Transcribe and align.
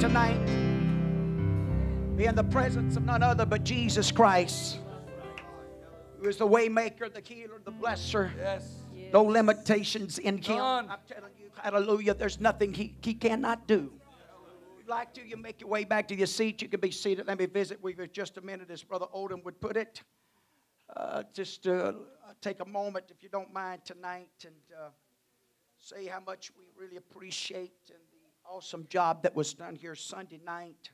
tonight. 0.00 0.38
Be 2.16 2.26
in 2.26 2.36
the 2.36 2.44
presence 2.44 2.96
of 2.96 3.04
none 3.04 3.22
other 3.22 3.44
but 3.44 3.64
Jesus 3.64 4.12
Christ, 4.12 4.78
who 6.20 6.28
is 6.28 6.36
the 6.36 6.46
waymaker, 6.46 7.12
the 7.12 7.20
healer, 7.20 7.60
the 7.64 7.72
blesser. 7.72 8.30
Yes. 8.36 8.76
No 9.12 9.22
limitations 9.22 10.18
in 10.18 10.38
him. 10.38 10.60
I'm 10.60 10.98
telling 11.08 11.32
you, 11.38 11.50
hallelujah, 11.56 12.14
there's 12.14 12.38
nothing 12.40 12.74
he, 12.74 12.94
he 13.02 13.14
cannot 13.14 13.66
do. 13.66 13.92
If 14.72 14.78
you'd 14.78 14.88
like 14.88 15.14
to, 15.14 15.26
you 15.26 15.36
make 15.36 15.60
your 15.60 15.70
way 15.70 15.84
back 15.84 16.06
to 16.08 16.14
your 16.14 16.26
seat. 16.26 16.62
You 16.62 16.68
can 16.68 16.80
be 16.80 16.90
seated. 16.90 17.26
Let 17.26 17.38
me 17.38 17.46
visit 17.46 17.82
with 17.82 17.98
you 17.98 18.06
just 18.06 18.36
a 18.36 18.40
minute, 18.40 18.70
as 18.70 18.84
Brother 18.84 19.06
Odom 19.14 19.42
would 19.44 19.60
put 19.60 19.76
it. 19.76 20.02
Uh, 20.96 21.22
just 21.32 21.66
uh, 21.66 21.92
take 22.40 22.60
a 22.60 22.64
moment, 22.64 23.06
if 23.10 23.22
you 23.22 23.28
don't 23.28 23.52
mind, 23.52 23.84
tonight 23.84 24.30
and 24.44 24.54
uh, 24.76 24.90
say 25.78 26.06
how 26.06 26.20
much 26.20 26.52
we 26.56 26.64
really 26.76 26.96
appreciate 26.96 27.72
and 27.88 27.98
awesome 28.50 28.86
job 28.88 29.22
that 29.22 29.36
was 29.36 29.52
done 29.52 29.76
here 29.76 29.94
Sunday 29.94 30.40
night 30.44 30.90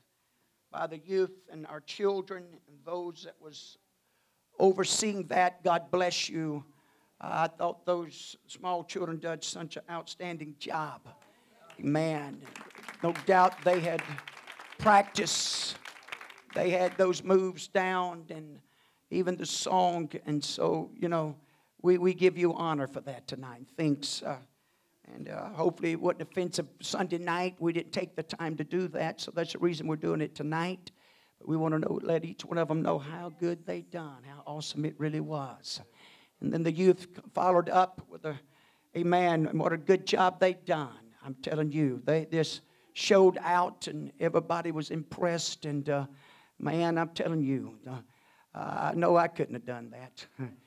by 0.71 0.87
the 0.87 0.97
youth 0.97 1.31
and 1.49 1.65
our 1.67 1.79
children 1.79 2.43
and 2.67 2.77
those 2.85 3.23
that 3.23 3.35
was 3.39 3.77
overseeing 4.59 5.25
that. 5.27 5.63
God 5.63 5.89
bless 5.89 6.27
you. 6.27 6.65
I 7.21 7.47
thought 7.47 7.85
those 7.85 8.35
small 8.47 8.83
children 8.83 9.19
did 9.19 9.41
such 9.41 9.77
an 9.77 9.83
outstanding 9.89 10.55
job. 10.59 11.07
Man, 11.79 12.41
No 13.01 13.13
doubt 13.25 13.63
they 13.63 13.79
had 13.79 14.03
practice. 14.77 15.75
They 16.53 16.71
had 16.71 16.97
those 16.97 17.23
moves 17.23 17.69
down 17.69 18.25
and 18.29 18.59
even 19.11 19.37
the 19.37 19.45
song. 19.45 20.11
And 20.25 20.43
so, 20.43 20.91
you 20.93 21.07
know, 21.07 21.35
we, 21.81 21.97
we 21.99 22.13
give 22.13 22.37
you 22.37 22.53
honor 22.53 22.87
for 22.87 22.99
that 23.01 23.27
tonight. 23.27 23.67
Thanks. 23.77 24.23
Uh, 24.23 24.37
and 25.13 25.29
uh, 25.29 25.49
hopefully 25.49 25.91
it 25.91 26.01
wasn't 26.01 26.23
offensive 26.23 26.67
Sunday 26.81 27.17
night. 27.17 27.55
We 27.59 27.73
didn't 27.73 27.91
take 27.91 28.15
the 28.15 28.23
time 28.23 28.55
to 28.57 28.63
do 28.63 28.87
that, 28.89 29.21
so 29.21 29.31
that's 29.33 29.53
the 29.53 29.59
reason 29.59 29.87
we're 29.87 29.95
doing 29.95 30.21
it 30.21 30.35
tonight. 30.35 30.91
But 31.39 31.47
we 31.47 31.57
want 31.57 31.73
to 31.73 31.79
know, 31.79 31.99
let 32.01 32.25
each 32.25 32.45
one 32.45 32.57
of 32.57 32.67
them 32.67 32.81
know 32.81 32.97
how 32.97 33.29
good 33.39 33.65
they 33.65 33.81
done, 33.81 34.23
how 34.23 34.43
awesome 34.45 34.85
it 34.85 34.95
really 34.97 35.19
was. 35.19 35.81
And 36.41 36.51
then 36.51 36.63
the 36.63 36.71
youth 36.71 37.07
followed 37.33 37.69
up 37.69 38.01
with 38.09 38.25
a, 38.25 38.39
amen, 38.95 39.47
and 39.47 39.59
what 39.59 39.73
a 39.73 39.77
good 39.77 40.05
job 40.05 40.39
they 40.39 40.53
done. 40.53 40.99
I'm 41.23 41.35
telling 41.35 41.71
you, 41.71 42.01
they 42.05 42.27
just 42.31 42.61
showed 42.93 43.37
out, 43.41 43.87
and 43.87 44.11
everybody 44.19 44.71
was 44.71 44.91
impressed. 44.91 45.65
And 45.65 45.89
uh, 45.89 46.05
man, 46.59 46.97
I'm 46.97 47.09
telling 47.09 47.41
you, 47.41 47.77
uh, 47.87 47.99
I 48.53 48.93
know 48.95 49.17
I 49.17 49.27
couldn't 49.27 49.55
have 49.55 49.65
done 49.65 49.91
that. 49.91 50.25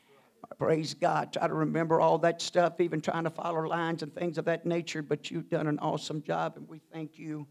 Praise 0.58 0.94
God. 0.94 1.32
Try 1.32 1.46
to 1.46 1.54
remember 1.54 2.00
all 2.00 2.18
that 2.18 2.42
stuff, 2.42 2.80
even 2.80 3.00
trying 3.00 3.24
to 3.24 3.30
follow 3.30 3.66
lines 3.66 4.02
and 4.02 4.12
things 4.14 4.38
of 4.38 4.44
that 4.46 4.66
nature, 4.66 5.02
but 5.02 5.30
you've 5.30 5.48
done 5.48 5.66
an 5.66 5.78
awesome 5.78 6.22
job, 6.22 6.54
and 6.56 6.68
we 6.68 6.80
thank 6.92 7.18
you 7.18 7.46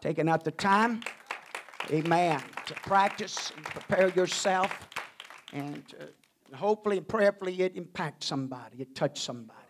taking 0.00 0.28
out 0.28 0.44
the 0.44 0.50
time, 0.50 1.02
amen, 1.90 2.42
to 2.66 2.74
practice 2.74 3.52
and 3.56 3.64
prepare 3.64 4.08
yourself, 4.08 4.88
and 5.52 5.82
uh, 6.00 6.56
hopefully 6.56 6.98
and 6.98 7.08
prayerfully 7.08 7.60
it 7.60 7.76
impacts 7.76 8.26
somebody, 8.26 8.80
it 8.80 8.94
touched 8.94 9.18
somebody. 9.18 9.60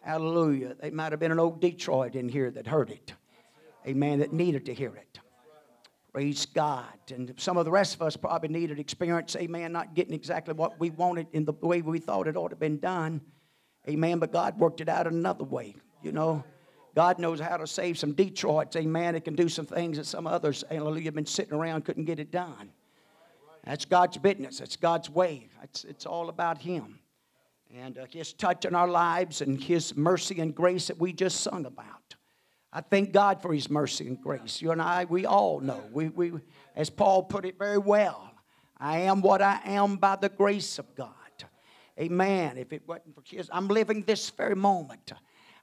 Hallelujah. 0.00 0.74
They 0.80 0.90
might 0.90 1.12
have 1.12 1.20
been 1.20 1.32
an 1.32 1.40
old 1.40 1.60
Detroit 1.60 2.14
in 2.14 2.28
here 2.28 2.50
that 2.50 2.66
heard 2.66 2.90
it, 2.90 3.12
amen, 3.86 4.20
that 4.20 4.32
needed 4.32 4.66
to 4.66 4.74
hear 4.74 4.94
it. 4.96 5.20
Praise 6.18 6.46
God. 6.46 6.98
And 7.12 7.32
some 7.36 7.56
of 7.56 7.64
the 7.64 7.70
rest 7.70 7.94
of 7.94 8.02
us 8.02 8.16
probably 8.16 8.48
needed 8.48 8.80
experience, 8.80 9.36
amen, 9.36 9.70
not 9.70 9.94
getting 9.94 10.12
exactly 10.12 10.52
what 10.52 10.80
we 10.80 10.90
wanted 10.90 11.28
in 11.32 11.44
the 11.44 11.52
way 11.52 11.80
we 11.80 12.00
thought 12.00 12.26
it 12.26 12.36
ought 12.36 12.48
to 12.48 12.54
have 12.54 12.58
been 12.58 12.80
done. 12.80 13.20
Amen. 13.88 14.18
But 14.18 14.32
God 14.32 14.58
worked 14.58 14.80
it 14.80 14.88
out 14.88 15.06
another 15.06 15.44
way. 15.44 15.76
You 16.02 16.10
know, 16.10 16.42
God 16.96 17.20
knows 17.20 17.38
how 17.38 17.56
to 17.56 17.68
save 17.68 17.98
some 17.98 18.14
Detroits, 18.14 18.74
amen. 18.74 19.14
It 19.14 19.24
can 19.24 19.36
do 19.36 19.48
some 19.48 19.64
things 19.64 19.96
that 19.96 20.06
some 20.06 20.26
others, 20.26 20.64
hallelujah, 20.68 21.04
have 21.04 21.14
been 21.14 21.24
sitting 21.24 21.54
around, 21.54 21.84
couldn't 21.84 22.06
get 22.06 22.18
it 22.18 22.32
done. 22.32 22.72
That's 23.62 23.84
God's 23.84 24.18
business. 24.18 24.60
It's 24.60 24.74
God's 24.74 25.08
way. 25.08 25.48
It's, 25.62 25.84
it's 25.84 26.04
all 26.04 26.30
about 26.30 26.58
Him. 26.58 26.98
And 27.72 27.96
uh, 27.96 28.06
His 28.10 28.32
touch 28.32 28.64
in 28.64 28.74
our 28.74 28.88
lives 28.88 29.40
and 29.40 29.62
His 29.62 29.96
mercy 29.96 30.40
and 30.40 30.52
grace 30.52 30.88
that 30.88 30.98
we 30.98 31.12
just 31.12 31.42
sung 31.42 31.64
about. 31.64 32.16
I 32.72 32.82
thank 32.82 33.12
God 33.12 33.40
for 33.40 33.52
His 33.52 33.70
mercy 33.70 34.06
and 34.06 34.20
grace. 34.20 34.60
You 34.60 34.72
and 34.72 34.82
I, 34.82 35.06
we 35.06 35.24
all 35.24 35.60
know. 35.60 35.82
We, 35.92 36.08
we, 36.08 36.32
as 36.76 36.90
Paul 36.90 37.22
put 37.22 37.44
it 37.44 37.58
very 37.58 37.78
well, 37.78 38.30
I 38.78 38.98
am 39.00 39.22
what 39.22 39.42
I 39.42 39.60
am 39.64 39.96
by 39.96 40.16
the 40.16 40.28
grace 40.28 40.78
of 40.78 40.94
God. 40.94 41.12
Amen. 41.98 42.58
If 42.58 42.72
it 42.72 42.82
wasn't 42.86 43.14
for 43.14 43.22
His, 43.24 43.50
I'm 43.52 43.68
living 43.68 44.02
this 44.02 44.30
very 44.30 44.54
moment. 44.54 45.12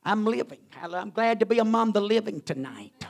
I'm 0.04 0.26
living. 0.26 0.60
I'm 0.82 1.12
glad 1.12 1.40
to 1.40 1.46
be 1.46 1.60
among 1.60 1.94
the 1.94 2.02
living 2.02 2.42
tonight. 2.42 3.06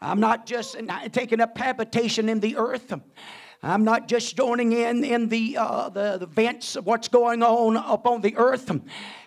I'm 0.00 0.20
not 0.20 0.46
just 0.46 0.76
taking 1.12 1.40
up 1.40 1.56
habitation 1.56 2.28
in 2.28 2.40
the 2.40 2.56
earth. 2.56 2.92
I'm 3.62 3.84
not 3.84 4.08
just 4.08 4.36
joining 4.36 4.72
in 4.72 5.04
in 5.04 5.28
the, 5.28 5.58
uh, 5.58 5.88
the, 5.90 6.16
the 6.18 6.24
events 6.24 6.76
of 6.76 6.86
what's 6.86 7.08
going 7.08 7.42
on 7.42 7.76
upon 7.76 8.22
the 8.22 8.36
earth 8.36 8.70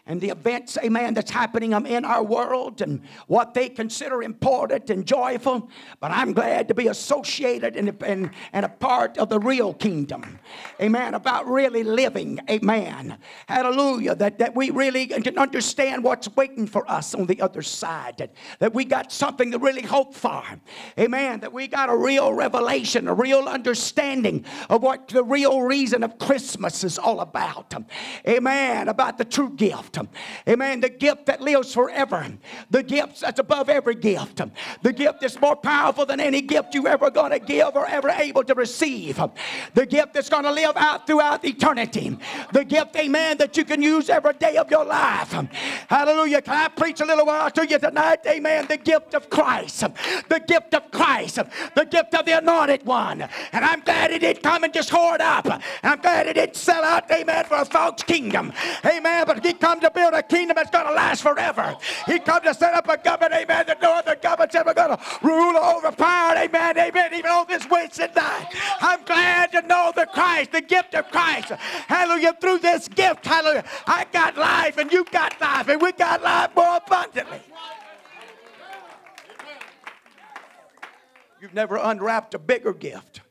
and 0.05 0.19
the 0.19 0.31
events, 0.31 0.77
amen, 0.83 1.13
that's 1.13 1.31
happening 1.31 1.71
in 1.71 2.03
our 2.03 2.21
world 2.21 2.81
and 2.81 3.01
what 3.27 3.53
they 3.53 3.69
consider 3.69 4.21
important 4.21 4.89
and 4.89 5.05
joyful. 5.05 5.69
But 6.01 6.11
I'm 6.11 6.33
glad 6.33 6.67
to 6.67 6.73
be 6.73 6.87
associated 6.87 7.77
and, 7.77 8.03
and, 8.03 8.29
and 8.51 8.65
a 8.65 8.69
part 8.69 9.17
of 9.17 9.29
the 9.29 9.39
real 9.39 9.73
kingdom. 9.73 10.39
Amen. 10.81 11.13
About 11.13 11.47
really 11.47 11.83
living. 11.83 12.41
Amen. 12.49 13.17
Hallelujah. 13.47 14.13
That, 14.15 14.39
that 14.39 14.53
we 14.53 14.71
really 14.71 15.07
can 15.07 15.37
understand 15.37 16.03
what's 16.03 16.27
waiting 16.35 16.67
for 16.67 16.89
us 16.91 17.15
on 17.15 17.25
the 17.25 17.39
other 17.39 17.61
side. 17.61 18.17
That, 18.17 18.33
that 18.59 18.73
we 18.73 18.83
got 18.83 19.09
something 19.09 19.51
to 19.51 19.57
really 19.57 19.83
hope 19.83 20.15
for. 20.15 20.43
Amen. 20.99 21.39
That 21.39 21.53
we 21.53 21.69
got 21.69 21.87
a 21.89 21.95
real 21.95 22.33
revelation, 22.33 23.07
a 23.07 23.13
real 23.13 23.47
understanding 23.47 24.43
of 24.69 24.83
what 24.83 25.07
the 25.07 25.23
real 25.23 25.61
reason 25.61 26.03
of 26.03 26.19
Christmas 26.19 26.83
is 26.83 26.99
all 26.99 27.21
about. 27.21 27.73
Amen. 28.27 28.89
About 28.89 29.17
the 29.17 29.23
true 29.23 29.51
gift 29.51 29.92
gift. 29.93 30.13
Amen. 30.47 30.79
The 30.79 30.89
gift 30.89 31.25
that 31.27 31.41
lives 31.41 31.73
forever. 31.73 32.25
The 32.69 32.83
gift 32.83 33.21
that's 33.21 33.39
above 33.39 33.69
every 33.69 33.95
gift. 33.95 34.41
The 34.81 34.93
gift 34.93 35.21
that's 35.21 35.39
more 35.39 35.55
powerful 35.55 36.05
than 36.05 36.19
any 36.19 36.41
gift 36.41 36.73
you 36.73 36.87
ever 36.87 37.09
going 37.09 37.31
to 37.31 37.39
give 37.39 37.75
or 37.75 37.85
ever 37.87 38.09
able 38.09 38.43
to 38.43 38.53
receive. 38.53 39.21
The 39.73 39.85
gift 39.85 40.13
that's 40.13 40.29
going 40.29 40.43
to 40.43 40.51
live 40.51 40.75
out 40.75 41.07
throughout 41.07 41.45
eternity. 41.45 42.17
The 42.51 42.65
gift, 42.65 42.95
amen, 42.95 43.37
that 43.37 43.57
you 43.57 43.65
can 43.65 43.81
use 43.81 44.09
every 44.09 44.33
day 44.33 44.57
of 44.57 44.69
your 44.69 44.85
life. 44.85 45.33
Hallelujah. 45.87 46.41
Can 46.41 46.55
I 46.55 46.67
preach 46.69 47.01
a 47.01 47.05
little 47.05 47.25
while 47.25 47.51
to 47.51 47.67
you 47.67 47.79
tonight? 47.79 48.19
Amen. 48.27 48.65
The 48.67 48.77
gift 48.77 49.13
of 49.13 49.29
Christ. 49.29 49.81
The 50.29 50.41
gift 50.45 50.73
of 50.73 50.91
Christ. 50.91 51.39
The 51.75 51.85
gift 51.85 52.13
of 52.15 52.25
the 52.25 52.37
anointed 52.37 52.85
one. 52.85 53.21
And 53.51 53.65
I'm 53.65 53.81
glad 53.81 54.11
it 54.11 54.19
didn't 54.19 54.43
come 54.43 54.63
and 54.63 54.73
just 54.73 54.89
hoard 54.89 55.21
up. 55.21 55.47
I'm 55.83 55.99
glad 55.99 56.27
it 56.27 56.33
didn't 56.33 56.55
sell 56.55 56.83
out, 56.83 57.09
amen, 57.11 57.45
for 57.45 57.55
a 57.55 57.65
false 57.65 58.03
kingdom. 58.03 58.51
Amen. 58.85 59.25
But 59.25 59.45
he 59.45 59.53
comes 59.53 59.82
to 59.83 59.91
build 59.91 60.13
a 60.13 60.23
kingdom 60.23 60.55
that's 60.55 60.69
going 60.69 60.87
to 60.87 60.93
last 60.93 61.21
forever. 61.21 61.75
He 62.05 62.19
come 62.19 62.41
to 62.43 62.53
set 62.53 62.73
up 62.73 62.87
a 62.89 62.97
government, 62.97 63.33
amen, 63.33 63.65
that 63.67 63.81
no 63.81 63.93
other 63.93 64.15
government's 64.15 64.55
ever 64.55 64.73
going 64.73 64.97
to 64.97 65.03
rule 65.21 65.55
or 65.55 65.77
overpower, 65.77 66.35
amen, 66.37 66.77
amen, 66.77 67.13
even 67.13 67.31
on 67.31 67.45
this 67.47 67.69
wasted 67.69 68.15
night. 68.15 68.47
I'm 68.81 69.03
glad 69.03 69.51
to 69.51 69.61
know 69.61 69.91
the 69.95 70.05
Christ, 70.07 70.51
the 70.51 70.61
gift 70.61 70.95
of 70.95 71.09
Christ. 71.11 71.49
Hallelujah. 71.87 72.35
Through 72.39 72.59
this 72.59 72.87
gift, 72.87 73.25
hallelujah, 73.25 73.65
I 73.85 74.05
got 74.11 74.37
life 74.37 74.77
and 74.77 74.91
you 74.91 75.05
got 75.05 75.39
life 75.39 75.67
and 75.67 75.81
we 75.81 75.91
got 75.91 76.23
life 76.23 76.55
more 76.55 76.77
abundantly. 76.77 77.41
You've 81.41 81.53
never 81.53 81.75
unwrapped 81.75 82.33
a 82.33 82.39
bigger 82.39 82.73
gift. 82.73 83.21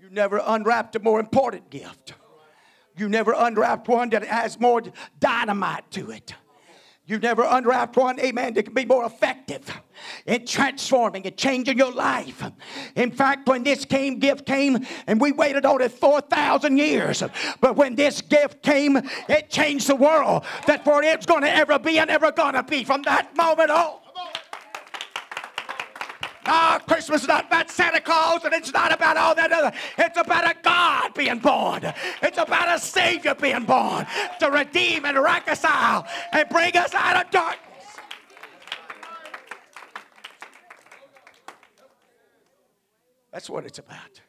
You've 0.00 0.12
never 0.12 0.40
unwrapped 0.44 0.94
a 0.94 1.00
more 1.00 1.18
important 1.18 1.68
gift. 1.68 2.14
You 2.98 3.08
never 3.08 3.32
unwrapped 3.36 3.88
one 3.88 4.10
that 4.10 4.24
has 4.24 4.58
more 4.58 4.82
dynamite 5.20 5.90
to 5.92 6.10
it. 6.10 6.34
You've 7.08 7.22
never 7.22 7.42
unwrapped 7.42 7.96
one, 7.96 8.20
amen, 8.20 8.52
that 8.52 8.64
can 8.64 8.74
be 8.74 8.84
more 8.84 9.06
effective 9.06 9.70
in 10.26 10.44
transforming 10.44 11.26
and 11.26 11.34
changing 11.38 11.78
your 11.78 11.90
life. 11.90 12.44
In 12.96 13.10
fact, 13.12 13.48
when 13.48 13.64
this 13.64 13.86
came, 13.86 14.18
gift 14.18 14.44
came, 14.44 14.86
and 15.06 15.18
we 15.18 15.32
waited 15.32 15.64
on 15.64 15.80
it 15.80 15.90
4,000 15.90 16.76
years, 16.76 17.22
but 17.62 17.76
when 17.76 17.94
this 17.94 18.20
gift 18.20 18.62
came, 18.62 18.98
it 19.26 19.48
changed 19.48 19.86
the 19.86 19.96
world. 19.96 20.44
That's 20.66 20.86
what 20.86 21.02
it's 21.02 21.24
going 21.24 21.42
to 21.42 21.50
ever 21.50 21.78
be 21.78 21.98
and 21.98 22.10
ever 22.10 22.30
going 22.30 22.52
to 22.52 22.62
be 22.62 22.84
from 22.84 23.00
that 23.04 23.34
moment 23.34 23.70
on. 23.70 24.00
Ah, 26.50 26.80
Christmas 26.86 27.22
is 27.22 27.28
not 27.28 27.46
about 27.46 27.70
Santa 27.70 28.00
Claus 28.00 28.42
and 28.44 28.54
it's 28.54 28.72
not 28.72 28.90
about 28.90 29.18
all 29.18 29.34
that 29.34 29.52
other. 29.52 29.70
It's 29.98 30.16
about 30.18 30.50
a 30.50 30.56
God 30.62 31.12
being 31.12 31.38
born. 31.38 31.82
It's 32.22 32.38
about 32.38 32.74
a 32.74 32.80
Savior 32.80 33.34
being 33.34 33.64
born 33.64 34.06
to 34.40 34.50
redeem 34.50 35.04
and 35.04 35.18
reconcile 35.18 36.06
and 36.32 36.48
bring 36.48 36.74
us 36.74 36.94
out 36.94 37.26
of 37.26 37.30
darkness. 37.30 37.64
That's 43.30 43.50
what 43.50 43.66
it's 43.66 43.78
about. 43.78 44.22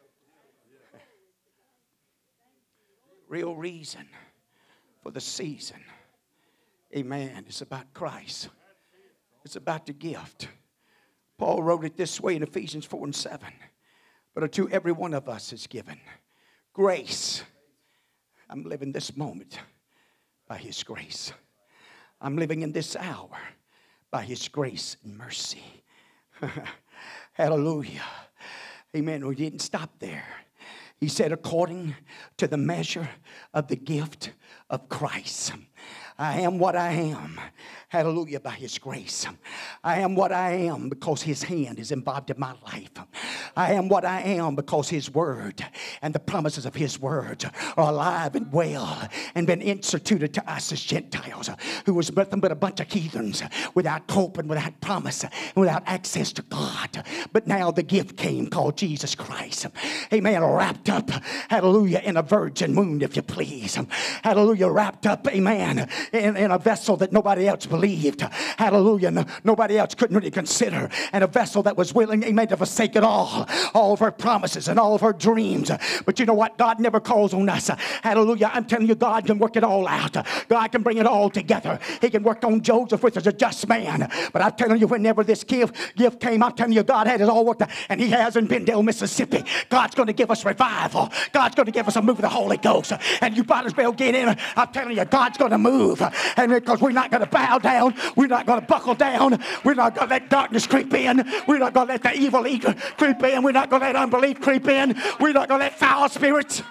Real 3.30 3.56
reason 3.56 4.08
for 5.02 5.12
the 5.12 5.22
season. 5.22 5.80
Amen. 6.94 7.46
It's 7.48 7.62
about 7.62 7.94
Christ. 7.94 8.50
It's 9.46 9.56
about 9.56 9.86
the 9.86 9.94
gift. 9.94 10.50
Paul 11.40 11.64
wrote 11.64 11.86
it 11.86 11.96
this 11.96 12.20
way 12.20 12.36
in 12.36 12.44
Ephesians 12.44 12.86
4 12.86 13.06
and 13.06 13.16
7. 13.16 13.48
But 14.36 14.44
unto 14.44 14.70
every 14.70 14.92
one 14.92 15.14
of 15.14 15.30
us 15.30 15.54
is 15.54 15.68
given 15.68 15.98
grace. 16.74 17.44
I'm 18.50 18.64
living 18.64 18.92
this 18.92 19.16
moment 19.16 19.58
by 20.48 20.58
His 20.58 20.84
grace. 20.84 21.32
I'm 22.20 22.36
living 22.36 22.62
in 22.62 22.74
this 22.74 22.96
hour 22.98 23.30
by 24.12 24.24
His 24.24 24.50
grace 24.50 24.98
and 25.04 25.18
mercy. 25.18 25.64
Hallelujah. 27.34 28.04
Amen. 28.94 29.26
We 29.26 29.36
didn't 29.36 29.60
stop 29.60 29.92
there. 30.00 30.26
He 30.98 31.08
said, 31.08 31.32
according 31.32 31.96
to 32.36 32.48
the 32.48 32.58
measure 32.58 33.08
of 33.54 33.70
the 33.70 33.78
gift 33.78 34.34
of 34.70 34.90
Christ. 34.90 35.54
I 36.20 36.42
am 36.42 36.60
what 36.60 36.76
I 36.76 36.92
am. 36.92 37.40
Hallelujah, 37.88 38.42
by 38.42 38.52
His 38.52 38.78
grace. 38.78 39.26
I 39.84 40.02
am 40.02 40.14
what 40.14 40.32
I 40.32 40.52
am 40.52 40.90
because 40.90 41.24
His 41.24 41.42
hand 41.42 41.80
is 41.80 41.92
involved 41.92 42.30
in 42.30 42.38
my 42.38 42.54
life. 42.66 42.92
I 43.56 43.74
am 43.74 43.88
what 43.88 44.06
I 44.06 44.22
am 44.22 44.56
because 44.56 44.90
His 44.90 45.12
word 45.12 45.66
and 46.02 46.14
the 46.14 46.20
promises 46.20 46.68
of 46.68 46.76
His 46.76 47.00
word 47.00 47.50
are 47.78 47.90
alive 47.90 48.36
and 48.36 48.52
well 48.52 49.08
and 49.34 49.48
been 49.48 49.62
instituted 49.62 50.34
to 50.36 50.52
us 50.52 50.72
as 50.72 50.84
Gentiles 50.84 51.50
who 51.86 51.96
was 51.96 52.16
nothing 52.16 52.42
but 52.42 52.52
a 52.52 52.56
bunch 52.56 52.80
of 52.80 52.92
heathens 52.92 53.42
without 53.74 54.12
hope 54.12 54.38
and 54.38 54.50
without 54.50 54.80
promise 54.82 55.24
and 55.24 55.34
without 55.56 55.84
access 55.88 56.32
to 56.34 56.42
God. 56.44 57.04
But 57.32 57.48
now 57.48 57.72
the 57.72 57.82
gift 57.82 58.18
came 58.18 58.48
called 58.48 58.78
Jesus 58.78 59.16
Christ. 59.16 59.66
Amen. 60.14 60.44
Wrapped 60.44 60.90
up, 60.90 61.10
hallelujah, 61.50 62.02
in 62.04 62.18
a 62.18 62.22
virgin 62.22 62.76
wound, 62.76 63.02
if 63.04 63.16
you 63.16 63.22
please. 63.22 63.80
Hallelujah, 64.24 64.68
wrapped 64.68 65.08
up, 65.08 65.28
amen, 65.28 65.90
in, 66.12 66.38
in 66.38 66.52
a 66.52 66.58
vessel 66.58 66.98
that 66.98 67.12
nobody 67.12 67.48
else 67.48 67.66
believed. 67.66 68.22
Hallelujah. 68.22 69.12
No, 69.12 69.26
nobody 69.44 69.78
else 69.78 69.96
couldn't 69.96 70.16
really 70.16 70.32
consider. 70.32 70.90
And 71.14 71.24
a 71.24 71.28
vessel 71.28 71.64
that 71.64 71.78
was 71.78 71.94
willing, 71.94 72.24
amen, 72.24 72.48
to 72.50 72.58
forsake 72.58 72.96
it 72.96 73.04
all. 73.04 73.48
All 73.74 73.94
of 73.94 74.00
her 74.00 74.12
promises 74.12 74.68
and 74.68 74.80
all 74.80 74.96
of 74.96 75.02
her 75.02 75.14
dreams. 75.14 75.72
But 76.06 76.20
you 76.20 76.26
know 76.26 76.34
what? 76.34 76.58
God 76.58 76.80
never 76.80 77.00
calls 77.00 77.34
on 77.34 77.48
us. 77.50 77.70
Hallelujah. 78.04 78.52
I'm 78.54 78.66
telling 78.66 78.88
you, 78.88 78.96
God 78.96 79.26
can 79.26 79.40
work 79.40 79.56
it 79.56 79.64
all 79.64 79.88
out. 79.88 80.18
God 80.48 80.68
can 80.72 80.84
bring 80.84 80.98
it 80.98 81.06
all 81.06 81.30
together. 81.30 81.80
He 82.02 82.10
can 82.10 82.24
work 82.24 82.44
on 82.44 82.62
Joseph, 82.62 83.04
which 83.04 83.18
is 83.18 83.28
a 83.28 83.34
just 83.34 83.68
man. 83.68 84.10
But 84.34 84.42
I'm 84.42 84.54
telling 84.54 84.80
you, 84.80 84.88
whenever 84.88 85.24
this 85.24 85.44
gift, 85.44 85.96
gift 85.96 86.20
came, 86.20 86.44
I'm 86.44 86.54
telling 86.54 86.74
you, 86.74 86.84
God 86.84 87.08
had 87.08 87.22
it 87.22 87.30
all 87.30 87.46
worked 87.46 87.62
out. 87.62 87.70
And 87.90 88.00
He 88.00 88.10
has 88.10 88.36
in 88.36 88.48
Benndale, 88.48 88.84
Mississippi. 88.84 89.44
God's 89.70 89.96
going 89.96 90.08
to 90.08 90.14
give 90.14 90.32
us 90.32 90.46
revival. 90.46 91.10
God's 91.32 91.56
going 91.56 91.66
to 91.66 91.72
give 91.72 91.88
us 91.88 91.96
a 91.96 92.02
move 92.02 92.18
of 92.18 92.22
the 92.22 92.30
Holy 92.30 92.58
Ghost. 92.58 92.94
And 93.22 93.36
you 93.36 93.44
might 93.44 93.66
as 93.66 93.76
well 93.76 93.92
get 93.92 94.16
in. 94.16 94.36
I'm 94.56 94.72
telling 94.72 94.98
you, 94.98 95.06
God's 95.06 95.38
going 95.38 95.52
to 95.52 95.58
move. 95.58 95.99
And 96.02 96.52
because 96.52 96.82
we're 96.82 96.92
not 96.92 97.12
going 97.12 97.24
to 97.24 97.30
bow 97.30 97.58
down, 97.60 97.96
we're 98.16 98.28
not 98.28 98.46
going 98.46 98.62
to 98.62 98.66
buckle 98.66 98.96
down, 98.96 99.42
we're 99.64 99.74
not 99.74 99.96
going 99.96 100.08
to 100.08 100.14
let 100.14 100.30
darkness 100.30 100.68
creep 100.68 100.94
in, 100.94 101.24
we're 101.48 101.60
not 101.60 101.74
going 101.74 101.88
to 101.88 101.94
let 101.94 102.04
the 102.04 102.14
evil 102.16 102.44
creep 102.98 103.24
in, 103.24 103.44
we're 103.44 103.52
not 103.52 103.70
going 103.70 103.82
to 103.82 103.88
let 103.88 103.96
unbelief 103.96 104.42
creep 104.42 104.68
in, 104.68 104.96
we're 105.20 105.34
not 105.34 105.48
going 105.48 105.60
to 105.60 105.66
let 105.66 105.78
foul 105.78 106.10
spirits. 106.10 106.64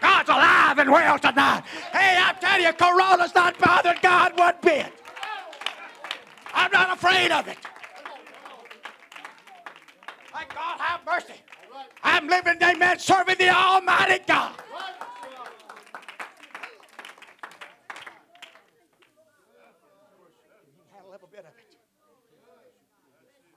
God's 0.00 0.28
alive 0.28 0.78
and 0.78 0.90
well 0.90 1.18
tonight. 1.18 1.62
Hey, 1.92 2.16
I'm 2.18 2.36
telling 2.36 2.64
you, 2.64 2.72
Corona's 2.72 3.34
not 3.34 3.58
bothered 3.58 4.00
God 4.02 4.38
one 4.38 4.54
bit. 4.62 4.92
I'm 6.54 6.70
not 6.70 6.96
afraid 6.96 7.30
of 7.30 7.48
it. 7.48 7.56
Thank 10.32 10.54
God 10.54 10.80
have 10.80 11.00
mercy. 11.06 11.34
I'm 12.22 12.28
living, 12.28 12.56
amen, 12.62 13.00
serving 13.00 13.34
the 13.36 13.48
Almighty 13.48 14.22
God. 14.24 14.52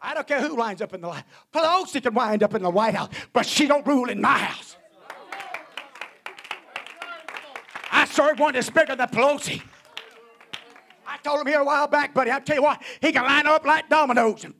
I 0.02 0.14
don't 0.14 0.28
care 0.28 0.42
who 0.42 0.56
winds 0.56 0.82
up 0.82 0.94
in 0.94 1.02
the 1.02 1.08
White 1.08 1.24
Pelosi 1.54 2.02
can 2.02 2.14
wind 2.14 2.42
up 2.42 2.54
in 2.56 2.64
the 2.64 2.70
White 2.70 2.96
House, 2.96 3.10
but 3.34 3.46
she 3.46 3.68
don't 3.68 3.86
rule 3.86 4.10
in 4.10 4.20
my 4.22 4.38
house. 4.38 4.78
I 7.92 8.06
serve 8.06 8.40
one 8.40 8.54
that's 8.54 8.70
bigger 8.70 8.96
than 8.96 9.08
Pelosi. 9.10 9.62
I 11.08 11.18
told 11.18 11.42
him 11.42 11.48
here 11.48 11.62
a 11.62 11.66
while 11.66 11.88
back, 11.88 12.16
buddy, 12.16 12.32
I'll 12.32 12.42
tell 12.42 12.56
you 12.56 12.64
what, 12.64 12.82
he 13.00 13.12
can 13.12 13.24
line 13.24 13.46
up 13.46 13.64
like 13.64 13.90
dominoes 13.90 14.44
and 14.44 14.56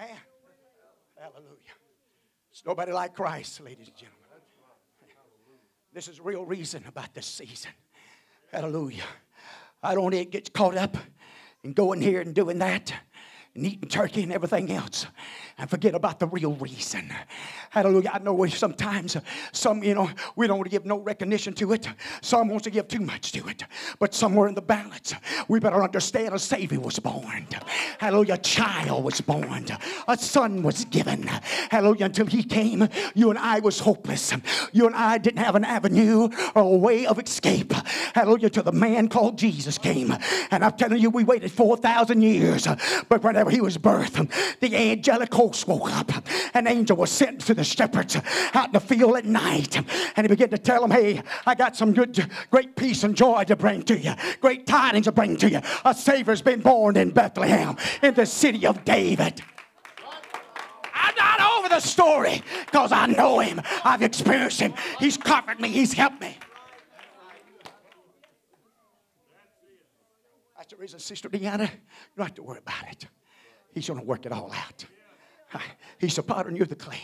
Amen. 0.00 0.16
Hallelujah. 1.16 1.76
Nobody 2.66 2.92
like 2.92 3.14
Christ, 3.14 3.60
ladies 3.60 3.88
and 3.88 3.96
gentlemen. 3.96 4.20
This 5.92 6.08
is 6.08 6.20
real 6.20 6.44
reason 6.44 6.84
about 6.86 7.14
this 7.14 7.26
season. 7.26 7.72
Hallelujah. 8.52 9.02
I 9.82 9.94
don't 9.94 10.12
get 10.30 10.52
caught 10.52 10.76
up 10.76 10.96
in 11.64 11.72
going 11.72 12.00
here 12.00 12.20
and 12.20 12.34
doing 12.34 12.58
that 12.58 12.92
and 13.60 13.70
eating 13.70 13.88
turkey 13.88 14.22
and 14.22 14.32
everything 14.32 14.72
else 14.72 15.06
and 15.58 15.68
forget 15.68 15.94
about 15.94 16.18
the 16.18 16.26
real 16.26 16.54
reason. 16.54 17.12
Hallelujah. 17.68 18.10
I 18.14 18.18
know 18.18 18.46
sometimes, 18.46 19.18
some, 19.52 19.82
you 19.82 19.94
know, 19.94 20.10
we 20.34 20.46
don't 20.46 20.56
want 20.56 20.70
to 20.70 20.70
give 20.70 20.86
no 20.86 20.98
recognition 20.98 21.52
to 21.54 21.72
it. 21.72 21.86
Some 22.22 22.48
wants 22.48 22.64
to 22.64 22.70
give 22.70 22.88
too 22.88 23.00
much 23.00 23.32
to 23.32 23.46
it. 23.46 23.64
But 23.98 24.14
somewhere 24.14 24.48
in 24.48 24.54
the 24.54 24.62
balance, 24.62 25.14
we 25.48 25.60
better 25.60 25.82
understand 25.82 26.34
a 26.34 26.38
Savior 26.38 26.80
was 26.80 26.98
born. 26.98 27.46
Hallelujah. 27.98 28.34
A 28.34 28.38
child 28.38 29.04
was 29.04 29.20
born. 29.20 29.66
A 30.08 30.16
son 30.16 30.62
was 30.62 30.86
given. 30.86 31.24
Hallelujah. 31.70 32.06
Until 32.06 32.26
he 32.26 32.42
came, 32.42 32.88
you 33.14 33.28
and 33.28 33.38
I 33.38 33.60
was 33.60 33.80
hopeless. 33.80 34.32
You 34.72 34.86
and 34.86 34.96
I 34.96 35.18
didn't 35.18 35.44
have 35.44 35.54
an 35.54 35.64
avenue 35.64 36.30
or 36.54 36.62
a 36.62 36.76
way 36.76 37.04
of 37.04 37.18
escape. 37.18 37.72
Hallelujah. 38.14 38.48
Till 38.48 38.62
the 38.62 38.72
man 38.72 39.08
called 39.08 39.36
Jesus 39.36 39.76
came. 39.76 40.16
And 40.50 40.64
I'm 40.64 40.72
telling 40.72 40.98
you, 40.98 41.10
we 41.10 41.24
waited 41.24 41.52
4,000 41.52 42.22
years. 42.22 42.66
But 43.10 43.22
whenever 43.22 43.49
he 43.50 43.60
was 43.60 43.76
birthed, 43.78 44.58
the 44.60 44.76
angelic 44.76 45.32
host 45.32 45.66
woke 45.68 45.90
up. 45.92 46.10
An 46.54 46.66
angel 46.66 46.96
was 46.96 47.10
sent 47.10 47.40
to 47.42 47.54
the 47.54 47.64
shepherds 47.64 48.16
out 48.54 48.66
in 48.66 48.72
the 48.72 48.80
field 48.80 49.16
at 49.16 49.24
night. 49.24 49.76
And 50.16 50.24
he 50.24 50.28
began 50.28 50.50
to 50.50 50.58
tell 50.58 50.80
them, 50.80 50.90
hey, 50.90 51.22
I 51.46 51.54
got 51.54 51.76
some 51.76 51.92
good, 51.92 52.30
great 52.50 52.76
peace 52.76 53.04
and 53.04 53.16
joy 53.16 53.44
to 53.44 53.56
bring 53.56 53.82
to 53.84 53.98
you. 53.98 54.14
Great 54.40 54.66
tidings 54.66 55.06
to 55.06 55.12
bring 55.12 55.36
to 55.38 55.50
you. 55.50 55.60
A 55.84 55.94
Savior's 55.94 56.42
been 56.42 56.60
born 56.60 56.96
in 56.96 57.10
Bethlehem, 57.10 57.76
in 58.02 58.14
the 58.14 58.26
city 58.26 58.66
of 58.66 58.84
David. 58.84 59.42
I'm 60.94 61.14
not 61.16 61.40
over 61.58 61.68
the 61.68 61.80
story 61.80 62.42
because 62.66 62.92
I 62.92 63.06
know 63.06 63.38
him. 63.40 63.60
I've 63.84 64.02
experienced 64.02 64.60
him. 64.60 64.74
He's 64.98 65.16
comforted 65.16 65.60
me. 65.60 65.68
He's 65.68 65.92
helped 65.92 66.20
me. 66.20 66.36
That's 70.56 70.70
the 70.70 70.76
reason, 70.76 71.00
Sister 71.00 71.28
Deanna, 71.28 71.62
you 71.62 72.16
don't 72.16 72.26
have 72.26 72.34
to 72.34 72.42
worry 72.42 72.58
about 72.58 72.92
it. 72.92 73.06
He's 73.72 73.88
going 73.88 74.00
to 74.00 74.06
work 74.06 74.26
it 74.26 74.32
all 74.32 74.52
out. 74.52 74.84
He's 75.98 76.16
the 76.16 76.22
potter 76.22 76.48
and 76.48 76.56
you're 76.56 76.66
the 76.66 76.76
clay. 76.76 77.00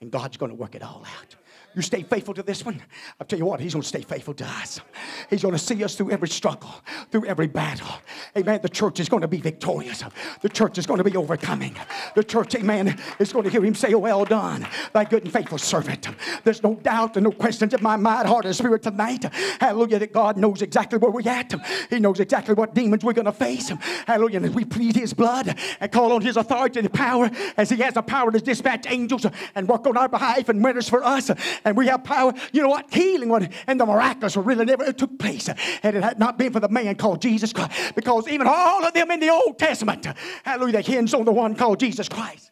And 0.00 0.10
God's 0.10 0.36
going 0.36 0.50
to 0.50 0.56
work 0.56 0.74
it 0.74 0.82
all 0.82 1.04
out. 1.18 1.36
You 1.74 1.82
stay 1.82 2.02
faithful 2.02 2.34
to 2.34 2.42
this 2.42 2.64
one. 2.64 2.80
I'll 3.20 3.26
tell 3.26 3.38
you 3.38 3.46
what, 3.46 3.60
He's 3.60 3.74
going 3.74 3.82
to 3.82 3.88
stay 3.88 4.02
faithful 4.02 4.34
to 4.34 4.44
us. 4.44 4.80
He's 5.28 5.42
going 5.42 5.54
to 5.54 5.58
see 5.58 5.82
us 5.82 5.96
through 5.96 6.12
every 6.12 6.28
struggle, 6.28 6.70
through 7.10 7.26
every 7.26 7.48
battle. 7.48 7.88
Amen. 8.36 8.60
The 8.62 8.68
church 8.68 9.00
is 9.00 9.08
going 9.08 9.22
to 9.22 9.28
be 9.28 9.38
victorious. 9.38 10.04
The 10.40 10.48
church 10.48 10.78
is 10.78 10.86
going 10.86 10.98
to 10.98 11.04
be 11.04 11.16
overcoming. 11.16 11.76
The 12.14 12.22
church, 12.22 12.54
amen, 12.54 12.98
is 13.18 13.32
going 13.32 13.44
to 13.44 13.50
hear 13.50 13.64
Him 13.64 13.74
say, 13.74 13.94
Well 13.94 14.24
done, 14.24 14.66
thy 14.92 15.04
good 15.04 15.24
and 15.24 15.32
faithful 15.32 15.58
servant. 15.58 16.08
There's 16.44 16.62
no 16.62 16.74
doubt 16.76 17.16
and 17.16 17.24
no 17.24 17.32
questions 17.32 17.74
in 17.74 17.82
my 17.82 17.96
mind, 17.96 18.28
heart, 18.28 18.44
and 18.44 18.54
spirit 18.54 18.82
tonight. 18.82 19.24
Hallelujah, 19.60 19.98
that 19.98 20.12
God 20.12 20.36
knows 20.36 20.62
exactly 20.62 20.98
where 20.98 21.10
we're 21.10 21.28
at. 21.28 21.52
He 21.90 21.98
knows 21.98 22.20
exactly 22.20 22.54
what 22.54 22.74
demons 22.74 23.04
we're 23.04 23.14
going 23.14 23.24
to 23.24 23.32
face. 23.32 23.72
Hallelujah. 24.06 24.42
And 24.42 24.54
we 24.54 24.64
plead 24.64 24.94
His 24.94 25.12
blood 25.12 25.58
and 25.80 25.90
call 25.90 26.12
on 26.12 26.22
His 26.22 26.36
authority 26.36 26.78
and 26.78 26.92
power, 26.92 27.30
as 27.56 27.68
He 27.70 27.76
has 27.78 27.94
the 27.94 28.02
power 28.02 28.30
to 28.30 28.38
dispatch 28.38 28.86
angels 28.88 29.26
and 29.56 29.68
work 29.68 29.86
on 29.86 29.96
our 29.96 30.08
behalf 30.08 30.48
and 30.48 30.62
winners 30.62 30.88
for 30.88 31.02
us 31.02 31.30
and 31.64 31.76
we 31.76 31.86
have 31.86 32.04
power. 32.04 32.32
You 32.52 32.62
know 32.62 32.68
what? 32.68 32.92
Healing 32.92 33.32
and 33.66 33.80
the 33.80 33.86
miraculous 33.86 34.36
were 34.36 34.42
really 34.42 34.64
never 34.64 34.92
took 34.92 35.18
place. 35.18 35.48
And 35.48 35.96
it 35.96 36.02
had 36.02 36.18
not 36.18 36.38
been 36.38 36.52
for 36.52 36.60
the 36.60 36.68
man 36.68 36.94
called 36.96 37.22
Jesus 37.22 37.52
Christ. 37.52 37.94
Because 37.94 38.28
even 38.28 38.46
all 38.46 38.84
of 38.84 38.92
them 38.94 39.10
in 39.10 39.20
the 39.20 39.30
Old 39.30 39.58
Testament, 39.58 40.06
hallelujah, 40.44 40.74
they 40.74 40.82
hinge 40.82 41.14
on 41.14 41.24
the 41.24 41.32
one 41.32 41.54
called 41.54 41.80
Jesus 41.80 42.08
Christ. 42.08 42.50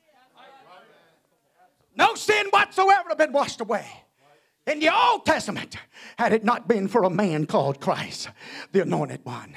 No 1.97 2.14
sin 2.14 2.47
whatsoever 2.50 3.11
have 3.11 3.19
been 3.19 3.33
washed 3.33 3.61
away. 3.61 3.87
In 4.64 4.78
the 4.78 4.95
Old 4.95 5.26
Testament, 5.26 5.76
had 6.16 6.33
it 6.33 6.45
not 6.45 6.69
been 6.69 6.87
for 6.87 7.02
a 7.02 7.11
man 7.11 7.47
called 7.47 7.81
Christ, 7.81 8.28
the 8.71 8.83
anointed 8.83 9.25
one. 9.25 9.57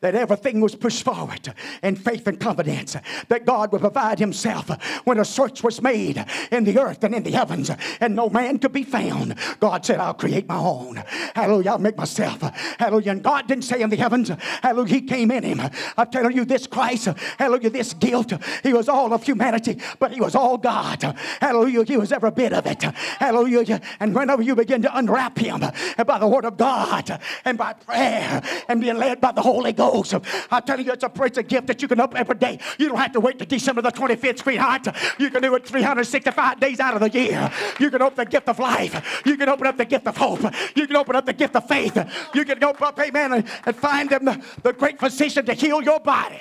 that 0.00 0.14
everything 0.14 0.60
was 0.60 0.74
pushed 0.74 1.02
forward 1.02 1.52
in 1.82 1.96
faith 1.96 2.26
and 2.26 2.38
confidence 2.38 2.96
that 3.28 3.46
God 3.46 3.72
would 3.72 3.80
provide 3.80 4.18
Himself 4.18 4.70
when 5.04 5.18
a 5.18 5.24
search 5.24 5.62
was 5.62 5.82
made 5.82 6.24
in 6.50 6.64
the 6.64 6.78
earth 6.78 7.02
and 7.04 7.14
in 7.14 7.22
the 7.22 7.30
heavens 7.30 7.70
and 8.00 8.14
no 8.14 8.28
man 8.28 8.58
could 8.58 8.72
be 8.72 8.82
found. 8.82 9.34
God 9.60 9.84
said, 9.84 9.98
I'll 10.00 10.14
create 10.14 10.48
my 10.48 10.56
own. 10.56 11.02
Hallelujah, 11.34 11.72
I'll 11.72 11.78
make 11.78 11.96
myself. 11.96 12.40
Hallelujah. 12.78 13.12
And 13.12 13.22
God 13.22 13.46
didn't 13.46 13.64
say 13.64 13.80
in 13.80 13.90
the 13.90 13.96
heavens, 13.96 14.30
Hallelujah, 14.62 14.94
He 14.94 15.02
came 15.02 15.30
in 15.30 15.42
Him. 15.42 15.60
I'm 15.96 16.10
telling 16.10 16.36
you, 16.36 16.44
this 16.44 16.66
Christ, 16.66 17.08
Hallelujah, 17.38 17.70
this 17.70 17.94
guilt, 17.94 18.32
He 18.62 18.72
was 18.72 18.88
all 18.88 19.12
of 19.12 19.22
humanity, 19.22 19.78
but 19.98 20.12
He 20.12 20.20
was 20.20 20.34
all 20.34 20.58
God. 20.58 21.02
Hallelujah, 21.40 21.84
He 21.84 21.96
was 21.96 22.12
every 22.12 22.30
bit 22.30 22.52
of 22.52 22.66
it. 22.66 22.82
Hallelujah. 22.82 23.80
And 24.00 24.14
whenever 24.36 24.42
you 24.48 24.54
begin 24.54 24.82
to 24.82 24.98
unwrap 24.98 25.38
Him 25.38 25.60
by 26.06 26.18
the 26.18 26.26
Word 26.26 26.44
of 26.44 26.56
God 26.56 27.20
and 27.44 27.56
by 27.56 27.72
prayer 27.72 28.42
and 28.68 28.80
being 28.80 28.98
led 28.98 29.20
by 29.20 29.32
the 29.32 29.40
Holy 29.40 29.72
Ghost, 29.72 30.14
I'm 30.50 30.62
telling 30.62 30.86
you, 30.86 30.92
it's 30.92 31.04
a, 31.04 31.40
a 31.40 31.42
gift 31.42 31.66
that 31.68 31.80
you 31.80 31.88
can 31.88 32.00
open 32.00 32.18
every 32.18 32.36
day. 32.36 32.58
You 32.78 32.88
don't 32.88 32.98
have 32.98 33.12
to 33.12 33.20
wait 33.20 33.38
to 33.38 33.46
December 33.46 33.82
the 33.82 33.90
25th, 33.90 34.40
sweetheart. 34.40 34.88
You 35.18 35.30
can 35.30 35.42
do 35.42 35.54
it 35.54 35.66
365 35.66 36.60
days 36.60 36.80
out 36.80 36.94
of 36.94 37.00
the 37.00 37.18
year. 37.18 37.50
You 37.80 37.90
can 37.90 38.02
open 38.02 38.16
the 38.16 38.30
gift 38.30 38.48
of 38.48 38.58
life. 38.58 39.22
You 39.24 39.36
can 39.36 39.48
open 39.48 39.66
up 39.66 39.76
the 39.76 39.84
gift 39.84 40.06
of 40.06 40.16
hope. 40.16 40.42
You 40.74 40.86
can 40.86 40.96
open 40.96 41.16
up 41.16 41.26
the 41.26 41.32
gift 41.32 41.56
of 41.56 41.66
faith. 41.66 41.96
You 42.34 42.44
can 42.44 42.62
open 42.62 42.84
up, 42.84 43.00
amen, 43.00 43.32
and, 43.32 43.48
and 43.64 43.76
find 43.76 44.10
them 44.10 44.26
the, 44.26 44.42
the 44.62 44.72
great 44.72 45.00
physician 45.00 45.46
to 45.46 45.54
heal 45.54 45.82
your 45.82 46.00
body. 46.00 46.40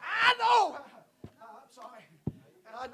I 0.00 0.34
know. 0.38 0.85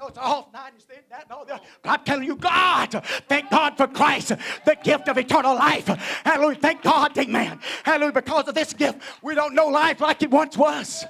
It's 0.07 0.17
off 0.17 0.51
night 0.53 0.73
instead. 0.75 1.03
That, 1.09 1.29
no, 1.29 1.45
but 1.45 1.61
I'm 1.85 2.03
telling 2.03 2.25
you, 2.25 2.35
God, 2.35 3.03
thank 3.27 3.49
God 3.49 3.77
for 3.77 3.87
Christ, 3.87 4.29
the 4.65 4.77
gift 4.83 5.07
of 5.07 5.17
eternal 5.17 5.55
life. 5.55 5.87
Hallelujah. 6.23 6.59
Thank 6.59 6.81
God, 6.81 7.17
amen. 7.17 7.59
Hallelujah. 7.83 8.13
Because 8.13 8.47
of 8.47 8.55
this 8.55 8.73
gift, 8.73 9.01
we 9.21 9.35
don't 9.35 9.53
know 9.53 9.67
life 9.67 10.01
like 10.01 10.21
it 10.23 10.31
once 10.31 10.57
was. 10.57 11.05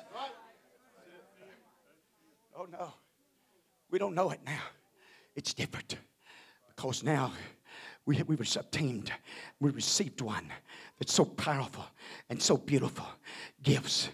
Oh, 2.58 2.68
no. 2.72 2.94
We 3.90 4.00
don't 4.00 4.16
know 4.16 4.32
it 4.32 4.40
now. 4.46 4.62
It's 5.36 5.54
different. 5.54 5.98
Because 6.76 7.04
now 7.04 7.32
we, 8.06 8.22
we 8.24 8.36
were 8.36 8.46
obtained, 8.58 9.12
we 9.60 9.72
received 9.72 10.22
one 10.22 10.52
that's 11.00 11.14
so 11.14 11.26
powerful 11.26 11.86
and 12.30 12.42
so 12.42 12.58
beautiful. 12.58 13.06
Gifts. 13.62 14.10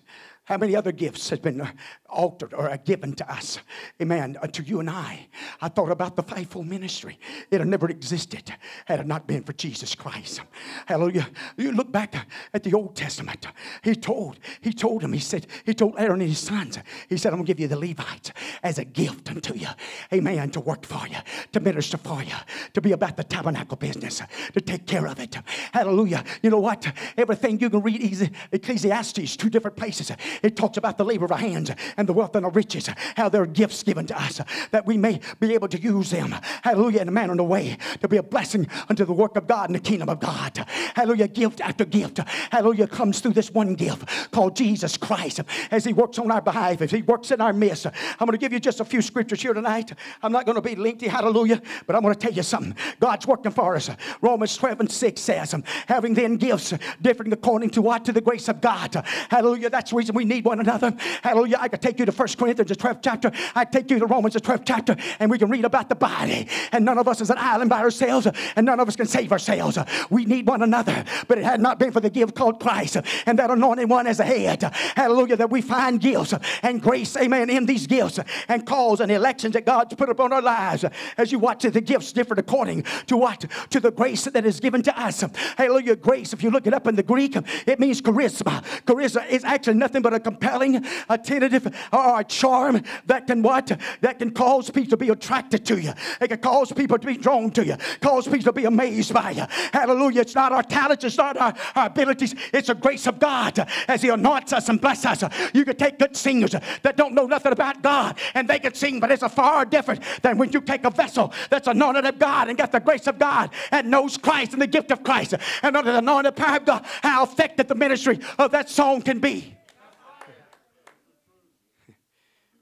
How 0.50 0.58
many 0.58 0.76
other 0.76 0.92
gifts 0.92 1.30
has 1.30 1.38
been 1.38 1.62
altered 2.10 2.56
or 2.56 2.76
given 2.84 3.14
to 3.14 3.32
us? 3.32 3.60
Amen. 4.02 4.36
Uh, 4.42 4.48
to 4.48 4.64
you 4.64 4.80
and 4.80 4.90
I. 4.90 5.28
I 5.62 5.70
thought 5.70 5.92
about 5.92 6.16
the 6.16 6.24
faithful 6.24 6.64
ministry. 6.64 7.20
It 7.52 7.60
had 7.60 7.68
never 7.68 7.88
existed 7.88 8.52
had 8.86 9.00
it 9.00 9.06
not 9.06 9.28
been 9.28 9.44
for 9.44 9.54
Jesus 9.54 9.94
Christ. 9.94 10.42
Hallelujah. 10.88 11.30
You 11.56 11.72
look 11.72 11.92
back 11.92 12.16
at 12.52 12.64
the 12.64 12.74
Old 12.74 12.96
Testament. 12.96 13.46
He 13.84 13.94
told, 13.94 14.40
he 14.62 14.74
told 14.74 15.04
him, 15.04 15.14
he 15.14 15.20
said, 15.20 15.46
he 15.66 15.76
told 15.76 15.94
Aaron 16.00 16.20
and 16.20 16.30
his 16.30 16.40
sons, 16.40 16.80
he 17.08 17.18
said, 17.18 17.32
I'm 17.32 17.38
gonna 17.38 17.46
give 17.46 17.60
you 17.60 17.68
the 17.68 17.78
Levites 17.78 18.32
as 18.64 18.80
a 18.80 18.86
gift 18.86 19.30
unto 19.30 19.54
you. 19.54 19.68
Amen. 20.12 20.50
To 20.50 20.62
work 20.62 20.84
for 20.84 21.08
you, 21.08 21.18
to 21.52 21.60
minister 21.60 21.98
for 21.98 22.24
you, 22.24 22.34
to 22.74 22.82
be 22.82 22.94
about 22.94 23.18
the 23.18 23.24
tabernacle 23.24 23.78
business, 23.78 24.24
to 24.54 24.62
take 24.62 24.88
care 24.88 25.06
of 25.06 25.20
it. 25.20 25.38
Hallelujah. 25.74 26.24
You 26.42 26.50
know 26.50 26.60
what? 26.60 26.92
Everything 27.18 27.60
you 27.60 27.70
can 27.70 27.84
read 27.84 28.32
Ecclesiastes, 28.52 29.38
two 29.38 29.52
different 29.52 29.78
places. 29.78 30.12
It 30.44 30.56
talks 30.56 30.78
about 30.78 30.98
the 30.98 31.06
labor 31.06 31.26
of 31.26 31.32
our 31.32 31.38
hands 31.38 31.72
and 31.98 32.08
the 32.08 32.14
wealth 32.14 32.36
and 32.36 32.46
the 32.46 32.50
riches, 32.50 32.90
how 33.16 33.30
they're 33.30 33.46
gifts 33.46 33.84
given 33.84 34.06
to 34.08 34.20
us 34.20 34.42
that 34.72 34.86
we 34.86 34.98
may 34.98 35.20
be 35.40 35.54
able 35.54 35.68
to 35.68 35.80
use 35.80 36.12
them, 36.12 36.36
hallelujah, 36.64 37.02
in 37.02 37.08
a 37.08 37.12
manner 37.12 37.32
and 37.32 37.40
a 37.40 37.44
way 37.44 37.78
to 38.02 38.08
be 38.08 38.18
a 38.18 38.24
blessing 38.24 38.68
unto 38.90 39.06
the 39.06 39.14
work 39.14 39.36
of 39.36 39.48
God 39.48 39.70
in 39.70 39.74
the 39.74 39.80
kingdom 39.80 40.10
of 40.10 40.20
God. 40.20 40.58
Hallelujah, 40.96 41.28
gift 41.28 41.62
after 41.62 41.86
gift, 41.86 42.20
hallelujah, 42.52 42.88
comes 42.88 43.20
through 43.20 43.34
this 43.34 43.52
one 43.52 43.76
gift 43.76 44.32
called 44.32 44.56
Jesus 44.56 44.98
Christ 44.98 45.42
as 45.72 45.86
He 45.86 45.94
works 45.94 46.20
on 46.20 46.32
our 46.32 46.42
behalf, 46.42 46.82
as 46.82 46.92
He 46.92 47.02
works 47.02 47.32
in 47.32 47.42
our 47.42 47.54
midst. 47.54 47.86
I'm 47.86 48.26
going 48.26 48.32
to 48.32 48.38
give 48.38 48.54
you 48.54 48.60
just 48.60 48.80
a 48.80 48.86
few 48.86 49.02
scriptures 49.02 49.42
here 49.42 49.54
tonight. 49.54 49.94
I'm 50.22 50.32
not 50.32 50.46
going 50.46 50.56
to 50.56 50.62
be 50.62 50.76
lengthy, 50.76 51.08
hallelujah, 51.08 51.62
but 51.88 51.96
I'm 51.96 52.02
going 52.02 52.14
to 52.14 52.20
tell 52.20 52.34
you 52.34 52.44
something. 52.44 52.76
God's 53.00 53.28
working 53.28 53.52
for 53.52 53.76
us. 53.76 53.90
Romans 54.22 54.56
12 54.58 54.82
and 54.82 54.92
6 54.92 55.22
says, 55.22 55.56
having 55.88 56.14
then 56.14 56.38
gifts 56.38 56.74
differing 57.02 57.32
according 57.34 57.70
to 57.72 57.82
what? 57.82 58.06
To 58.06 58.12
the 58.12 58.22
grace 58.22 58.48
of 58.48 58.62
God. 58.62 58.96
Hallelujah, 59.30 59.70
that's 59.70 59.92
the 59.92 59.98
reason 59.98 60.16
we 60.16 60.26
need 60.30 60.46
one 60.46 60.60
another. 60.62 60.96
Hallelujah. 61.22 61.58
I 61.60 61.68
could 61.68 61.82
take 61.82 62.00
you 62.00 62.06
to 62.06 62.12
1 62.12 62.28
Corinthians, 62.38 62.70
the 62.70 62.76
12th 62.76 63.00
chapter. 63.04 63.32
I 63.56 63.66
take 63.66 63.92
you 63.92 64.00
to 64.00 64.06
Romans, 64.06 64.36
the 64.36 64.40
12th 64.40 64.64
chapter, 64.66 64.96
and 65.20 65.30
we 65.30 65.38
can 65.38 65.50
read 65.50 65.66
about 65.66 65.90
the 65.90 65.96
body. 65.96 66.48
And 66.72 66.86
none 66.86 66.98
of 66.98 67.08
us 67.08 67.20
is 67.20 67.30
an 67.30 67.38
island 67.38 67.70
by 67.70 67.80
ourselves, 67.80 68.28
and 68.56 68.66
none 68.66 68.80
of 68.80 68.88
us 68.88 68.96
can 68.96 69.08
save 69.08 69.32
ourselves. 69.32 69.78
We 70.10 70.26
need 70.26 70.48
one 70.48 70.62
another. 70.62 71.04
But 71.28 71.40
it 71.40 71.44
had 71.44 71.60
not 71.60 71.80
been 71.80 71.92
for 71.92 72.00
the 72.00 72.10
gift 72.10 72.36
called 72.36 72.60
Christ 72.60 72.98
and 73.26 73.38
that 73.40 73.50
anointed 73.50 73.90
one 73.90 74.08
as 74.08 74.20
a 74.20 74.24
head. 74.24 74.64
Hallelujah. 74.96 75.36
That 75.36 75.50
we 75.50 75.62
find 75.62 76.00
gifts 76.00 76.34
and 76.64 76.82
grace, 76.82 77.18
amen, 77.18 77.50
in 77.50 77.66
these 77.66 77.88
gifts 77.88 78.20
and 78.48 78.66
calls 78.66 79.02
and 79.02 79.12
elections 79.12 79.54
that 79.54 79.66
God's 79.66 79.96
put 79.96 80.10
upon 80.10 80.32
our 80.32 80.42
lives. 80.42 80.86
As 81.18 81.32
you 81.32 81.40
watch 81.40 81.66
it, 81.66 81.74
the 81.74 81.82
gifts 81.82 82.14
differ 82.14 82.36
according 82.38 82.84
to 83.08 83.18
what? 83.18 83.46
To 83.72 83.80
the 83.80 83.92
grace 83.92 84.26
that 84.26 84.46
is 84.46 84.60
given 84.60 84.84
to 84.84 85.00
us. 85.00 85.24
Hallelujah. 85.58 85.96
Grace, 85.96 86.34
if 86.34 86.44
you 86.44 86.52
look 86.52 86.68
it 86.68 86.74
up 86.74 86.88
in 86.88 86.96
the 86.96 87.04
Greek, 87.04 87.36
it 87.66 87.80
means 87.80 88.02
charisma. 88.02 88.64
Charisma 88.86 89.28
is 89.30 89.44
actually 89.44 89.76
nothing 89.76 90.02
but 90.02 90.09
a 90.14 90.20
compelling, 90.20 90.86
a 91.10 91.18
tentative, 91.18 91.68
or 91.92 92.20
a 92.20 92.24
charm 92.24 92.84
that 93.06 93.28
can 93.28 93.42
what? 93.42 93.72
That 94.02 94.20
can 94.20 94.32
cause 94.32 94.70
people 94.70 94.90
to 94.92 94.98
be 94.98 95.10
attracted 95.10 95.66
to 95.68 95.80
you. 95.80 95.94
It 96.22 96.30
can 96.30 96.40
cause 96.40 96.72
people 96.72 96.98
to 96.98 97.08
be 97.08 97.18
drawn 97.18 97.52
to 97.52 97.66
you, 97.66 97.76
cause 98.02 98.26
people 98.26 98.44
to 98.44 98.54
be 98.54 98.66
amazed 98.66 99.14
by 99.14 99.32
you. 99.32 99.46
Hallelujah. 99.74 100.22
It's 100.22 100.36
not 100.36 100.52
our 100.52 100.64
talents, 100.64 101.04
it's 101.04 101.18
not 101.18 101.38
our, 101.38 101.54
our 101.76 101.88
abilities, 101.88 102.36
it's 102.54 102.68
the 102.68 102.76
grace 102.76 103.08
of 103.08 103.20
God 103.20 103.60
as 103.88 104.02
He 104.02 104.10
anoints 104.10 104.54
us 104.54 104.70
and 104.70 104.80
blesses 104.80 105.24
us. 105.24 105.52
You 105.54 105.66
can 105.66 105.76
take 105.76 106.00
good 106.00 106.16
singers 106.16 106.52
that 106.52 106.98
don't 106.98 107.14
know 107.14 107.26
nothing 107.26 107.52
about 107.52 107.82
God 107.82 108.18
and 108.34 108.48
they 108.48 108.60
can 108.60 108.74
sing, 108.74 109.00
but 109.00 109.12
it's 109.12 109.24
a 109.24 109.30
far 109.30 109.66
different 109.66 110.02
than 110.22 110.38
when 110.38 110.52
you 110.52 110.62
take 110.62 110.86
a 110.86 110.90
vessel 110.90 111.34
that's 111.50 111.68
anointed 111.68 112.06
of 112.06 112.20
God 112.20 112.50
and 112.50 112.58
got 112.58 112.72
the 112.72 112.80
grace 112.80 113.08
of 113.08 113.20
God 113.20 113.52
and 113.72 113.90
knows 113.90 114.18
Christ 114.18 114.54
and 114.54 114.62
the 114.62 114.68
gift 114.68 114.92
of 114.92 115.04
Christ 115.04 115.34
and 115.64 115.76
under 115.76 115.92
the 115.92 116.00
anointed 116.00 116.36
power 116.36 116.58
of 116.58 116.66
God, 116.66 116.86
how 117.02 117.24
effective 117.24 117.68
the 117.68 117.76
ministry 117.76 118.20
of 118.38 118.52
that 118.52 118.70
song 118.70 119.02
can 119.02 119.20
be. 119.20 119.59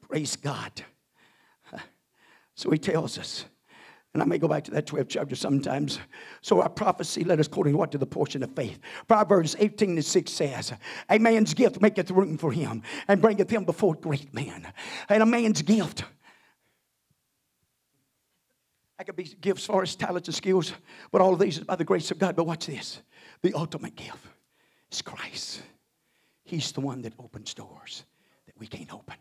Praise 0.08 0.36
God. 0.36 0.72
So 2.56 2.72
he 2.72 2.80
tells 2.80 3.20
us, 3.20 3.46
and 4.14 4.24
I 4.24 4.26
may 4.26 4.40
go 4.40 4.48
back 4.48 4.64
to 4.64 4.72
that 4.72 4.88
12th 4.88 5.10
chapter 5.10 5.36
sometimes. 5.36 6.00
So 6.42 6.62
our 6.62 6.70
prophecy, 6.70 7.24
let 7.24 7.40
us 7.40 7.46
according 7.46 7.78
what 7.78 7.92
to 7.92 8.00
the 8.00 8.08
portion 8.08 8.42
of 8.42 8.56
faith. 8.56 8.80
Proverbs 9.08 9.56
18 9.60 9.92
and 9.92 10.04
6 10.04 10.32
says, 10.32 10.74
A 11.08 11.20
man's 11.20 11.54
gift 11.54 11.80
maketh 11.82 12.10
room 12.10 12.36
for 12.36 12.52
him, 12.52 12.82
and 13.08 13.22
bringeth 13.22 13.52
him 13.52 13.64
before 13.64 13.94
great 13.94 14.34
men. 14.34 14.66
And 15.08 15.22
a 15.22 15.26
man's 15.26 15.62
gift. 15.62 16.04
I 18.98 19.04
could 19.04 19.16
be 19.16 19.26
gifts 19.26 19.66
for 19.66 19.82
his 19.82 19.96
talents 19.96 20.28
and 20.28 20.34
skills, 20.34 20.74
but 21.12 21.22
all 21.22 21.34
of 21.34 21.40
these 21.40 21.60
is 21.60 21.64
by 21.64 21.76
the 21.76 21.84
grace 21.84 22.10
of 22.10 22.18
God. 22.18 22.36
But 22.36 22.48
watch 22.48 22.66
this. 22.66 23.02
The 23.44 23.54
ultimate 23.54 23.96
gift 23.96 24.26
is 24.92 25.04
Christ. 25.04 25.62
He's 26.44 26.72
the 26.72 26.82
one 26.82 27.04
that 27.04 27.14
opens 27.20 27.54
doors 27.54 28.04
that 28.48 28.58
we 28.58 28.66
can't 28.66 28.92
open. 28.92 29.18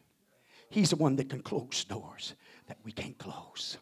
He's 0.76 0.90
the 0.90 0.97
one 0.97 1.16
that 1.16 1.30
can 1.30 1.40
close 1.40 1.85
doors 1.85 2.35
that 2.66 2.76
we 2.85 2.92
can't 2.92 3.16
close. 3.16 3.78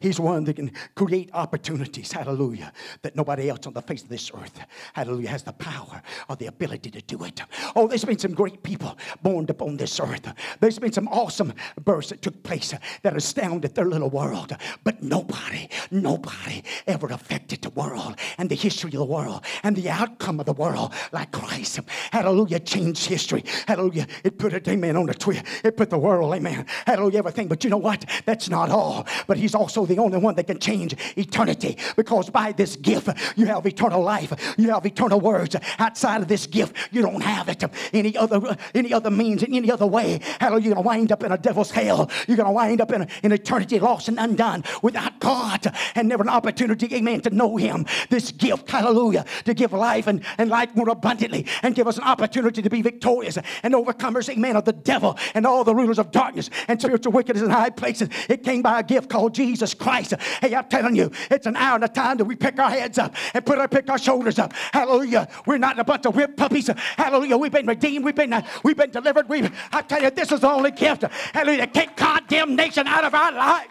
He's 0.00 0.20
one 0.20 0.44
that 0.44 0.56
can 0.56 0.72
create 0.94 1.30
opportunities, 1.32 2.12
hallelujah, 2.12 2.72
that 3.02 3.16
nobody 3.16 3.48
else 3.48 3.66
on 3.66 3.72
the 3.72 3.82
face 3.82 4.02
of 4.02 4.08
this 4.08 4.30
earth, 4.34 4.58
hallelujah, 4.92 5.28
has 5.28 5.42
the 5.42 5.52
power 5.52 6.02
or 6.28 6.36
the 6.36 6.46
ability 6.46 6.90
to 6.90 7.00
do 7.02 7.24
it. 7.24 7.40
Oh, 7.74 7.86
there's 7.86 8.04
been 8.04 8.18
some 8.18 8.34
great 8.34 8.62
people 8.62 8.96
born 9.22 9.46
upon 9.48 9.76
this 9.76 9.98
earth. 10.00 10.32
There's 10.60 10.78
been 10.78 10.92
some 10.92 11.08
awesome 11.08 11.52
births 11.84 12.10
that 12.10 12.22
took 12.22 12.42
place 12.42 12.74
that 13.02 13.16
astounded 13.16 13.74
their 13.74 13.86
little 13.86 14.10
world. 14.10 14.56
But 14.84 15.02
nobody, 15.02 15.68
nobody 15.90 16.62
ever 16.86 17.08
affected 17.08 17.62
the 17.62 17.70
world 17.70 18.16
and 18.38 18.48
the 18.48 18.54
history 18.54 18.88
of 18.88 18.98
the 18.98 19.04
world 19.04 19.44
and 19.62 19.76
the 19.76 19.90
outcome 19.90 20.40
of 20.40 20.46
the 20.46 20.52
world 20.52 20.92
like 21.12 21.32
Christ. 21.32 21.80
Hallelujah, 22.12 22.60
changed 22.60 23.06
history. 23.06 23.44
Hallelujah, 23.66 24.06
it 24.24 24.38
put 24.38 24.52
it, 24.52 24.66
amen, 24.68 24.96
on 24.96 25.06
the 25.06 25.14
tree. 25.14 25.40
It 25.64 25.76
put 25.76 25.90
the 25.90 25.98
world, 25.98 26.34
amen, 26.34 26.66
hallelujah, 26.86 27.18
everything. 27.18 27.48
But 27.48 27.64
you 27.64 27.70
know 27.70 27.76
what? 27.76 28.04
That's 28.24 28.48
not 28.48 28.70
all. 28.70 29.06
But 29.26 29.36
He's 29.36 29.54
also 29.54 29.75
also 29.76 29.86
the 29.86 30.00
only 30.00 30.18
one 30.18 30.34
that 30.36 30.46
can 30.46 30.58
change 30.58 30.94
eternity 31.16 31.76
because 31.96 32.30
by 32.30 32.52
this 32.52 32.76
gift 32.76 33.08
you 33.36 33.46
have 33.46 33.66
eternal 33.66 34.02
life. 34.02 34.32
You 34.56 34.70
have 34.70 34.86
eternal 34.86 35.20
words. 35.20 35.56
Outside 35.78 36.22
of 36.22 36.28
this 36.28 36.46
gift 36.46 36.74
you 36.90 37.02
don't 37.02 37.22
have 37.22 37.48
it. 37.48 37.62
Any 37.92 38.16
other 38.16 38.56
any 38.74 38.92
other 38.92 39.10
means 39.10 39.42
in 39.42 39.54
any 39.54 39.70
other 39.70 39.86
way 39.86 40.20
hallelujah 40.40 40.66
you're 40.66 40.74
gonna 40.74 40.86
wind 40.86 41.12
up 41.12 41.22
in 41.22 41.32
a 41.32 41.38
devil's 41.38 41.70
hell. 41.70 42.10
You're 42.26 42.36
gonna 42.36 42.52
wind 42.52 42.80
up 42.80 42.92
in, 42.92 43.06
in 43.22 43.32
eternity 43.32 43.78
lost 43.78 44.08
and 44.08 44.18
undone 44.18 44.64
without 44.82 45.20
God 45.20 45.66
and 45.94 46.08
never 46.08 46.22
an 46.22 46.28
opportunity 46.28 46.94
amen 46.94 47.20
to 47.22 47.30
know 47.30 47.56
him. 47.56 47.86
This 48.08 48.32
gift 48.32 48.70
hallelujah 48.70 49.24
to 49.44 49.54
give 49.54 49.72
life 49.72 50.06
and, 50.06 50.24
and 50.38 50.48
life 50.48 50.74
more 50.74 50.88
abundantly 50.88 51.46
and 51.62 51.74
give 51.74 51.86
us 51.86 51.98
an 51.98 52.04
opportunity 52.04 52.62
to 52.62 52.70
be 52.70 52.82
victorious 52.82 53.38
and 53.62 53.74
overcomers 53.74 54.28
amen 54.28 54.56
of 54.56 54.64
the 54.64 54.72
devil 54.72 55.18
and 55.34 55.46
all 55.46 55.64
the 55.64 55.74
rulers 55.74 55.98
of 55.98 56.10
darkness 56.10 56.50
and 56.68 56.80
spiritual 56.80 57.12
wickedness 57.12 57.44
in 57.44 57.50
high 57.50 57.70
places. 57.70 58.08
It 58.28 58.42
came 58.42 58.62
by 58.62 58.80
a 58.80 58.82
gift 58.82 59.10
called 59.10 59.34
Jesus 59.34 59.55
Jesus 59.56 59.72
Christ. 59.72 60.12
Hey, 60.42 60.54
I'm 60.54 60.68
telling 60.68 60.94
you, 60.94 61.10
it's 61.30 61.46
an 61.46 61.56
hour 61.56 61.76
and 61.76 61.84
a 61.84 61.88
time 61.88 62.18
that 62.18 62.26
we 62.26 62.36
pick 62.36 62.58
our 62.58 62.68
heads 62.68 62.98
up 62.98 63.14
and 63.32 63.44
put 63.44 63.58
our 63.58 63.66
pick 63.66 63.88
our 63.88 63.96
shoulders 63.96 64.38
up. 64.38 64.52
Hallelujah. 64.52 65.28
We're 65.46 65.56
not 65.56 65.78
a 65.78 65.84
bunch 65.84 66.04
of 66.04 66.14
whip 66.14 66.36
puppies. 66.36 66.68
Hallelujah. 66.98 67.38
We've 67.38 67.50
been 67.50 67.66
redeemed. 67.66 68.04
We've 68.04 68.14
been 68.14 68.34
uh, 68.34 68.46
we've 68.62 68.76
been 68.76 68.90
delivered. 68.90 69.30
We 69.30 69.48
I 69.72 69.80
tell 69.80 70.02
you, 70.02 70.10
this 70.10 70.30
is 70.30 70.40
the 70.40 70.50
only 70.50 70.72
gift. 70.72 71.04
Hallelujah. 71.32 71.68
Take 71.68 71.96
condemnation 71.96 72.86
out 72.86 73.04
of 73.04 73.14
our 73.14 73.32
lives. 73.32 73.70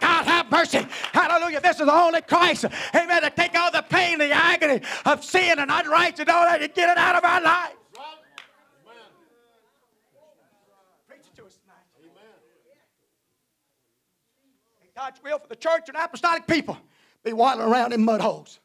God 0.00 0.24
have 0.26 0.50
mercy. 0.50 0.84
Hallelujah. 1.12 1.60
This 1.60 1.78
is 1.78 1.86
the 1.86 1.94
only 1.94 2.20
Christ. 2.22 2.64
Amen. 2.94 3.22
To 3.22 3.30
take 3.30 3.56
all 3.56 3.70
the 3.70 3.82
pain, 3.82 4.20
and 4.20 4.22
the 4.22 4.32
agony 4.32 4.80
of 5.04 5.24
sin 5.24 5.60
and 5.60 5.70
unrighteousness 5.70 6.18
and 6.18 6.30
all 6.30 6.44
that 6.46 6.60
and 6.60 6.74
get 6.74 6.90
it 6.90 6.98
out 6.98 7.14
of 7.14 7.24
our 7.24 7.40
lives. 7.40 7.74
Preach 11.06 11.20
it 11.20 11.36
to 11.36 11.44
us 11.46 11.58
tonight. 11.62 11.75
God's 14.96 15.22
will 15.22 15.38
for 15.38 15.46
the 15.46 15.56
church 15.56 15.88
and 15.88 15.96
apostolic 15.96 16.46
people 16.46 16.78
be 17.22 17.34
waddling 17.34 17.68
around 17.68 17.92
in 17.92 18.02
mud 18.02 18.22
holes. 18.22 18.60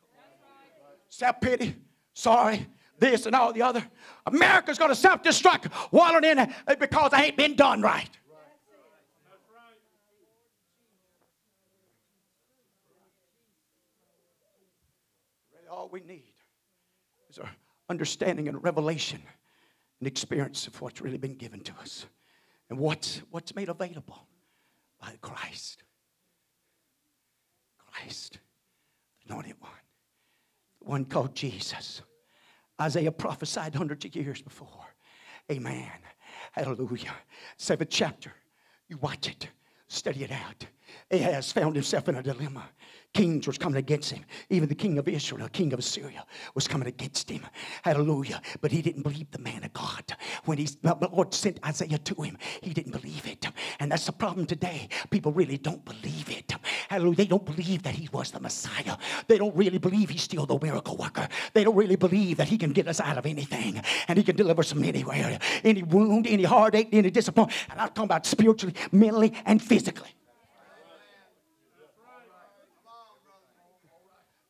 Self 1.10 1.42
pity, 1.42 1.76
sorry, 2.14 2.66
this 2.98 3.26
and 3.26 3.36
all 3.36 3.52
the 3.52 3.62
other. 3.62 3.84
America's 4.26 4.80
going 4.80 4.92
to 4.92 4.96
self 4.96 5.22
destruct, 5.22 5.70
wallowing 5.92 6.24
in 6.24 6.54
because 6.80 7.12
they 7.12 7.18
ain't 7.18 7.38
been 7.38 7.56
done 7.56 7.82
right. 7.82 8.10
all 15.70 15.88
we 15.90 16.02
need 16.02 16.34
is 17.30 17.40
our 17.40 17.50
understanding 17.90 18.50
and 18.50 18.62
revelation 18.62 19.22
and 20.00 20.08
experience 20.08 20.68
of 20.68 20.80
what's 20.82 21.02
really 21.02 21.18
been 21.18 21.36
given 21.36 21.62
to 21.62 21.72
us 21.80 22.06
and 22.70 22.78
what's, 22.78 23.22
what's 23.32 23.56
made 23.56 23.70
available 23.70 24.28
by 25.00 25.16
Christ. 25.22 25.82
Christ, 27.92 28.40
the 29.26 29.34
anointed 29.34 29.56
one, 29.60 29.72
the 30.82 30.90
one 30.90 31.06
called 31.06 31.36
Jesus. 31.36 32.02
Isaiah 32.80 33.12
prophesied 33.12 33.76
hundreds 33.76 34.06
of 34.06 34.16
years 34.16 34.42
before. 34.42 34.96
Amen. 35.52 35.92
Hallelujah. 36.54 37.14
Seventh 37.58 37.90
chapter. 37.90 38.32
You 38.88 38.98
watch 38.98 39.28
it, 39.30 39.48
study 39.88 40.24
it 40.24 40.32
out. 40.32 40.66
Ahaz 41.12 41.52
found 41.52 41.76
himself 41.76 42.10
in 42.10 42.16
a 42.16 42.24
dilemma. 42.24 42.70
Kings 43.14 43.46
was 43.46 43.58
coming 43.58 43.78
against 43.78 44.12
him. 44.12 44.24
Even 44.50 44.70
the 44.70 44.76
king 44.76 44.98
of 44.98 45.08
Israel, 45.08 45.44
the 45.44 45.50
king 45.50 45.74
of 45.74 45.80
Assyria, 45.80 46.26
was 46.56 46.66
coming 46.68 46.88
against 46.88 47.30
him. 47.30 47.46
Hallelujah. 47.84 48.42
But 48.62 48.72
he 48.72 48.82
didn't 48.82 49.04
believe 49.04 49.30
the 49.32 49.40
man 49.40 49.66
of 49.66 49.74
God. 49.74 50.16
When 50.46 50.58
he, 50.58 50.66
the 50.82 51.10
Lord 51.12 51.34
sent 51.34 51.60
Isaiah 51.66 51.98
to 51.98 52.22
him, 52.22 52.38
he 52.62 52.74
didn't 52.74 52.94
believe 52.94 53.28
it. 53.28 53.46
And 53.82 53.92
that's 53.92 54.06
the 54.06 54.14
problem 54.14 54.46
today. 54.46 54.88
People 55.10 55.34
really 55.34 55.58
don't 55.58 55.84
believe 55.84 56.30
it. 56.30 56.54
Hallelujah. 56.90 57.18
They 57.18 57.26
don't 57.26 57.46
believe 57.46 57.84
that 57.84 57.96
he 57.96 58.08
was 58.14 58.32
the 58.32 58.40
Messiah. 58.40 58.96
They 59.28 59.38
don't 59.38 59.56
really 59.56 59.78
believe 59.78 60.10
he's 60.10 60.24
still 60.24 60.46
the 60.46 60.58
miracle 60.62 60.96
worker. 60.96 61.28
They 61.54 61.66
don't 61.66 61.76
really 61.76 61.98
believe 61.98 62.38
that 62.38 62.48
he 62.48 62.58
can 62.58 62.72
get 62.72 62.88
us 62.88 63.02
out 63.02 63.18
of 63.18 63.26
anything 63.26 63.82
and 64.08 64.18
he 64.18 64.24
can 64.24 64.38
deliver 64.38 64.62
us 64.62 64.72
from 64.72 64.86
anywhere. 64.86 65.38
Any 65.66 65.84
wound, 65.84 66.28
any 66.28 66.44
heartache, 66.44 66.90
any 66.94 67.12
disappointment. 67.12 67.60
And 67.72 67.82
I'm 67.82 67.90
talking 67.90 68.04
about 68.06 68.26
spiritually, 68.26 68.76
mentally, 68.92 69.34
and 69.46 69.62
physically. 69.62 70.16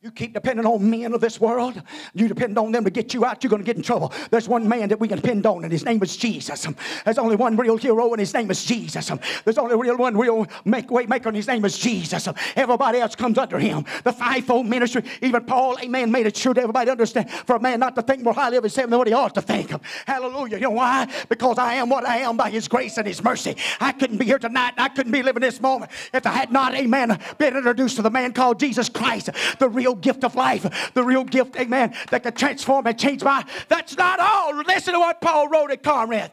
You 0.03 0.09
keep 0.09 0.33
depending 0.33 0.65
on 0.65 0.89
men 0.89 1.13
of 1.13 1.21
this 1.21 1.39
world. 1.39 1.79
You 2.15 2.27
depend 2.27 2.57
on 2.57 2.71
them 2.71 2.83
to 2.85 2.89
get 2.89 3.13
you 3.13 3.23
out, 3.23 3.43
you're 3.43 3.51
going 3.51 3.61
to 3.61 3.65
get 3.65 3.77
in 3.77 3.83
trouble. 3.83 4.11
There's 4.31 4.49
one 4.49 4.67
man 4.67 4.89
that 4.89 4.99
we 4.99 5.07
can 5.07 5.17
depend 5.17 5.45
on, 5.45 5.63
and 5.63 5.71
his 5.71 5.85
name 5.85 6.01
is 6.01 6.17
Jesus. 6.17 6.67
There's 7.05 7.19
only 7.19 7.35
one 7.35 7.55
real 7.55 7.77
hero, 7.77 8.11
and 8.11 8.19
his 8.19 8.33
name 8.33 8.49
is 8.49 8.65
Jesus. 8.65 9.11
There's 9.45 9.59
only 9.59 9.75
real 9.75 9.97
one 9.97 10.17
real 10.17 10.47
make 10.65 10.89
way 10.89 11.05
maker, 11.05 11.29
and 11.29 11.35
his 11.35 11.45
name 11.45 11.63
is 11.65 11.77
Jesus. 11.77 12.27
Everybody 12.55 12.97
else 12.97 13.15
comes 13.15 13.37
under 13.37 13.59
him. 13.59 13.85
The 14.03 14.11
fivefold 14.11 14.65
ministry, 14.65 15.03
even 15.21 15.45
Paul, 15.45 15.77
amen, 15.83 16.11
made 16.11 16.25
it 16.25 16.35
sure 16.35 16.55
that 16.55 16.61
everybody 16.61 16.89
understand 16.89 17.29
for 17.29 17.57
a 17.57 17.59
man 17.59 17.79
not 17.79 17.93
to 17.93 18.01
think 18.01 18.23
more 18.23 18.33
highly 18.33 18.57
of 18.57 18.63
himself 18.63 18.89
than 18.89 18.97
what 18.97 19.05
he 19.05 19.13
ought 19.13 19.35
to 19.35 19.41
think. 19.43 19.71
Hallelujah. 20.07 20.55
You 20.55 20.63
know 20.63 20.71
why? 20.71 21.13
Because 21.29 21.59
I 21.59 21.75
am 21.75 21.89
what 21.89 22.07
I 22.07 22.17
am 22.17 22.37
by 22.37 22.49
his 22.49 22.67
grace 22.67 22.97
and 22.97 23.05
his 23.05 23.23
mercy. 23.23 23.55
I 23.79 23.91
couldn't 23.91 24.17
be 24.17 24.25
here 24.25 24.39
tonight. 24.39 24.73
I 24.79 24.89
couldn't 24.89 25.11
be 25.11 25.21
living 25.21 25.41
this 25.41 25.61
moment 25.61 25.91
if 26.11 26.25
I 26.25 26.31
had 26.31 26.51
not, 26.51 26.73
amen, 26.73 27.19
been 27.37 27.55
introduced 27.55 27.97
to 27.97 28.01
the 28.01 28.09
man 28.09 28.33
called 28.33 28.59
Jesus 28.59 28.89
Christ, 28.89 29.29
the 29.59 29.69
real 29.69 29.90
real 29.91 30.01
gift 30.01 30.23
of 30.23 30.35
life, 30.35 30.91
the 30.93 31.03
real 31.03 31.23
gift, 31.23 31.55
amen, 31.57 31.93
that 32.09 32.23
can 32.23 32.33
transform 32.33 32.87
and 32.87 32.97
change 32.97 33.23
my. 33.23 33.45
That's 33.67 33.97
not 33.97 34.19
all. 34.19 34.55
Listen 34.63 34.93
to 34.93 34.99
what 34.99 35.21
Paul 35.21 35.49
wrote 35.49 35.71
at 35.71 35.83
Corinth. 35.83 36.31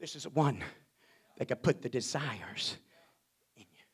This 0.00 0.16
is 0.16 0.26
one 0.26 0.62
that 1.38 1.46
can 1.46 1.58
put 1.58 1.82
the 1.82 1.88
desires 1.88 2.76
in 3.56 3.62
you. 3.62 3.84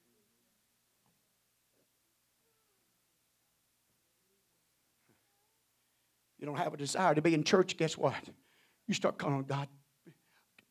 You 6.39 6.47
don't 6.47 6.57
have 6.57 6.73
a 6.73 6.77
desire 6.77 7.15
to 7.15 7.23
be 7.23 7.35
in 7.35 7.45
church, 7.45 7.77
guess 7.77 7.99
what? 7.99 8.15
You 8.87 8.95
start 8.95 9.19
calling 9.19 9.43
God, 9.43 9.69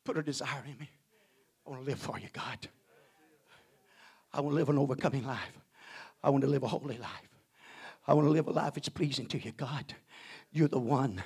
put 0.04 0.16
a 0.16 0.22
desire 0.22 0.64
in 0.64 0.78
me. 0.78 0.88
I 1.66 1.70
want 1.70 1.82
to 1.82 1.86
live 1.86 1.98
for 1.98 2.18
you, 2.18 2.28
God. 2.32 2.68
I 4.32 4.40
want 4.40 4.52
to 4.52 4.56
live 4.56 4.68
an 4.70 4.78
overcoming 4.78 5.24
life. 5.24 5.58
I 6.22 6.30
want 6.30 6.42
to 6.42 6.50
live 6.50 6.62
a 6.62 6.68
holy 6.68 6.98
life. 6.98 7.28
I 8.06 8.14
want 8.14 8.26
to 8.26 8.30
live 8.30 8.48
a 8.48 8.52
life 8.52 8.74
that's 8.74 8.88
pleasing 8.88 9.26
to 9.26 9.38
you, 9.38 9.52
God. 9.52 9.94
You're 10.50 10.68
the 10.68 10.78
one. 10.78 11.22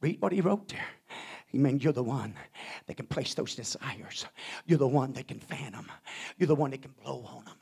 Read 0.00 0.20
what 0.20 0.32
he 0.32 0.40
wrote 0.40 0.68
there. 0.68 0.86
Amen. 1.54 1.78
You're 1.78 1.92
the 1.92 2.02
one 2.02 2.34
that 2.86 2.96
can 2.96 3.06
place 3.06 3.34
those 3.34 3.54
desires. 3.54 4.26
You're 4.66 4.78
the 4.78 4.88
one 4.88 5.12
that 5.12 5.28
can 5.28 5.38
fan 5.38 5.72
them. 5.72 5.90
You're 6.36 6.48
the 6.48 6.54
one 6.56 6.72
that 6.72 6.82
can 6.82 6.94
blow 7.02 7.24
on 7.26 7.44
them. 7.44 7.56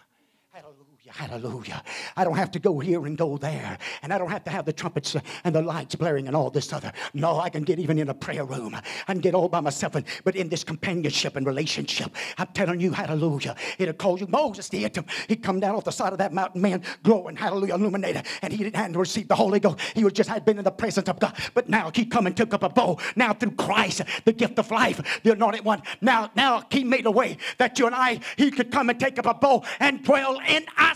Hallelujah. 1.09 1.83
I 2.17 2.23
don't 2.23 2.37
have 2.37 2.53
to 2.53 2.61
go 2.61 2.79
here 2.79 3.07
and 3.07 3.19
go 3.19 3.37
there. 3.37 3.77
And 4.03 4.13
I 4.13 4.19
don't 4.19 4.31
have 4.31 4.45
to 4.45 4.51
have 4.51 4.65
the 4.65 4.73
trumpets 4.73 5.17
and 5.43 5.55
the 5.55 5.61
lights 5.61 5.97
blaring 5.97 6.29
and 6.29 6.37
all 6.37 6.49
this 6.49 6.73
other. 6.73 6.93
No, 7.13 7.41
I 7.41 7.51
can 7.51 7.65
get 7.65 7.81
even 7.81 7.99
in 7.99 8.09
a 8.09 8.15
prayer 8.15 8.45
room. 8.45 8.75
I 8.75 9.13
can 9.13 9.21
get 9.21 9.35
all 9.35 9.49
by 9.49 9.61
myself. 9.61 9.97
And, 9.97 10.07
but 10.25 10.37
in 10.37 10.49
this 10.49 10.63
companionship 10.63 11.35
and 11.35 11.45
relationship, 11.45 12.15
I'm 12.39 12.47
telling 12.49 12.79
you, 12.79 12.93
hallelujah. 12.93 13.57
It'll 13.79 13.95
call 13.95 14.19
you. 14.19 14.29
Moses 14.29 14.69
did. 14.69 14.97
He'd 15.27 15.43
come 15.43 15.59
down 15.59 15.75
off 15.75 15.85
the 15.85 15.91
side 15.91 16.13
of 16.13 16.19
that 16.19 16.33
mountain, 16.33 16.63
man, 16.63 16.83
glowing, 17.03 17.35
hallelujah, 17.35 17.75
illuminated. 17.75 18.25
And 18.41 18.53
he 18.53 18.63
didn't 18.63 18.77
have 18.77 18.93
to 18.93 18.99
receive 18.99 19.27
the 19.27 19.35
Holy 19.35 19.59
Ghost. 19.59 19.81
He 19.95 20.05
was 20.05 20.13
just 20.13 20.31
had 20.31 20.45
been 20.45 20.59
in 20.59 20.65
the 20.65 20.71
presence 20.71 21.09
of 21.09 21.19
God. 21.19 21.37
But 21.53 21.69
now 21.69 21.91
he 21.93 22.07
come 22.07 22.27
and 22.27 22.37
took 22.37 22.55
up 22.55 22.63
a 22.63 22.69
bow. 22.69 22.99
Now 23.17 23.35
through 23.35 23.53
Christ, 23.53 24.03
the 24.25 24.33
gift 24.33 24.59
of 24.59 24.71
life, 24.71 25.21
the 25.25 25.33
anointed 25.33 25.65
one. 25.65 25.83
Now, 26.01 26.31
now 26.37 26.63
he 26.71 26.85
made 26.85 27.07
a 27.07 27.11
way 27.11 27.39
that 27.59 27.79
you 27.79 27.87
and 27.87 27.95
I, 27.95 28.21
he 28.37 28.53
could 28.53 28.71
come 28.71 28.89
and 28.89 29.01
take 29.01 29.19
up 29.19 29.27
a 29.27 29.35
bow 29.35 29.65
and 29.81 30.05
dwell 30.05 30.41
in 30.47 30.65
us. 30.79 30.93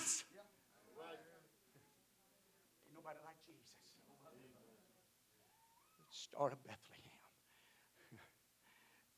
star 6.36 6.50
of 6.50 6.62
Bethlehem. 6.64 6.76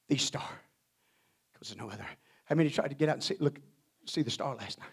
The 0.08 0.16
star. 0.16 0.48
Because 1.52 1.68
there's 1.68 1.78
no 1.78 1.90
other. 1.90 2.06
How 2.44 2.54
many 2.54 2.70
tried 2.70 2.88
to 2.88 2.94
get 2.94 3.08
out 3.08 3.14
and 3.14 3.22
see, 3.22 3.36
look, 3.40 3.58
see 4.06 4.22
the 4.22 4.30
star 4.30 4.54
last 4.54 4.78
night? 4.78 4.88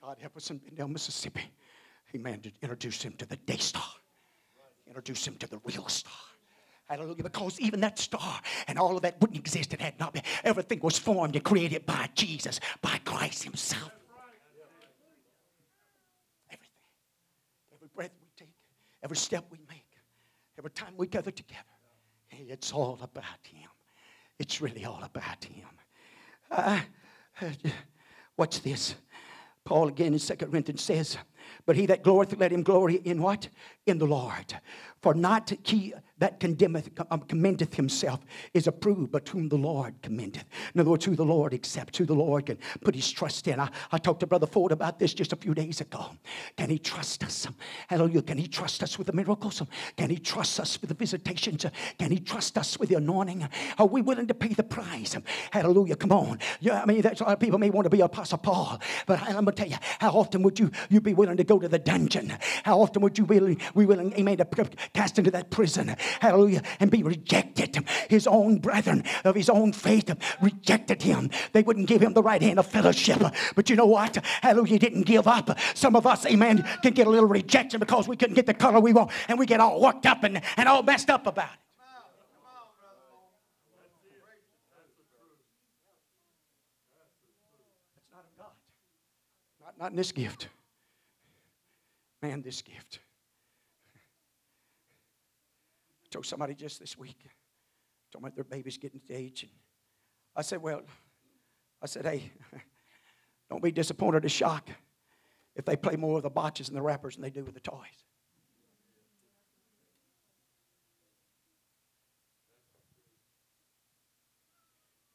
God 0.00 0.16
help 0.20 0.36
us 0.36 0.50
in 0.50 0.58
Benndale, 0.58 0.90
Mississippi. 0.90 1.42
Amen. 2.14 2.40
To 2.40 2.50
introduce 2.60 3.02
him 3.02 3.12
to 3.18 3.26
the 3.26 3.36
day 3.36 3.58
star. 3.58 3.84
Introduce 4.86 5.26
him 5.26 5.36
to 5.36 5.48
the 5.48 5.60
real 5.64 5.86
star. 5.88 6.12
Hallelujah. 6.88 7.22
Because 7.22 7.60
even 7.60 7.80
that 7.80 7.98
star 7.98 8.40
and 8.66 8.78
all 8.78 8.96
of 8.96 9.02
that 9.02 9.20
wouldn't 9.20 9.38
exist. 9.38 9.72
It 9.72 9.80
had 9.80 9.98
not 10.00 10.12
been. 10.12 10.22
Everything 10.44 10.80
was 10.80 10.98
formed 10.98 11.36
and 11.36 11.44
created 11.44 11.86
by 11.86 12.08
Jesus, 12.14 12.60
by 12.82 12.98
Christ 13.04 13.44
Himself. 13.44 13.92
Every 19.02 19.16
step 19.16 19.44
we 19.50 19.58
make, 19.68 19.86
every 20.58 20.70
time 20.70 20.94
we 20.96 21.06
gather 21.06 21.30
together. 21.30 21.62
It's 22.30 22.72
all 22.72 22.98
about 23.02 23.24
Him. 23.44 23.68
It's 24.38 24.60
really 24.60 24.84
all 24.84 25.02
about 25.02 25.44
Him. 25.44 25.68
Uh, 26.50 26.80
watch 28.36 28.62
this. 28.62 28.94
Paul 29.64 29.88
again 29.88 30.12
in 30.12 30.18
2 30.18 30.34
Corinthians 30.36 30.82
says, 30.82 31.16
But 31.66 31.76
he 31.76 31.86
that 31.86 32.02
glorieth, 32.02 32.38
let 32.38 32.52
him 32.52 32.62
glory 32.62 32.96
in 32.96 33.22
what? 33.22 33.48
In 33.86 33.98
the 33.98 34.06
Lord. 34.06 34.54
For 35.02 35.14
not 35.14 35.52
he 35.64 35.92
that 36.18 36.38
condemneth, 36.38 36.88
um, 37.10 37.22
commendeth 37.22 37.74
himself 37.74 38.20
is 38.54 38.68
approved, 38.68 39.10
but 39.10 39.28
whom 39.28 39.48
the 39.48 39.56
Lord 39.56 40.00
commendeth. 40.02 40.44
In 40.72 40.80
other 40.80 40.90
words, 40.90 41.04
who 41.04 41.16
the 41.16 41.24
Lord 41.24 41.52
accepts, 41.52 41.98
who 41.98 42.04
the 42.04 42.14
Lord 42.14 42.46
can 42.46 42.58
put 42.80 42.94
his 42.94 43.10
trust 43.10 43.48
in. 43.48 43.58
I, 43.58 43.68
I 43.90 43.98
talked 43.98 44.20
to 44.20 44.28
Brother 44.28 44.46
Ford 44.46 44.70
about 44.70 45.00
this 45.00 45.14
just 45.14 45.32
a 45.32 45.36
few 45.36 45.52
days 45.52 45.80
ago. 45.80 46.12
Can 46.56 46.70
he 46.70 46.78
trust 46.78 47.24
us? 47.24 47.48
Hallelujah. 47.88 48.22
Can 48.22 48.38
he 48.38 48.46
trust 48.46 48.84
us 48.84 48.96
with 48.96 49.08
the 49.08 49.12
miracles? 49.12 49.60
Can 49.96 50.10
he 50.10 50.18
trust 50.18 50.60
us 50.60 50.80
with 50.80 50.86
the 50.86 50.94
visitations? 50.94 51.66
Can 51.98 52.12
he 52.12 52.20
trust 52.20 52.56
us 52.56 52.78
with 52.78 52.90
the 52.90 52.94
anointing? 52.94 53.48
Are 53.78 53.86
we 53.86 54.00
willing 54.00 54.28
to 54.28 54.34
pay 54.34 54.54
the 54.54 54.62
price? 54.62 55.16
Hallelujah. 55.50 55.96
Come 55.96 56.12
on. 56.12 56.38
Yeah, 56.60 56.80
I 56.80 56.86
mean, 56.86 57.00
that's 57.00 57.20
a 57.20 57.24
lot 57.24 57.32
of 57.32 57.40
people 57.40 57.58
may 57.58 57.70
want 57.70 57.86
to 57.86 57.90
be 57.90 58.00
Apostle 58.00 58.38
Paul, 58.38 58.80
but 59.06 59.20
I'm 59.22 59.32
going 59.32 59.46
to 59.46 59.52
tell 59.52 59.68
you, 59.68 59.78
how 59.98 60.12
often 60.12 60.44
would 60.44 60.60
you, 60.60 60.70
you 60.88 61.00
be 61.00 61.14
willing 61.14 61.36
to 61.38 61.44
go 61.44 61.58
to 61.58 61.66
the 61.66 61.80
dungeon? 61.80 62.32
How 62.62 62.80
often 62.80 63.02
would 63.02 63.18
you 63.18 63.26
be 63.26 63.58
we 63.74 63.86
willing, 63.86 64.12
amen, 64.14 64.38
cast 64.92 65.18
into 65.18 65.30
that 65.30 65.50
prison? 65.50 65.96
Hallelujah. 66.20 66.62
And 66.80 66.90
be 66.90 67.02
rejected. 67.02 67.84
His 68.08 68.26
own 68.26 68.58
brethren 68.58 69.04
of 69.24 69.34
his 69.34 69.48
own 69.48 69.72
faith 69.72 70.14
rejected 70.40 71.02
him. 71.02 71.30
They 71.52 71.62
wouldn't 71.62 71.88
give 71.88 72.02
him 72.02 72.14
the 72.14 72.22
right 72.22 72.42
hand 72.42 72.58
of 72.58 72.66
fellowship. 72.66 73.20
But 73.54 73.70
you 73.70 73.76
know 73.76 73.86
what? 73.86 74.16
Hallelujah. 74.42 74.78
Didn't 74.78 75.02
give 75.02 75.26
up. 75.26 75.58
Some 75.74 75.96
of 75.96 76.06
us, 76.06 76.26
amen, 76.26 76.68
can 76.82 76.92
get 76.92 77.06
a 77.06 77.10
little 77.10 77.28
rejection 77.28 77.80
because 77.80 78.08
we 78.08 78.16
couldn't 78.16 78.34
get 78.34 78.46
the 78.46 78.54
color 78.54 78.80
we 78.80 78.92
want 78.92 79.10
and 79.28 79.38
we 79.38 79.46
get 79.46 79.60
all 79.60 79.80
worked 79.80 80.06
up 80.06 80.24
and, 80.24 80.40
and 80.56 80.68
all 80.68 80.82
messed 80.82 81.10
up 81.10 81.26
about 81.26 81.50
it. 81.52 81.58
That's 87.94 88.06
not, 88.12 88.24
of 88.24 88.36
God. 88.38 89.72
not 89.78 89.90
in 89.90 89.96
this 89.96 90.12
gift. 90.12 90.48
Man, 92.22 92.42
this 92.42 92.62
gift. 92.62 93.00
I 95.96 96.01
told 96.12 96.26
somebody 96.26 96.54
just 96.54 96.78
this 96.78 96.96
week, 96.96 97.18
told 98.12 98.24
me 98.24 98.30
their 98.34 98.44
baby's 98.44 98.78
getting 98.78 99.00
to 99.08 99.14
age. 99.14 99.42
And 99.42 99.52
I 100.36 100.42
said, 100.42 100.62
Well, 100.62 100.82
I 101.82 101.86
said, 101.86 102.04
Hey, 102.04 102.30
don't 103.50 103.62
be 103.62 103.72
disappointed 103.72 104.24
or 104.24 104.28
shocked 104.28 104.70
if 105.56 105.64
they 105.64 105.76
play 105.76 105.96
more 105.96 106.14
with 106.14 106.24
the 106.24 106.30
boxes 106.30 106.68
and 106.68 106.76
the 106.76 106.82
wrappers 106.82 107.16
than 107.16 107.22
they 107.22 107.30
do 107.30 107.44
with 107.44 107.54
the 107.54 107.60
toys. 107.60 107.78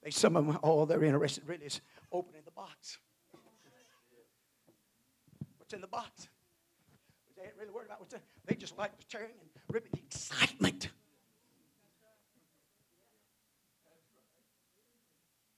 They, 0.03 0.11
some 0.11 0.35
of 0.35 0.45
them, 0.45 0.57
all 0.61 0.85
they're 0.85 1.03
interested 1.03 1.47
really 1.47 1.65
is 1.65 1.81
opening 2.11 2.41
the 2.45 2.51
box 2.51 2.99
what's 5.67 5.73
in 5.73 5.81
the 5.81 5.87
box. 5.87 6.29
They 7.37 7.43
ain't 7.43 7.53
really 7.57 7.71
worried 7.71 7.85
about 7.85 7.99
what's 7.99 8.13
in 8.13 8.19
They 8.45 8.55
just 8.55 8.77
like 8.77 8.97
the 8.97 9.03
tearing 9.05 9.29
and 9.39 9.49
ripping 9.69 9.91
the 9.93 9.99
excitement. 9.99 10.89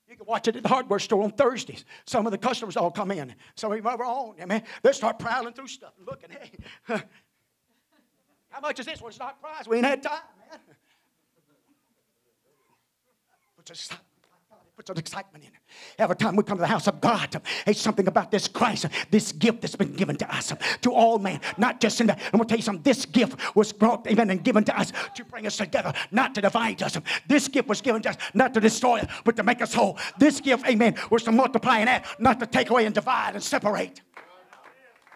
You 0.08 0.16
can 0.16 0.26
watch 0.26 0.48
it 0.48 0.56
at 0.56 0.62
the 0.62 0.68
hardware 0.68 0.98
store 0.98 1.22
on 1.22 1.30
Thursdays. 1.30 1.84
Some 2.04 2.26
of 2.26 2.32
the 2.32 2.38
customers 2.38 2.76
all 2.76 2.90
come 2.90 3.12
in. 3.12 3.34
Some 3.54 3.72
of 3.72 3.78
them 3.78 3.86
are 3.86 4.04
on. 4.04 4.34
I 4.50 4.62
they 4.82 4.92
start 4.92 5.18
prowling 5.18 5.54
through 5.54 5.68
stuff 5.68 5.92
and 5.98 6.06
looking. 6.06 6.30
Hey, 6.30 6.50
how 8.50 8.60
much 8.60 8.80
is 8.80 8.86
this? 8.86 9.00
Well, 9.00 9.08
it's 9.08 9.18
not 9.18 9.40
priced. 9.40 9.68
We 9.68 9.76
ain't 9.76 9.86
had 9.86 10.02
time, 10.02 10.20
man. 10.50 10.58
But 13.56 13.66
just 13.66 13.94
puts 14.80 14.88
an 14.88 14.96
excitement 14.96 15.44
in 15.44 15.50
it. 15.50 15.60
Every 15.98 16.16
time 16.16 16.36
we 16.36 16.42
come 16.42 16.56
to 16.56 16.62
the 16.62 16.66
house 16.66 16.86
of 16.86 17.02
God, 17.02 17.42
it's 17.66 17.78
something 17.78 18.08
about 18.08 18.30
this 18.30 18.48
Christ, 18.48 18.86
this 19.10 19.30
gift 19.30 19.60
that's 19.60 19.76
been 19.76 19.92
given 19.92 20.16
to 20.16 20.34
us, 20.34 20.54
to 20.80 20.90
all 20.90 21.18
men, 21.18 21.38
not 21.58 21.82
just 21.82 22.00
in 22.00 22.06
that. 22.06 22.18
And 22.32 22.40
we'll 22.40 22.46
tell 22.46 22.56
you 22.56 22.62
something, 22.62 22.82
this 22.82 23.04
gift 23.04 23.38
was 23.54 23.74
brought, 23.74 24.06
amen, 24.06 24.30
and 24.30 24.42
given 24.42 24.64
to 24.64 24.78
us 24.78 24.90
to 25.16 25.24
bring 25.26 25.46
us 25.46 25.58
together, 25.58 25.92
not 26.10 26.34
to 26.34 26.40
divide 26.40 26.82
us. 26.82 26.96
This 27.28 27.46
gift 27.46 27.68
was 27.68 27.82
given 27.82 28.00
to 28.02 28.08
us 28.08 28.16
not 28.32 28.54
to 28.54 28.60
destroy 28.60 29.00
us, 29.00 29.06
but 29.22 29.36
to 29.36 29.42
make 29.42 29.60
us 29.60 29.74
whole. 29.74 29.98
This 30.18 30.40
gift, 30.40 30.66
amen, 30.66 30.94
was 31.10 31.24
to 31.24 31.32
multiply 31.32 31.80
and 31.80 31.88
add, 31.90 32.06
not 32.18 32.40
to 32.40 32.46
take 32.46 32.70
away 32.70 32.86
and 32.86 32.94
divide 32.94 33.34
and 33.34 33.42
separate. 33.42 34.00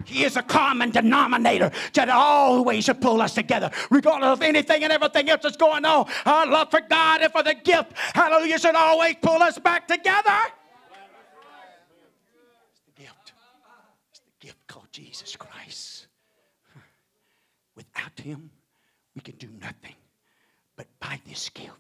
He 0.05 0.25
is 0.25 0.37
a 0.37 0.43
common 0.43 0.91
denominator 0.91 1.71
that 1.95 2.09
always 2.09 2.85
should 2.85 3.01
pull 3.01 3.23
us 3.23 3.35
together, 3.35 3.71
regardless 3.91 4.31
of 4.31 4.43
anything 4.43 4.83
and 4.85 4.93
everything 4.93 5.31
else 5.31 5.43
that's 5.43 5.57
going 5.57 5.85
on. 5.85 6.07
Our 6.27 6.47
love 6.47 6.71
for 6.71 6.81
God 6.81 7.23
and 7.23 7.33
for 7.33 7.43
the 7.43 7.55
gift, 7.55 7.93
hallelujah, 8.15 8.59
should 8.59 8.75
always 8.75 9.17
pull 9.23 9.43
us 9.43 9.59
back 9.59 9.87
together. 9.87 10.37
It's 12.71 12.81
the 12.87 13.03
gift. 13.03 13.33
It's 14.11 14.21
the 14.21 14.47
gift 14.47 14.67
called 14.67 14.89
Jesus 14.91 15.37
Christ. 15.37 16.09
Without 17.77 18.19
Him, 18.21 18.51
we 19.15 19.21
can 19.21 19.37
do 19.37 19.49
nothing. 19.61 19.95
But 20.77 20.87
by 20.99 21.21
this 21.27 21.49
gift, 21.49 21.71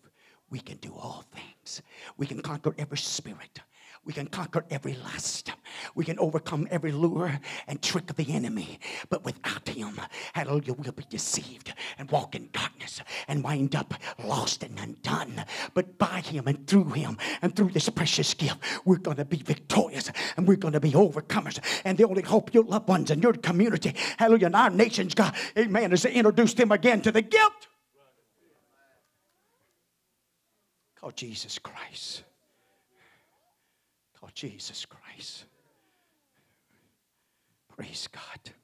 we 0.50 0.61
can 0.61 0.77
do 0.77 0.94
all 0.94 1.24
things. 1.35 1.83
We 2.16 2.27
can 2.27 2.40
conquer 2.40 2.74
every 2.79 2.98
spirit 2.98 3.61
we 4.04 4.12
can 4.12 4.26
conquer 4.26 4.64
every 4.70 4.94
lust. 4.94 5.52
We 5.94 6.04
can 6.04 6.18
overcome 6.18 6.68
every 6.70 6.92
lure 6.92 7.40
and 7.66 7.80
trick 7.82 8.10
of 8.10 8.16
the 8.16 8.32
enemy. 8.32 8.78
But 9.08 9.24
without 9.24 9.68
him, 9.68 10.00
hallelujah, 10.32 10.74
we'll 10.74 10.92
be 10.92 11.06
deceived 11.08 11.72
and 11.98 12.10
walk 12.10 12.34
in 12.34 12.50
darkness 12.52 13.00
and 13.28 13.42
wind 13.42 13.74
up 13.74 13.94
lost 14.22 14.62
and 14.62 14.78
undone. 14.78 15.44
But 15.72 15.98
by 15.98 16.20
him 16.20 16.46
and 16.46 16.66
through 16.66 16.90
him 16.90 17.16
and 17.42 17.54
through 17.54 17.70
this 17.70 17.88
precious 17.88 18.34
gift, 18.34 18.58
we're 18.84 18.96
going 18.96 19.16
to 19.16 19.24
be 19.24 19.38
victorious 19.38 20.10
and 20.36 20.46
we're 20.46 20.56
going 20.56 20.74
to 20.74 20.80
be 20.80 20.92
overcomers. 20.92 21.58
And 21.84 21.98
the 21.98 22.06
only 22.06 22.22
hope 22.22 22.54
your 22.54 22.64
loved 22.64 22.88
ones 22.88 23.10
and 23.10 23.22
your 23.22 23.32
community, 23.32 23.94
hallelujah, 24.18 24.46
and 24.46 24.56
our 24.56 24.70
nation's 24.70 25.14
God, 25.14 25.34
amen, 25.58 25.92
is 25.92 26.02
to 26.02 26.12
introduce 26.12 26.54
them 26.54 26.72
again 26.72 27.00
to 27.02 27.12
the 27.12 27.22
gift 27.22 27.68
called 31.04 31.16
Jesus 31.16 31.58
Christ. 31.58 32.22
Jesus 34.32 34.87
Christ. 34.87 35.44
Praise 37.76 38.08
God. 38.12 38.54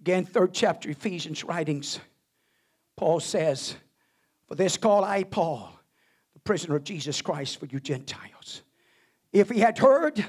Again, 0.00 0.24
third 0.24 0.52
chapter, 0.52 0.90
Ephesians 0.90 1.44
writings, 1.44 2.00
Paul 2.96 3.20
says, 3.20 3.76
For 4.48 4.54
this 4.54 4.76
call 4.76 5.04
I, 5.04 5.22
Paul, 5.22 5.72
the 6.34 6.40
prisoner 6.40 6.76
of 6.76 6.84
Jesus 6.84 7.22
Christ 7.22 7.60
for 7.60 7.66
you 7.66 7.78
Gentiles. 7.78 8.62
If 9.32 9.48
he 9.48 9.60
had 9.60 9.78
heard 9.78 10.24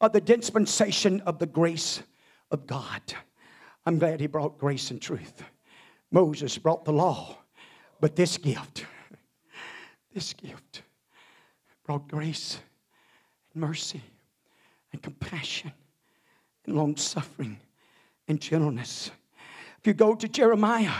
of 0.00 0.12
the 0.12 0.20
dispensation 0.20 1.20
of 1.20 1.38
the 1.38 1.46
grace 1.46 2.02
of 2.50 2.66
God, 2.66 3.02
I'm 3.86 3.98
glad 3.98 4.20
he 4.20 4.26
brought 4.26 4.58
grace 4.58 4.90
and 4.90 5.00
truth. 5.00 5.42
Moses 6.10 6.58
brought 6.58 6.84
the 6.84 6.92
law, 6.92 7.38
but 8.00 8.16
this 8.16 8.38
gift, 8.38 8.84
this 10.12 10.32
gift, 10.34 10.82
brought 11.84 12.08
grace 12.08 12.58
and 13.52 13.60
mercy 13.60 14.02
and 14.92 15.02
compassion 15.02 15.72
and 16.66 16.76
long 16.76 16.96
suffering 16.96 17.58
and 18.28 18.40
gentleness. 18.40 19.10
If 19.78 19.86
you 19.86 19.94
go 19.94 20.14
to 20.14 20.28
Jeremiah, 20.28 20.92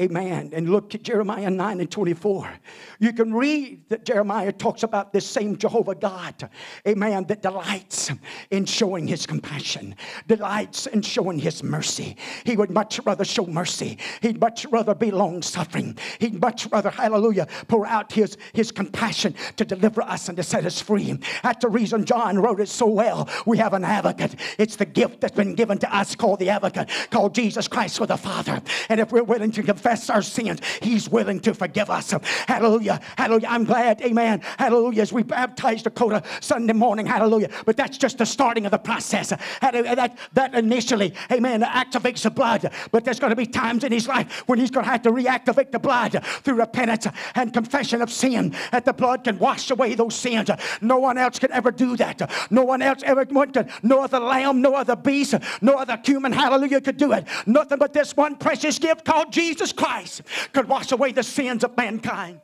Amen. 0.00 0.50
And 0.52 0.68
look 0.68 0.94
at 0.94 1.02
Jeremiah 1.02 1.50
9 1.50 1.80
and 1.80 1.90
24. 1.90 2.52
You 2.98 3.12
can 3.12 3.32
read 3.32 3.88
that 3.88 4.04
Jeremiah 4.04 4.52
talks 4.52 4.82
about 4.82 5.12
this 5.12 5.26
same 5.26 5.56
Jehovah 5.56 5.94
God, 5.94 6.48
amen, 6.86 7.24
that 7.28 7.42
delights 7.42 8.10
in 8.50 8.66
showing 8.66 9.06
his 9.06 9.26
compassion, 9.26 9.94
delights 10.26 10.86
in 10.86 11.02
showing 11.02 11.38
his 11.38 11.62
mercy. 11.62 12.16
He 12.44 12.56
would 12.56 12.70
much 12.70 13.00
rather 13.04 13.24
show 13.24 13.46
mercy. 13.46 13.98
He'd 14.20 14.40
much 14.40 14.66
rather 14.66 14.94
be 14.94 15.10
long 15.10 15.42
suffering. 15.42 15.98
He'd 16.18 16.40
much 16.40 16.66
rather, 16.66 16.90
hallelujah, 16.90 17.46
pour 17.68 17.86
out 17.86 18.12
his, 18.12 18.36
his 18.52 18.70
compassion 18.70 19.34
to 19.56 19.64
deliver 19.64 20.02
us 20.02 20.28
and 20.28 20.36
to 20.36 20.42
set 20.42 20.66
us 20.66 20.80
free. 20.80 21.18
That's 21.42 21.62
the 21.62 21.68
reason 21.68 22.04
John 22.04 22.38
wrote 22.38 22.60
it 22.60 22.68
so 22.68 22.86
well. 22.86 23.28
We 23.46 23.58
have 23.58 23.72
an 23.74 23.84
advocate. 23.84 24.34
It's 24.58 24.76
the 24.76 24.86
gift 24.86 25.20
that's 25.20 25.34
been 25.34 25.54
given 25.54 25.78
to 25.78 25.96
us 25.96 26.14
called 26.14 26.40
the 26.40 26.50
advocate, 26.50 26.88
called 27.10 27.34
Jesus 27.34 27.68
Christ 27.68 28.00
with 28.00 28.08
the 28.08 28.16
Father. 28.16 28.62
And 28.88 29.00
if 29.00 29.12
we're 29.12 29.22
willing 29.22 29.52
to 29.52 29.62
confess 29.66 30.08
our 30.10 30.22
sins, 30.22 30.60
He's 30.82 31.08
willing 31.08 31.40
to 31.40 31.54
forgive 31.54 31.90
us. 31.90 32.14
Hallelujah. 32.46 33.00
Hallelujah. 33.16 33.48
I'm 33.48 33.64
glad, 33.64 34.00
amen. 34.02 34.40
Hallelujah. 34.58 35.02
As 35.02 35.12
we 35.12 35.22
baptized 35.22 35.84
Dakota 35.84 36.22
Sunday 36.40 36.72
morning, 36.72 37.06
hallelujah. 37.06 37.50
But 37.64 37.76
that's 37.76 37.98
just 37.98 38.18
the 38.18 38.26
starting 38.26 38.64
of 38.64 38.70
the 38.70 38.78
process. 38.78 39.32
That, 39.60 40.18
that 40.34 40.54
initially, 40.54 41.14
amen, 41.30 41.62
activates 41.62 42.22
the 42.22 42.30
blood. 42.30 42.70
But 42.92 43.04
there's 43.04 43.20
going 43.20 43.30
to 43.30 43.36
be 43.36 43.46
times 43.46 43.84
in 43.84 43.92
his 43.92 44.08
life 44.08 44.44
when 44.46 44.58
he's 44.58 44.70
going 44.70 44.84
to 44.84 44.90
have 44.90 45.02
to 45.02 45.10
reactivate 45.10 45.72
the 45.72 45.78
blood 45.78 46.22
through 46.42 46.54
repentance 46.54 47.06
and 47.34 47.52
confession 47.52 48.02
of 48.02 48.10
sin. 48.10 48.54
That 48.72 48.84
the 48.84 48.92
blood 48.92 49.24
can 49.24 49.38
wash 49.38 49.70
away 49.70 49.94
those 49.94 50.14
sins. 50.14 50.50
No 50.80 50.98
one 50.98 51.18
else 51.18 51.38
can 51.38 51.52
ever 51.52 51.70
do 51.70 51.96
that. 51.96 52.30
No 52.50 52.64
one 52.64 52.82
else 52.82 53.02
ever 53.04 53.26
went 53.30 53.54
to, 53.54 53.66
no 53.82 54.02
other 54.02 54.20
lamb, 54.20 54.60
no 54.60 54.74
other 54.74 54.96
beast, 54.96 55.34
no 55.60 55.74
other 55.74 56.00
human, 56.04 56.32
hallelujah, 56.32 56.80
could 56.80 56.96
do 56.96 57.12
it. 57.12 57.26
Nothing 57.46 57.78
but 57.78 57.92
this 57.92 58.16
one 58.16 58.36
precious 58.36 58.78
gift 58.78 59.04
called 59.04 59.32
Jesus 59.32 59.55
Christ 59.72 60.22
could 60.52 60.68
wash 60.68 60.92
away 60.92 61.12
the 61.12 61.22
sins 61.22 61.64
of 61.64 61.76
mankind. 61.76 62.40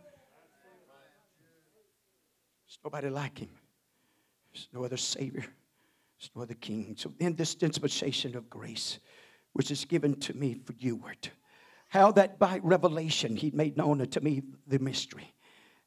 There's 2.66 2.78
nobody 2.84 3.08
like 3.10 3.38
him. 3.38 3.50
There's 4.52 4.68
no 4.72 4.84
other 4.84 4.96
Savior. 4.96 5.44
There's 6.18 6.30
no 6.34 6.42
other 6.42 6.54
King. 6.54 6.94
So 6.98 7.12
in 7.18 7.34
this 7.34 7.54
dispensation 7.54 8.36
of 8.36 8.48
grace, 8.48 8.98
which 9.52 9.70
is 9.70 9.84
given 9.84 10.18
to 10.20 10.34
me 10.34 10.54
for 10.64 10.72
you, 10.78 11.02
how 11.88 12.12
that 12.12 12.38
by 12.38 12.60
revelation 12.62 13.36
he 13.36 13.50
made 13.50 13.76
known 13.76 14.00
unto 14.00 14.20
me 14.20 14.42
the 14.66 14.78
mystery 14.78 15.32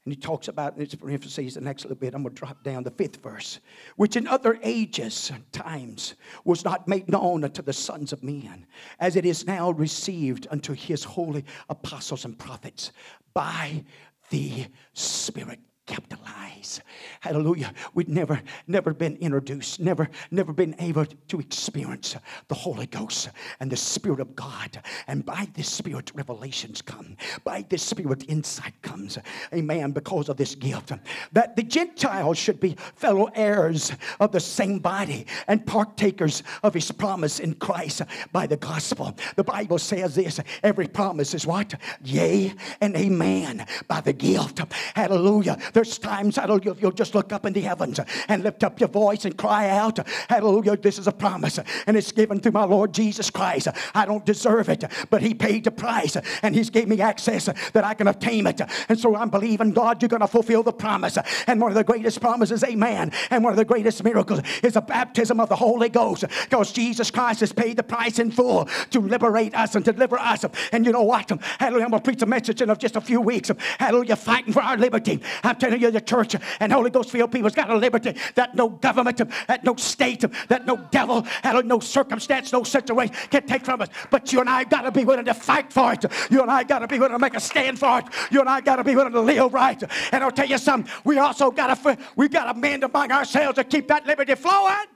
and 0.06 0.14
he 0.14 0.20
talks 0.20 0.48
about, 0.48 0.76
it's 0.78 0.96
emphasis, 1.10 1.56
the 1.56 1.62
next 1.62 1.84
little 1.84 1.98
bit, 1.98 2.14
I'm 2.14 2.22
going 2.22 2.36
to 2.36 2.40
drop 2.40 2.64
down 2.64 2.84
the 2.84 2.92
fifth 2.92 3.18
verse, 3.18 3.60
which 3.96 4.16
in 4.16 4.28
other 4.28 4.60
ages 4.62 5.32
and 5.34 5.52
times 5.52 6.14
was 6.44 6.64
not 6.64 6.88
made 6.88 7.10
known 7.10 7.44
unto 7.44 7.64
the 7.64 7.74
sons 7.74 8.14
of 8.14 8.24
men, 8.24 8.68
as 9.00 9.16
it 9.16 9.26
is 9.26 9.48
now 9.48 9.72
received 9.72 10.48
unto 10.52 10.74
his 10.74 11.04
holy 11.04 11.44
apostles 11.70 12.24
and 12.24 12.38
prophets 12.38 12.92
by 13.34 13.84
the 14.30 14.68
Spirit. 14.94 15.60
Capitalize. 15.86 16.82
Hallelujah. 17.20 17.74
We'd 17.94 18.10
never, 18.10 18.42
never 18.68 18.94
been 18.94 19.16
introduced, 19.18 19.80
never, 19.80 20.10
never 20.32 20.54
been 20.54 20.76
able 20.80 21.06
to 21.06 21.40
experience 21.40 22.16
the 22.48 22.56
Holy 22.56 22.88
Ghost 22.88 23.30
and 23.60 23.72
the 23.72 23.78
Spirit 23.78 24.20
of 24.20 24.36
God. 24.36 24.82
And 25.08 25.26
by 25.26 25.48
this 25.54 25.70
Spirit, 25.70 26.12
revelations 26.16 26.82
come. 26.82 27.18
By 27.44 27.66
this 27.70 27.84
Spirit, 27.84 28.26
insight 28.28 28.74
comes. 28.82 29.18
Amen. 29.54 29.92
Because 29.92 30.30
of 30.30 30.38
this 30.38 30.56
gift. 30.56 30.92
That 31.34 31.56
the 31.56 31.64
Gentiles 31.64 32.38
should 32.38 32.60
be 32.60 32.76
fellow 32.96 33.30
heirs 33.36 33.92
of 34.20 34.32
the 34.32 34.40
same 34.40 34.80
body 34.80 35.28
and 35.48 35.66
partakers 35.66 36.44
of 36.64 36.74
his 36.74 36.92
promise 36.92 37.40
in 37.40 37.56
Christ 37.56 38.02
by 38.32 38.48
the 38.48 38.58
gospel. 38.58 39.16
The 39.36 39.44
Bible 39.44 39.78
says 39.78 40.16
this 40.16 40.40
every 40.64 40.88
promise 40.88 41.34
is 41.34 41.46
what? 41.46 41.76
Yea 42.04 42.54
and 42.82 42.96
amen 42.96 43.66
by 43.88 44.02
the 44.02 44.14
gift. 44.14 44.62
Hallelujah. 44.96 45.58
There's 45.76 45.98
times, 45.98 46.38
hallelujah, 46.38 46.74
you'll 46.80 46.94
just 46.94 47.14
look 47.16 47.34
up 47.34 47.46
in 47.46 47.52
the 47.52 47.60
heavens 47.60 48.00
and 48.30 48.44
lift 48.44 48.64
up 48.64 48.80
your 48.80 48.88
voice 48.88 49.26
and 49.26 49.38
cry 49.38 49.68
out, 49.68 50.00
Hallelujah, 50.30 50.78
this 50.78 50.98
is 50.98 51.06
a 51.06 51.12
promise. 51.12 51.60
And 51.86 51.98
it's 51.98 52.14
given 52.14 52.40
through 52.40 52.54
my 52.54 52.64
Lord 52.64 52.94
Jesus 52.94 53.30
Christ. 53.30 53.68
I 53.94 54.06
don't 54.06 54.26
deserve 54.26 54.70
it, 54.70 54.86
but 55.10 55.22
He 55.22 55.34
paid 55.34 55.66
the 55.66 55.72
price 55.72 56.16
and 56.42 56.56
He's 56.56 56.70
gave 56.70 56.88
me 56.88 57.02
access 57.02 57.48
that 57.74 57.84
I 57.84 57.94
can 57.94 58.08
obtain 58.08 58.48
it. 58.48 58.62
And 58.88 58.98
so 58.98 59.18
I'm 59.18 59.30
believing, 59.30 59.72
God, 59.72 60.02
you're 60.02 60.08
going 60.08 60.22
to 60.22 60.28
fulfill 60.28 60.64
the 60.64 60.72
promise. 60.72 61.18
And 61.46 61.60
one 61.60 61.72
of 61.72 61.76
the 61.76 61.84
greatest 61.84 62.22
promises, 62.22 62.64
amen, 62.64 63.12
and 63.30 63.44
one 63.44 63.52
of 63.52 63.58
the 63.58 63.66
greatest 63.66 64.02
miracles 64.02 64.40
is 64.64 64.76
the 64.76 64.82
baptism 64.82 65.42
of 65.42 65.50
the 65.50 65.58
Holy 65.58 65.90
Ghost 65.90 66.24
because 66.44 66.72
Jesus 66.72 67.12
Christ 67.12 67.42
has 67.42 67.52
paid 67.52 67.76
the 67.76 67.84
price 67.84 68.18
in 68.18 68.32
full 68.32 68.70
to 68.92 69.02
liberate 69.02 69.54
us 69.54 69.76
and 69.76 69.84
deliver 69.84 70.18
us. 70.18 70.46
And 70.72 70.86
you 70.86 70.94
know 70.94 71.04
what? 71.04 71.30
Hallelujah, 71.60 71.84
I'm 71.84 71.92
going 71.92 72.02
to 72.02 72.10
preach 72.10 72.22
a 72.22 72.26
message 72.26 72.62
in 72.62 72.74
just 72.78 72.96
a 72.96 73.02
few 73.02 73.20
weeks. 73.20 73.52
Hallelujah, 73.78 74.16
fighting 74.16 74.54
for 74.54 74.62
our 74.62 74.78
liberty. 74.78 75.20
I'm 75.44 75.65
the 75.70 76.02
church 76.02 76.36
and 76.60 76.72
Holy 76.72 76.90
Ghost 76.90 77.12
filled 77.12 77.32
people's 77.32 77.54
got 77.54 77.70
a 77.70 77.76
liberty 77.76 78.16
that 78.36 78.56
no 78.56 78.70
government, 78.70 79.18
that 79.48 79.64
no 79.64 79.76
state, 79.76 80.24
that 80.48 80.66
no 80.66 80.78
devil, 80.92 81.22
hallelujah, 81.44 81.68
no 81.68 81.80
circumstance, 81.80 82.52
no 82.52 82.64
situation 82.64 83.16
can 83.30 83.46
take 83.46 83.66
from 83.66 83.82
us. 83.82 83.90
But 84.10 84.32
you 84.34 84.40
and 84.40 84.50
I 84.50 84.64
got 84.64 84.82
to 84.82 84.92
be 84.92 85.06
willing 85.06 85.26
to 85.26 85.34
fight 85.34 85.72
for 85.72 85.94
it. 85.94 86.06
You 86.30 86.42
and 86.42 86.52
I 86.52 86.64
got 86.64 86.80
to 86.80 86.88
be 86.88 87.00
willing 87.00 87.14
to 87.14 87.20
make 87.20 87.36
a 87.36 87.40
stand 87.40 87.80
for 87.80 88.00
it. 88.00 88.06
You 88.32 88.42
and 88.42 88.50
I 88.50 88.62
got 88.62 88.78
to 88.78 88.84
be 88.84 88.96
willing 88.96 89.14
to 89.14 89.22
live 89.22 89.54
right. 89.54 89.82
And 90.12 90.24
I'll 90.24 90.32
tell 90.32 90.48
you 90.48 90.58
something, 90.58 90.92
we 91.04 91.18
also 91.18 91.52
got 91.52 91.68
to 91.76 91.98
we 92.16 92.28
got 92.28 92.52
to 92.52 92.60
mend 92.60 92.84
among 92.84 93.12
ourselves 93.12 93.56
to 93.56 93.64
keep 93.64 93.88
that 93.88 94.06
liberty 94.06 94.36
flowing. 94.36 94.95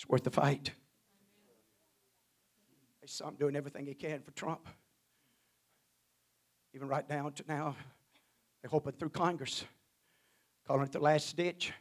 It's 0.00 0.08
worth 0.08 0.24
the 0.24 0.30
fight. 0.30 0.70
There's 3.02 3.12
some 3.12 3.34
doing 3.34 3.54
everything 3.54 3.84
he 3.84 3.92
can 3.92 4.22
for 4.22 4.30
Trump. 4.30 4.66
Even 6.72 6.88
right 6.88 7.06
to 7.06 7.44
now, 7.46 7.76
they're 8.62 8.70
hoping 8.70 8.94
through 8.94 9.10
Congress, 9.10 9.62
calling 10.66 10.84
it 10.84 10.92
the 10.92 11.00
last 11.00 11.36
ditch. 11.36 11.74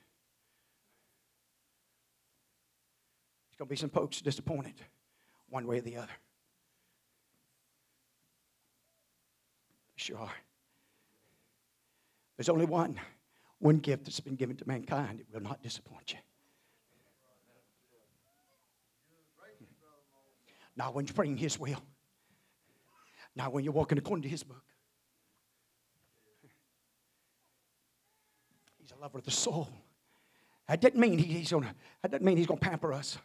There's 3.45 3.57
going 3.57 3.67
to 3.67 3.69
be 3.69 3.77
some 3.77 3.89
folks 3.89 4.19
disappointed 4.19 4.75
one 5.47 5.65
way 5.65 5.77
or 5.77 5.81
the 5.81 5.95
other. 5.95 6.11
Sure 9.95 10.17
are. 10.17 10.33
There's 12.35 12.49
only 12.49 12.65
one, 12.65 12.99
one 13.59 13.77
gift 13.77 14.03
that's 14.03 14.19
been 14.19 14.35
given 14.35 14.57
to 14.57 14.67
mankind. 14.67 15.21
It 15.21 15.27
will 15.33 15.39
not 15.39 15.63
disappoint 15.63 16.11
you. 16.11 16.19
Now, 20.79 20.91
when 20.91 21.05
you're 21.05 21.13
praying 21.13 21.35
His 21.35 21.59
will, 21.59 21.83
now 23.35 23.49
when 23.49 23.65
you're 23.65 23.73
walking 23.73 23.97
according 23.97 24.23
to 24.23 24.29
His 24.29 24.43
book, 24.43 24.63
He's 28.79 28.91
a 28.91 28.95
lover 28.95 29.17
of 29.17 29.25
the 29.25 29.31
soul. 29.31 29.67
That 30.69 30.79
didn't 30.79 31.01
mean 31.01 31.17
he's 31.19 31.51
gonna. 31.51 31.75
That 32.01 32.11
doesn't 32.11 32.25
mean 32.25 32.37
he's 32.37 32.47
gonna 32.47 32.59
pamper 32.59 32.93
us. 32.93 33.17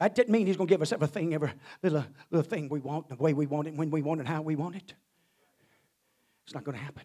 That 0.00 0.14
didn't 0.14 0.32
mean 0.32 0.46
he's 0.46 0.56
gonna 0.56 0.68
give 0.68 0.82
us 0.82 0.90
everything, 0.90 1.34
every 1.34 1.52
little 1.82 2.04
little 2.30 2.48
thing 2.48 2.68
we 2.68 2.80
want, 2.80 3.08
the 3.08 3.16
way 3.16 3.34
we 3.34 3.46
want 3.46 3.68
it, 3.68 3.74
when 3.74 3.90
we 3.90 4.02
want 4.02 4.20
it, 4.20 4.26
how 4.26 4.40
we 4.40 4.56
want 4.56 4.74
it. 4.74 4.94
It's 6.44 6.54
not 6.54 6.64
gonna 6.64 6.78
happen. 6.78 7.02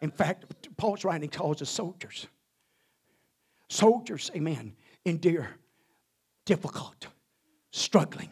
In 0.00 0.10
fact, 0.10 0.44
Paul's 0.76 1.04
writing 1.04 1.28
calls 1.28 1.60
us 1.60 1.70
soldiers. 1.70 2.28
Soldiers, 3.68 4.30
amen, 4.36 4.76
endure 5.04 5.48
difficult, 6.44 7.08
struggling 7.72 8.30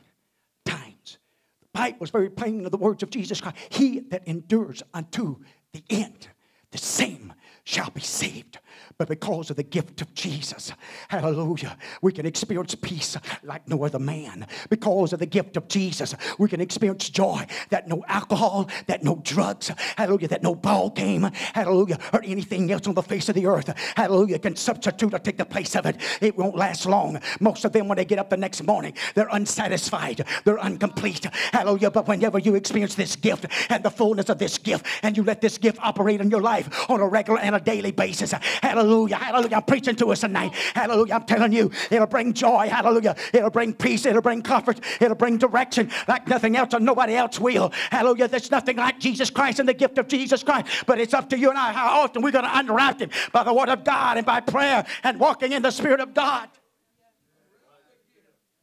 Bible 1.79 2.03
is 2.03 2.11
very 2.11 2.29
plain 2.29 2.65
in 2.65 2.71
the 2.71 2.77
words 2.77 3.05
of 3.05 3.11
Jesus 3.11 3.41
Christ. 3.41 3.57
He 3.69 4.01
that 4.11 4.27
endures 4.27 4.83
unto 4.93 5.37
the 5.73 5.85
end, 5.89 6.27
the 6.73 6.79
same 6.79 7.33
shall 7.69 7.91
be 7.91 8.01
saved. 8.01 8.59
But 8.97 9.09
because 9.09 9.51
of 9.51 9.57
the 9.57 9.63
gift 9.63 10.01
of 10.01 10.13
Jesus, 10.15 10.73
hallelujah, 11.09 11.77
we 12.03 12.13
can 12.13 12.27
experience 12.27 12.75
peace 12.75 13.17
like 13.45 13.69
no 13.69 13.85
other 13.85 14.01
man. 14.01 14.47
Because 14.71 15.13
of 15.13 15.21
the 15.21 15.27
gift 15.27 15.57
of 15.57 15.69
Jesus, 15.69 16.17
we 16.39 16.49
can 16.49 16.61
experience 16.61 17.09
joy 17.09 17.47
that 17.71 17.87
no 17.87 18.05
alcohol, 18.09 18.69
that 18.87 19.05
no 19.05 19.21
drugs, 19.23 19.71
hallelujah, 19.97 20.29
that 20.29 20.43
no 20.43 20.55
ball 20.55 20.91
game, 20.91 21.23
hallelujah, 21.55 21.99
or 22.13 22.23
anything 22.25 22.73
else 22.73 22.89
on 22.89 22.95
the 22.95 23.03
face 23.03 23.29
of 23.29 23.37
the 23.37 23.47
earth, 23.47 23.73
hallelujah, 23.97 24.39
can 24.39 24.57
substitute 24.57 25.15
or 25.15 25.19
take 25.21 25.37
the 25.37 25.45
place 25.45 25.77
of 25.77 25.87
it. 25.87 25.97
It 26.21 26.37
won't 26.37 26.57
last 26.57 26.87
long. 26.87 27.21
Most 27.39 27.65
of 27.65 27.73
them, 27.73 27.87
when 27.87 27.97
they 27.97 28.05
get 28.05 28.19
up 28.19 28.31
the 28.31 28.37
next 28.37 28.65
morning, 28.65 28.95
they're 29.15 29.29
unsatisfied, 29.31 30.25
they're 30.45 30.59
incomplete, 30.59 31.25
hallelujah. 31.53 31.93
But 31.93 32.09
whenever 32.09 32.39
you 32.41 32.57
experience 32.57 32.97
this 32.97 33.15
gift 33.15 33.47
and 33.69 33.85
the 33.85 33.91
fullness 33.91 34.29
of 34.29 34.39
this 34.39 34.59
gift, 34.59 34.87
and 35.03 35.17
you 35.17 35.23
let 35.23 35.41
this 35.41 35.59
gift 35.59 35.79
operate 35.83 36.21
in 36.21 36.31
your 36.31 36.43
life 36.43 36.91
on 36.91 37.01
a 37.01 37.07
regular 37.07 37.39
and 37.39 37.55
a 37.55 37.58
daily 37.61 37.93
basis, 37.93 38.33
hallelujah 38.33 38.89
Hallelujah. 38.89 39.17
Hallelujah. 39.17 39.57
I'm 39.57 39.63
preaching 39.63 39.97
to 39.97 40.13
us 40.13 40.21
tonight. 40.21 40.55
Hallelujah. 40.75 41.15
I'm 41.15 41.25
telling 41.25 41.53
you, 41.53 41.71
it'll 41.91 42.07
bring 42.07 42.33
joy. 42.33 42.69
Hallelujah. 42.69 43.17
It'll 43.33 43.51
bring 43.51 43.75
peace. 43.75 44.07
It'll 44.07 44.23
bring 44.23 44.43
comfort. 44.43 44.81
It'll 45.01 45.15
bring 45.15 45.37
direction 45.37 45.91
like 46.07 46.27
nothing 46.29 46.57
else 46.57 46.75
or 46.75 46.81
nobody 46.81 47.15
else 47.15 47.39
will. 47.39 47.73
Hallelujah. 47.91 48.29
There's 48.29 48.51
nothing 48.51 48.77
like 48.77 48.99
Jesus 48.99 49.31
Christ 49.31 49.59
and 49.61 49.69
the 49.69 49.75
gift 49.75 49.99
of 49.99 50.09
Jesus 50.09 50.43
Christ. 50.43 50.85
But 50.87 51.01
it's 51.01 51.15
up 51.15 51.29
to 51.31 51.39
you 51.39 51.51
and 51.51 51.59
I 51.59 51.73
how 51.73 52.01
often 52.01 52.23
we're 52.23 52.31
going 52.31 52.45
to 52.45 52.59
unwrap 52.59 53.01
it 53.01 53.11
by 53.33 53.45
the 53.45 53.53
word 53.53 53.69
of 53.69 53.85
God 53.85 54.17
and 54.17 54.25
by 54.25 54.41
prayer 54.41 54.87
and 55.03 55.21
walking 55.21 55.53
in 55.53 55.63
the 55.63 55.71
Spirit 55.71 56.01
of 56.01 56.15
God. 56.15 56.49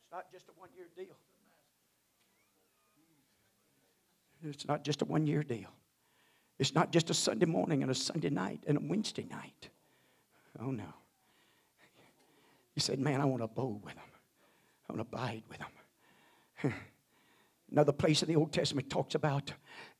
It's 0.01 0.11
not 0.11 0.31
just 0.31 0.47
a 0.49 0.53
one 0.57 0.69
year 0.75 0.87
deal. 0.95 1.15
It's 4.43 4.67
not 4.67 4.83
just 4.83 5.01
a 5.01 5.05
one 5.05 5.27
year 5.27 5.43
deal. 5.43 5.74
It's 6.57 6.73
not 6.73 6.91
just 6.91 7.09
a 7.09 7.13
Sunday 7.13 7.45
morning 7.45 7.81
and 7.81 7.91
a 7.91 7.95
Sunday 7.95 8.29
night 8.29 8.63
and 8.65 8.77
a 8.77 8.81
Wednesday 8.81 9.25
night. 9.29 9.69
Oh 10.59 10.71
no. 10.71 10.93
He 12.73 12.79
said, 12.81 12.99
Man, 12.99 13.21
I 13.21 13.25
want 13.25 13.41
to 13.41 13.45
abode 13.45 13.83
with 13.83 13.95
them. 13.95 14.03
I 14.89 14.93
want 14.93 15.09
to 15.09 15.17
abide 15.17 15.43
with 15.49 15.59
them. 15.59 16.73
Another 17.71 17.91
place 17.91 18.21
in 18.21 18.27
the 18.27 18.35
Old 18.35 18.53
Testament 18.53 18.89
talks 18.89 19.15
about, 19.15 19.51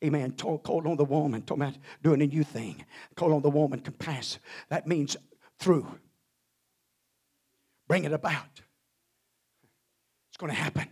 amen, 0.03 0.33
talk, 0.33 0.63
call 0.63 0.87
on 0.87 0.97
the 0.97 1.05
woman, 1.05 1.41
talking 1.41 1.63
about 1.63 1.77
doing 2.03 2.21
a 2.21 2.27
new 2.27 2.43
thing. 2.43 2.85
Call 3.15 3.33
on 3.33 3.41
the 3.41 3.49
woman, 3.49 3.79
compass. 3.79 4.39
That 4.69 4.87
means 4.87 5.17
through. 5.57 5.87
Bring 7.87 8.05
it 8.05 8.13
about. 8.13 8.61
It's 10.29 10.37
going 10.37 10.51
to 10.51 10.57
happen. 10.57 10.89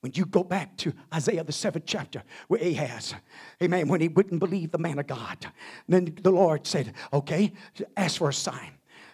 When 0.00 0.12
you 0.14 0.26
go 0.26 0.44
back 0.44 0.76
to 0.78 0.92
Isaiah, 1.12 1.42
the 1.42 1.52
seventh 1.52 1.86
chapter, 1.86 2.22
where 2.48 2.60
Ahaz, 2.60 3.14
amen, 3.62 3.88
when 3.88 4.00
he 4.00 4.08
wouldn't 4.08 4.38
believe 4.38 4.70
the 4.70 4.78
man 4.78 4.98
of 4.98 5.06
God, 5.06 5.46
then 5.88 6.16
the 6.22 6.30
Lord 6.30 6.66
said, 6.66 6.94
okay, 7.12 7.52
ask 7.96 8.18
for 8.18 8.28
a 8.28 8.34
sign. 8.34 8.72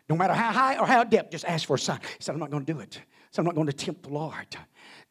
No 0.08 0.16
matter 0.16 0.34
how 0.34 0.52
high 0.52 0.78
or 0.78 0.86
how 0.86 1.04
deep, 1.04 1.30
just 1.30 1.44
ask 1.44 1.66
for 1.66 1.76
a 1.76 1.78
sign. 1.78 2.00
He 2.02 2.22
said, 2.22 2.32
I'm 2.32 2.40
not 2.40 2.50
going 2.50 2.64
to 2.64 2.72
do 2.72 2.80
it. 2.80 3.00
So 3.30 3.40
I'm 3.40 3.46
not 3.46 3.54
going 3.54 3.68
to 3.68 3.72
tempt 3.72 4.02
the 4.02 4.10
Lord. 4.10 4.56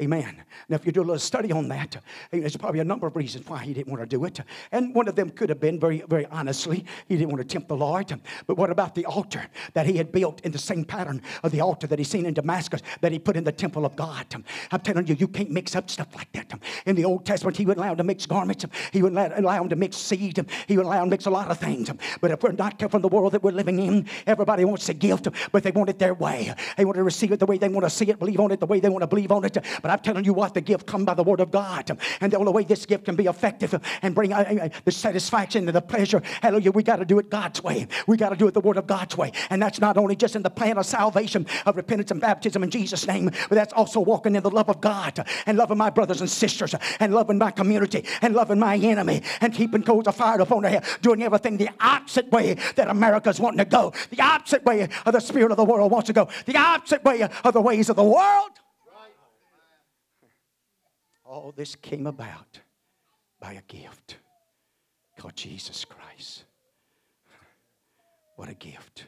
Amen. 0.01 0.43
Now, 0.67 0.77
if 0.77 0.85
you 0.85 0.91
do 0.91 1.01
a 1.01 1.03
little 1.03 1.19
study 1.19 1.51
on 1.51 1.67
that, 1.67 1.97
there's 2.31 2.57
probably 2.57 2.79
a 2.79 2.83
number 2.83 3.05
of 3.05 3.15
reasons 3.15 3.47
why 3.47 3.63
he 3.63 3.73
didn't 3.73 3.91
want 3.91 4.01
to 4.01 4.07
do 4.07 4.25
it. 4.25 4.39
And 4.71 4.95
one 4.95 5.07
of 5.07 5.15
them 5.15 5.29
could 5.29 5.49
have 5.49 5.59
been 5.59 5.79
very, 5.79 6.03
very 6.07 6.25
honestly, 6.27 6.85
he 7.07 7.17
didn't 7.17 7.29
want 7.29 7.41
to 7.41 7.47
tempt 7.47 7.67
the 7.67 7.75
Lord. 7.75 8.11
But 8.47 8.57
what 8.57 8.71
about 8.71 8.95
the 8.95 9.05
altar 9.05 9.45
that 9.73 9.85
he 9.85 9.97
had 9.97 10.11
built 10.11 10.41
in 10.41 10.51
the 10.51 10.57
same 10.57 10.85
pattern 10.85 11.21
of 11.43 11.51
the 11.51 11.61
altar 11.61 11.85
that 11.87 11.99
he 11.99 12.05
seen 12.05 12.25
in 12.25 12.33
Damascus 12.33 12.81
that 13.01 13.11
he 13.11 13.19
put 13.19 13.37
in 13.37 13.43
the 13.43 13.51
temple 13.51 13.85
of 13.85 13.95
God? 13.95 14.25
I'm 14.71 14.79
telling 14.79 15.05
you, 15.05 15.15
you 15.15 15.27
can't 15.27 15.51
mix 15.51 15.75
up 15.75 15.89
stuff 15.89 16.15
like 16.15 16.31
that. 16.31 16.51
In 16.85 16.95
the 16.95 17.05
Old 17.05 17.25
Testament, 17.25 17.57
he 17.57 17.65
wouldn't 17.65 17.83
allow 17.83 17.91
him 17.91 17.97
to 17.97 18.03
mix 18.03 18.25
garments, 18.25 18.65
he 18.91 19.03
wouldn't 19.03 19.37
allow 19.37 19.61
him 19.61 19.69
to 19.69 19.75
mix 19.75 19.97
seed, 19.97 20.43
he 20.67 20.77
wouldn't 20.77 20.93
allow 20.93 21.03
him 21.03 21.09
to 21.09 21.11
mix 21.11 21.25
a 21.27 21.29
lot 21.29 21.51
of 21.51 21.59
things. 21.59 21.91
But 22.21 22.31
if 22.31 22.41
we're 22.41 22.53
not 22.53 22.79
careful 22.79 22.97
in 22.97 23.01
the 23.03 23.07
world 23.07 23.33
that 23.33 23.43
we're 23.43 23.51
living 23.51 23.79
in, 23.79 24.07
everybody 24.25 24.65
wants 24.65 24.89
a 24.89 24.95
gift, 24.95 25.27
but 25.51 25.61
they 25.61 25.71
want 25.71 25.89
it 25.89 25.99
their 25.99 26.15
way. 26.15 26.53
They 26.77 26.85
want 26.85 26.95
to 26.95 27.03
receive 27.03 27.31
it 27.31 27.39
the 27.39 27.45
way 27.45 27.57
they 27.57 27.69
want 27.69 27.85
to 27.85 27.89
see 27.89 28.09
it, 28.09 28.17
believe 28.17 28.39
on 28.39 28.51
it 28.51 28.59
the 28.59 28.65
way 28.65 28.79
they 28.79 28.89
want 28.89 29.03
to 29.03 29.07
believe 29.07 29.31
on 29.31 29.45
it. 29.45 29.57
But 29.81 29.91
I'm 29.91 29.99
telling 29.99 30.25
you 30.25 30.33
what, 30.33 30.53
the 30.53 30.61
gift 30.61 30.85
come 30.85 31.05
by 31.05 31.13
the 31.13 31.23
word 31.23 31.39
of 31.39 31.51
God. 31.51 31.89
And 32.19 32.31
the 32.31 32.37
only 32.37 32.51
way 32.51 32.63
this 32.63 32.85
gift 32.85 33.05
can 33.05 33.15
be 33.15 33.25
effective 33.25 33.79
and 34.01 34.15
bring 34.15 34.33
uh, 34.33 34.37
uh, 34.37 34.69
the 34.85 34.91
satisfaction 34.91 35.67
and 35.67 35.75
the 35.75 35.81
pleasure, 35.81 36.21
hallelujah, 36.41 36.71
we 36.71 36.83
got 36.83 36.97
to 36.97 37.05
do 37.05 37.19
it 37.19 37.29
God's 37.29 37.63
way. 37.63 37.87
We 38.07 38.17
got 38.17 38.29
to 38.29 38.35
do 38.35 38.47
it 38.47 38.53
the 38.53 38.61
word 38.61 38.77
of 38.77 38.87
God's 38.87 39.17
way. 39.17 39.31
And 39.49 39.61
that's 39.61 39.79
not 39.79 39.97
only 39.97 40.15
just 40.15 40.35
in 40.35 40.43
the 40.43 40.49
plan 40.49 40.77
of 40.77 40.85
salvation, 40.85 41.45
of 41.65 41.75
repentance 41.75 42.11
and 42.11 42.21
baptism 42.21 42.63
in 42.63 42.69
Jesus' 42.69 43.07
name, 43.07 43.25
but 43.25 43.55
that's 43.55 43.73
also 43.73 43.99
walking 43.99 44.35
in 44.35 44.43
the 44.43 44.49
love 44.49 44.69
of 44.69 44.81
God 44.81 45.25
and 45.45 45.57
loving 45.57 45.77
my 45.77 45.89
brothers 45.89 46.21
and 46.21 46.29
sisters 46.29 46.75
and 46.99 47.13
loving 47.13 47.37
my 47.37 47.51
community 47.51 48.05
and 48.21 48.35
loving 48.35 48.59
my 48.59 48.75
enemy 48.77 49.21
and 49.41 49.53
keeping 49.53 49.83
coals 49.83 50.07
of 50.07 50.15
fire 50.15 50.39
upon 50.39 50.63
their 50.63 50.71
head, 50.71 50.85
doing 51.01 51.23
everything 51.23 51.57
the 51.57 51.69
opposite 51.79 52.31
way 52.31 52.55
that 52.75 52.87
America's 52.87 53.39
wanting 53.39 53.59
to 53.59 53.65
go, 53.65 53.93
the 54.09 54.21
opposite 54.21 54.63
way 54.65 54.87
of 55.05 55.13
the 55.13 55.19
spirit 55.19 55.51
of 55.51 55.57
the 55.57 55.65
world 55.65 55.91
wants 55.91 56.07
to 56.07 56.13
go, 56.13 56.27
the 56.45 56.57
opposite 56.57 57.03
way 57.03 57.21
of 57.21 57.53
the 57.53 57.61
ways 57.61 57.89
of 57.89 57.95
the 57.95 58.03
world. 58.03 58.60
All 61.31 61.53
this 61.55 61.77
came 61.77 62.07
about 62.07 62.59
by 63.39 63.53
a 63.53 63.61
gift 63.61 64.17
called 65.17 65.33
Jesus 65.33 65.85
Christ. 65.85 66.43
What 68.35 68.49
a 68.49 68.53
gift. 68.53 69.05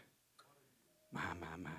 My, 1.11 1.19
my, 1.41 1.57
my. 1.61 1.69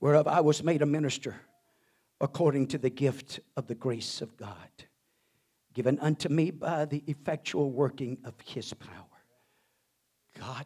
Whereof 0.00 0.26
I 0.26 0.40
was 0.40 0.64
made 0.64 0.80
a 0.80 0.86
minister 0.86 1.36
according 2.18 2.68
to 2.68 2.78
the 2.78 2.88
gift 2.88 3.40
of 3.58 3.66
the 3.66 3.74
grace 3.74 4.22
of 4.22 4.34
God, 4.38 4.70
given 5.74 5.98
unto 5.98 6.30
me 6.30 6.52
by 6.52 6.86
the 6.86 7.04
effectual 7.06 7.70
working 7.70 8.16
of 8.24 8.32
his 8.46 8.72
power. 8.72 9.04
God, 10.38 10.64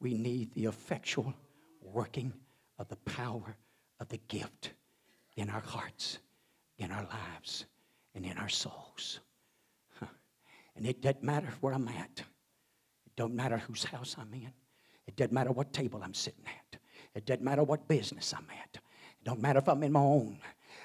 we 0.00 0.14
need 0.14 0.54
the 0.54 0.64
effectual 0.64 1.34
working 1.80 2.32
of 2.78 2.88
the 2.88 2.96
power 2.96 3.56
of 4.00 4.08
the 4.08 4.18
gift 4.28 4.72
in 5.36 5.50
our 5.50 5.60
hearts, 5.60 6.18
in 6.78 6.90
our 6.90 7.04
lives, 7.04 7.66
and 8.14 8.24
in 8.24 8.36
our 8.38 8.48
souls. 8.48 9.20
And 10.76 10.86
it 10.86 11.00
doesn't 11.00 11.22
matter 11.22 11.48
where 11.60 11.72
I'm 11.72 11.88
at. 11.88 12.18
It 12.18 13.16
don't 13.16 13.34
matter 13.34 13.56
whose 13.56 13.84
house 13.84 14.14
I'm 14.18 14.32
in. 14.34 14.52
It 15.06 15.16
doesn't 15.16 15.32
matter 15.32 15.52
what 15.52 15.72
table 15.72 16.00
I'm 16.02 16.14
sitting 16.14 16.44
at. 16.46 16.78
It 17.14 17.24
doesn't 17.24 17.44
matter 17.44 17.62
what 17.62 17.88
business 17.88 18.34
I'm 18.36 18.46
at. 18.50 18.74
It 18.74 19.24
don't 19.24 19.40
matter 19.40 19.58
if 19.58 19.68
I'm 19.68 19.82
in 19.82 19.92
my 19.92 20.00
own. 20.00 20.38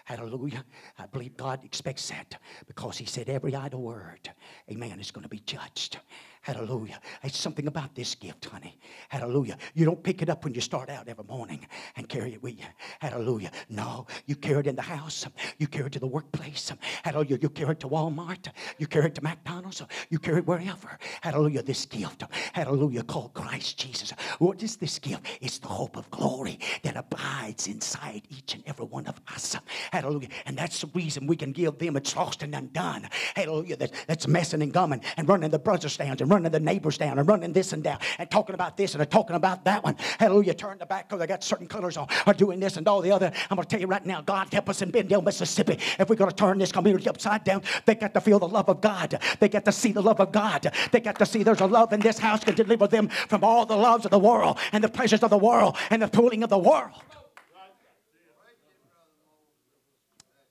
Hallelujah. 0.05 0.63
I 0.97 1.07
believe 1.07 1.35
God 1.35 1.65
expects 1.65 2.09
that 2.09 2.39
because 2.67 2.97
He 2.97 3.05
said 3.05 3.27
every 3.29 3.53
idle 3.53 3.81
word, 3.81 4.31
amen, 4.69 4.99
is 4.99 5.11
going 5.11 5.23
to 5.23 5.29
be 5.29 5.39
judged. 5.39 5.99
Hallelujah. 6.41 6.99
It's 7.23 7.37
something 7.37 7.67
about 7.67 7.93
this 7.93 8.15
gift, 8.15 8.45
honey. 8.45 8.79
Hallelujah. 9.09 9.57
You 9.75 9.85
don't 9.85 10.01
pick 10.01 10.23
it 10.23 10.29
up 10.29 10.43
when 10.43 10.55
you 10.55 10.61
start 10.61 10.89
out 10.89 11.07
every 11.07 11.23
morning 11.25 11.67
and 11.95 12.09
carry 12.09 12.33
it 12.33 12.41
with 12.41 12.57
you. 12.57 12.65
Hallelujah. 12.99 13.51
No, 13.69 14.07
you 14.25 14.35
carry 14.35 14.61
it 14.61 14.67
in 14.67 14.75
the 14.75 14.81
house. 14.81 15.27
You 15.59 15.67
carry 15.67 15.85
it 15.85 15.93
to 15.93 15.99
the 15.99 16.07
workplace. 16.07 16.71
Hallelujah. 17.03 17.37
You 17.39 17.49
carry 17.49 17.73
it 17.73 17.79
to 17.81 17.87
Walmart. 17.87 18.47
You 18.79 18.87
carry 18.87 19.05
it 19.05 19.15
to 19.15 19.23
McDonald's. 19.23 19.83
You 20.09 20.17
carry 20.17 20.39
it 20.39 20.47
wherever. 20.47 20.97
Hallelujah. 21.21 21.61
This 21.61 21.85
gift. 21.85 22.23
Hallelujah. 22.53 23.03
Called 23.03 23.35
Christ 23.35 23.77
Jesus. 23.77 24.11
What 24.39 24.63
is 24.63 24.77
this 24.77 24.97
gift? 24.97 25.27
It's 25.41 25.59
the 25.59 25.67
hope 25.67 25.95
of 25.95 26.09
glory 26.09 26.57
that 26.81 26.97
abides 26.97 27.67
inside 27.67 28.23
each 28.29 28.55
and 28.55 28.63
every 28.65 28.85
one 28.85 29.05
of 29.05 29.21
us. 29.31 29.55
Hallelujah. 29.91 30.29
And 30.47 30.57
that's 30.57 30.81
the 30.81 30.87
reason 30.95 31.27
we 31.27 31.35
can 31.35 31.51
give 31.51 31.77
them 31.77 31.97
it's 31.97 32.15
lost 32.15 32.41
and 32.41 32.55
undone. 32.55 33.07
Hallelujah. 33.35 33.77
That, 33.77 33.91
that's 34.07 34.27
messing 34.27 34.63
and 34.63 34.73
gumming 34.73 35.03
and 35.17 35.29
running 35.29 35.51
the 35.51 35.59
brother 35.59 35.87
stands 35.87 36.19
and 36.19 36.30
running 36.31 36.51
the 36.51 36.59
neighbors 36.59 36.97
down 36.97 37.19
and 37.19 37.27
running 37.27 37.53
this 37.53 37.73
and 37.73 37.83
down 37.83 37.99
and 38.17 38.31
talking 38.31 38.55
about 38.55 38.77
this 38.77 38.95
and 38.95 39.11
talking 39.11 39.35
about 39.35 39.65
that 39.65 39.83
one. 39.83 39.95
Hallelujah. 40.17 40.53
Turn 40.53 40.77
the 40.77 40.85
back 40.85 41.09
because 41.09 41.19
they 41.19 41.27
got 41.27 41.43
certain 41.43 41.67
colors 41.67 41.97
on, 41.97 42.07
are 42.25 42.33
doing 42.33 42.59
this 42.59 42.77
and 42.77 42.87
all 42.87 43.01
the 43.01 43.11
other. 43.11 43.31
I'm 43.49 43.55
going 43.55 43.65
to 43.65 43.69
tell 43.69 43.81
you 43.81 43.87
right 43.87 44.05
now, 44.05 44.21
God 44.21 44.47
help 44.51 44.69
us 44.69 44.81
in 44.81 44.91
Benndale, 44.91 45.23
Mississippi. 45.23 45.77
If 45.99 46.09
we're 46.09 46.15
going 46.15 46.29
to 46.29 46.35
turn 46.35 46.57
this 46.57 46.71
community 46.71 47.09
upside 47.09 47.43
down, 47.43 47.63
they 47.85 47.95
got 47.95 48.13
to 48.13 48.21
feel 48.21 48.39
the 48.39 48.47
love 48.47 48.69
of 48.69 48.81
God. 48.81 49.19
They 49.39 49.49
got 49.49 49.65
to 49.65 49.71
see 49.71 49.91
the 49.91 50.01
love 50.01 50.19
of 50.19 50.31
God. 50.31 50.71
They 50.91 51.01
got 51.01 51.19
to 51.19 51.25
see 51.25 51.43
there's 51.43 51.61
a 51.61 51.67
love 51.67 51.91
in 51.93 51.99
this 51.99 52.17
house 52.17 52.43
can 52.43 52.55
deliver 52.55 52.87
them 52.87 53.09
from 53.09 53.43
all 53.43 53.65
the 53.65 53.75
loves 53.75 54.05
of 54.05 54.11
the 54.11 54.19
world 54.19 54.57
and 54.71 54.83
the 54.83 54.89
pleasures 54.89 55.23
of 55.23 55.29
the 55.29 55.37
world 55.37 55.75
and 55.89 56.01
the 56.01 56.07
fooling 56.07 56.43
of 56.43 56.49
the 56.49 56.57
world. 56.57 57.01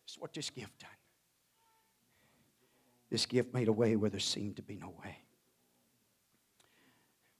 It's 0.04 0.18
what 0.18 0.34
this 0.34 0.50
gift 0.50 0.78
done. 0.80 0.90
This 3.10 3.26
gift 3.26 3.54
made 3.54 3.68
a 3.68 3.72
way 3.72 3.96
where 3.96 4.10
there 4.10 4.20
seemed 4.20 4.56
to 4.56 4.62
be 4.62 4.76
no 4.76 4.94
way. 5.02 5.16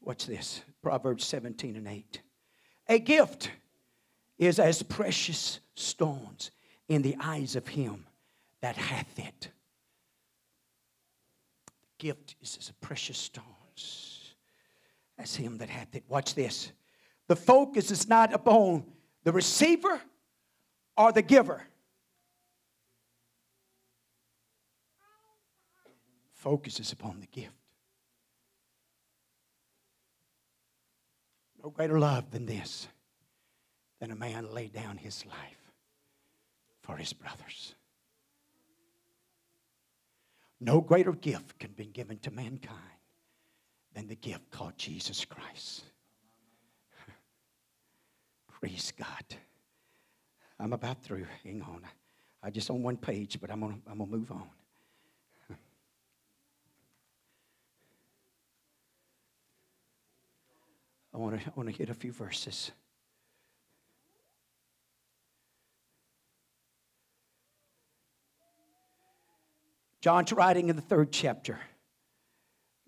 Watch 0.02 0.26
this 0.26 0.62
Proverbs 0.82 1.24
17 1.26 1.76
and 1.76 1.86
8. 1.86 2.20
A 2.88 2.98
gift 2.98 3.50
is 4.38 4.58
as 4.58 4.82
precious 4.82 5.60
stones 5.74 6.50
in 6.88 7.02
the 7.02 7.16
eyes 7.20 7.54
of 7.56 7.68
him 7.68 8.06
that 8.62 8.76
hath 8.76 9.18
it. 9.18 9.50
Gift 11.98 12.36
is 12.40 12.56
as 12.58 12.72
precious 12.80 13.18
stones 13.18 14.34
as 15.18 15.36
him 15.36 15.58
that 15.58 15.68
hath 15.68 15.94
it. 15.94 16.04
Watch 16.08 16.34
this. 16.34 16.72
The 17.28 17.36
focus 17.36 17.90
is 17.90 18.08
not 18.08 18.32
upon 18.32 18.84
the 19.22 19.32
receiver 19.32 20.00
or 20.96 21.12
the 21.12 21.22
giver. 21.22 21.62
Focus 26.32 26.80
is 26.80 26.90
upon 26.92 27.20
the 27.20 27.26
gift. 27.26 27.60
No 31.62 31.70
greater 31.70 31.99
love 31.99 32.31
than 32.31 32.46
this, 32.46 32.88
than 34.01 34.11
a 34.11 34.16
man 34.16 34.51
lay 34.53 34.68
down 34.68 34.96
his 34.96 35.27
life 35.27 35.73
for 36.83 36.96
his 36.96 37.12
brothers. 37.12 37.75
No 40.61 40.81
greater 40.81 41.12
gift 41.12 41.59
can 41.59 41.73
be 41.73 41.87
given 41.87 42.18
to 42.18 42.31
mankind 42.31 42.79
than 43.94 44.09
the 44.09 44.14
gift 44.14 44.51
called 44.51 44.77
Jesus 44.77 45.25
Christ. 45.25 45.85
Praise 48.61 48.92
God. 48.99 49.37
I'm 50.59 50.73
about 50.73 51.03
through. 51.03 51.27
Hang 51.44 51.62
on. 51.62 51.83
I 52.42 52.51
just 52.51 52.70
on 52.70 52.83
one 52.83 52.96
page, 52.96 53.38
but 53.40 53.51
I'm 53.51 53.61
gonna, 53.61 53.79
I'm 53.87 53.99
gonna 53.99 54.11
move 54.11 54.31
on. 54.31 54.49
I 61.12 61.18
want 61.18 61.40
to, 61.40 61.46
I 61.46 61.53
want 61.55 61.68
to 61.68 61.75
hit 61.75 61.90
a 61.90 61.94
few 61.94 62.12
verses. 62.12 62.70
John's 70.01 70.33
writing 70.33 70.68
in 70.68 70.77
the 70.77 70.83
third 70.83 71.12
chapter. 71.12 71.59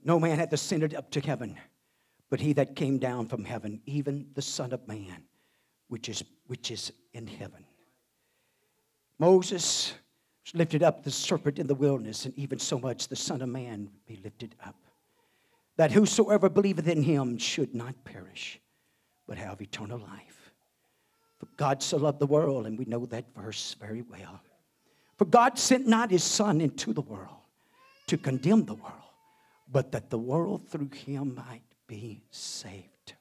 No 0.04 0.18
man 0.18 0.38
hath 0.38 0.52
ascended 0.52 0.94
up 0.94 1.10
to 1.10 1.20
heaven, 1.20 1.58
but 2.30 2.40
he 2.40 2.54
that 2.54 2.74
came 2.74 2.98
down 2.98 3.26
from 3.26 3.44
heaven, 3.44 3.82
even 3.86 4.26
the 4.34 4.42
Son 4.42 4.72
of 4.72 4.86
Man, 4.88 5.24
which 5.88 6.08
is, 6.08 6.24
which 6.46 6.70
is 6.70 6.92
in 7.12 7.26
heaven. 7.26 7.64
Moses 9.18 9.92
lifted 10.54 10.82
up 10.82 11.04
the 11.04 11.10
serpent 11.10 11.58
in 11.58 11.66
the 11.66 11.74
wilderness, 11.74 12.24
and 12.24 12.36
even 12.38 12.58
so 12.58 12.78
much 12.78 13.08
the 13.08 13.16
Son 13.16 13.42
of 13.42 13.48
Man 13.48 13.90
be 14.06 14.16
lifted 14.16 14.54
up 14.64 14.76
that 15.82 15.90
whosoever 15.90 16.48
believeth 16.48 16.86
in 16.86 17.02
him 17.02 17.36
should 17.36 17.74
not 17.74 18.04
perish, 18.04 18.60
but 19.26 19.36
have 19.36 19.60
eternal 19.60 19.98
life. 19.98 20.52
For 21.40 21.48
God 21.56 21.82
so 21.82 21.96
loved 21.96 22.20
the 22.20 22.26
world, 22.26 22.66
and 22.66 22.78
we 22.78 22.84
know 22.84 23.04
that 23.06 23.34
verse 23.34 23.74
very 23.80 24.02
well. 24.02 24.40
For 25.16 25.24
God 25.24 25.58
sent 25.58 25.88
not 25.88 26.12
his 26.12 26.22
Son 26.22 26.60
into 26.60 26.92
the 26.92 27.00
world 27.00 27.40
to 28.06 28.16
condemn 28.16 28.64
the 28.64 28.76
world, 28.76 29.10
but 29.72 29.90
that 29.90 30.08
the 30.08 30.20
world 30.20 30.68
through 30.68 30.90
him 30.94 31.34
might 31.34 31.64
be 31.88 32.22
saved. 32.30 33.14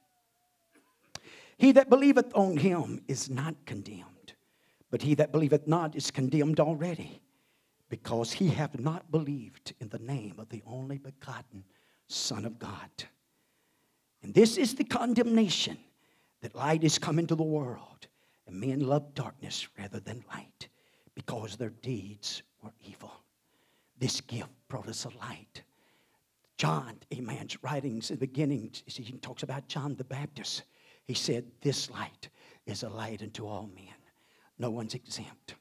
He 1.57 1.71
that 1.71 1.89
believeth 1.89 2.31
on 2.35 2.57
him 2.57 3.01
is 3.07 3.27
not 3.27 3.55
condemned, 3.65 4.33
but 4.91 5.01
he 5.01 5.15
that 5.15 5.31
believeth 5.31 5.65
not 5.65 5.95
is 5.95 6.11
condemned 6.11 6.59
already, 6.59 7.23
because 7.89 8.33
he 8.33 8.49
hath 8.49 8.79
not 8.79 9.09
believed 9.09 9.73
in 9.79 9.89
the 9.89 9.97
name 9.97 10.35
of 10.37 10.49
the 10.49 10.61
only 10.67 10.99
begotten 10.99 11.63
Son 12.11 12.45
of 12.45 12.59
God. 12.59 12.89
And 14.23 14.33
this 14.33 14.57
is 14.57 14.75
the 14.75 14.83
condemnation 14.83 15.77
that 16.41 16.55
light 16.55 16.83
is 16.83 16.99
come 16.99 17.19
into 17.19 17.35
the 17.35 17.43
world, 17.43 18.07
and 18.47 18.59
men 18.59 18.81
love 18.81 19.13
darkness 19.13 19.67
rather 19.77 19.99
than 19.99 20.23
light 20.33 20.67
because 21.15 21.55
their 21.55 21.69
deeds 21.69 22.43
were 22.63 22.71
evil. 22.87 23.11
This 23.97 24.21
gift 24.21 24.49
brought 24.67 24.87
us 24.87 25.05
a 25.05 25.09
light. 25.19 25.63
John, 26.57 26.97
a 27.11 27.21
man's 27.21 27.57
writings 27.63 28.11
in 28.11 28.17
the 28.17 28.27
beginning, 28.27 28.71
he 28.85 29.11
talks 29.13 29.43
about 29.43 29.67
John 29.67 29.95
the 29.95 30.03
Baptist. 30.03 30.63
He 31.05 31.13
said, 31.13 31.45
This 31.61 31.89
light 31.89 32.29
is 32.65 32.83
a 32.83 32.89
light 32.89 33.21
unto 33.21 33.47
all 33.47 33.69
men. 33.73 33.85
No 34.59 34.69
one's 34.69 34.93
exempt 34.93 35.55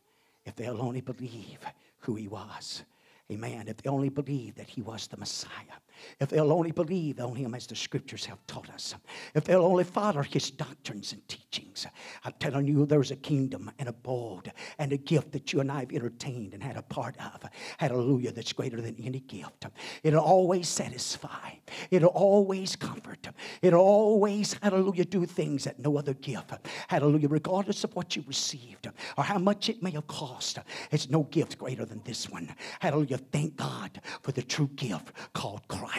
if 0.44 0.54
they'll 0.56 0.82
only 0.82 1.00
believe 1.00 1.58
who 1.98 2.16
he 2.16 2.28
was. 2.28 2.84
Amen. 3.30 3.68
If 3.68 3.78
they 3.78 3.88
only 3.88 4.08
believe 4.08 4.56
that 4.56 4.68
he 4.68 4.82
was 4.82 5.06
the 5.06 5.16
Messiah. 5.16 5.78
If 6.18 6.28
they'll 6.28 6.52
only 6.52 6.72
believe 6.72 7.20
on 7.20 7.34
him 7.34 7.54
as 7.54 7.66
the 7.66 7.76
scriptures 7.76 8.24
have 8.26 8.38
taught 8.46 8.70
us, 8.70 8.94
if 9.34 9.44
they'll 9.44 9.64
only 9.64 9.84
follow 9.84 10.22
his 10.22 10.50
doctrines 10.50 11.12
and 11.12 11.26
teachings, 11.28 11.86
I'm 12.24 12.34
telling 12.38 12.66
you, 12.66 12.86
there's 12.86 13.10
a 13.10 13.16
kingdom 13.16 13.70
and 13.78 13.88
a 13.88 13.92
board 13.92 14.52
and 14.78 14.92
a 14.92 14.96
gift 14.96 15.32
that 15.32 15.52
you 15.52 15.60
and 15.60 15.70
I 15.70 15.80
have 15.80 15.92
entertained 15.92 16.54
and 16.54 16.62
had 16.62 16.76
a 16.76 16.82
part 16.82 17.16
of. 17.18 17.48
Hallelujah, 17.78 18.32
that's 18.32 18.52
greater 18.52 18.80
than 18.80 18.96
any 19.02 19.20
gift. 19.20 19.66
It'll 20.02 20.20
always 20.20 20.68
satisfy, 20.68 21.52
it'll 21.90 22.08
always 22.10 22.76
comfort, 22.76 23.28
it'll 23.62 23.80
always, 23.80 24.54
hallelujah, 24.62 25.04
do 25.04 25.26
things 25.26 25.64
that 25.64 25.78
no 25.78 25.98
other 25.98 26.14
gift. 26.14 26.52
Hallelujah, 26.88 27.28
regardless 27.28 27.84
of 27.84 27.94
what 27.94 28.16
you 28.16 28.24
received 28.26 28.88
or 29.16 29.24
how 29.24 29.38
much 29.38 29.68
it 29.68 29.82
may 29.82 29.90
have 29.90 30.06
cost, 30.06 30.58
it's 30.90 31.10
no 31.10 31.24
gift 31.24 31.58
greater 31.58 31.84
than 31.84 32.00
this 32.04 32.28
one. 32.28 32.54
Hallelujah, 32.80 33.18
thank 33.18 33.56
God 33.56 34.00
for 34.22 34.32
the 34.32 34.42
true 34.42 34.68
gift 34.76 35.12
called 35.32 35.66
Christ, 35.68 35.89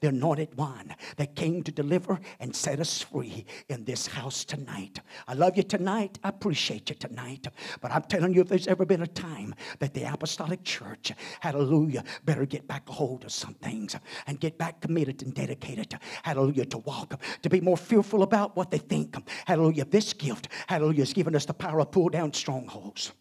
the 0.00 0.08
anointed 0.08 0.54
one 0.56 0.94
that 1.16 1.34
came 1.34 1.62
to 1.62 1.72
deliver 1.72 2.20
and 2.40 2.54
set 2.54 2.80
us 2.80 3.02
free 3.02 3.44
in 3.68 3.84
this 3.84 4.06
house 4.06 4.44
tonight. 4.44 5.00
I 5.26 5.34
love 5.34 5.56
you 5.56 5.62
tonight. 5.62 6.18
I 6.22 6.28
appreciate 6.28 6.90
you 6.90 6.96
tonight. 6.96 7.46
But 7.80 7.92
I'm 7.92 8.02
telling 8.02 8.34
you, 8.34 8.42
if 8.42 8.48
there's 8.48 8.66
ever 8.66 8.84
been 8.84 9.02
a 9.02 9.06
time 9.06 9.54
that 9.78 9.94
the 9.94 10.04
apostolic 10.04 10.62
church, 10.64 11.12
hallelujah, 11.40 12.04
better 12.24 12.46
get 12.46 12.66
back 12.66 12.88
a 12.88 12.92
hold 12.92 13.24
of 13.24 13.32
some 13.32 13.54
things 13.54 13.96
and 14.26 14.40
get 14.40 14.58
back 14.58 14.80
committed 14.80 15.22
and 15.22 15.34
dedicated, 15.34 15.98
hallelujah, 16.22 16.66
to 16.66 16.78
walk, 16.78 17.20
to 17.42 17.50
be 17.50 17.60
more 17.60 17.76
fearful 17.76 18.22
about 18.22 18.56
what 18.56 18.70
they 18.70 18.78
think. 18.78 19.16
Hallelujah. 19.46 19.84
This 19.84 20.12
gift, 20.12 20.48
hallelujah, 20.66 21.00
has 21.00 21.12
given 21.12 21.34
us 21.34 21.46
the 21.46 21.54
power 21.54 21.80
to 21.80 21.86
pull 21.86 22.08
down 22.08 22.32
strongholds. 22.32 23.12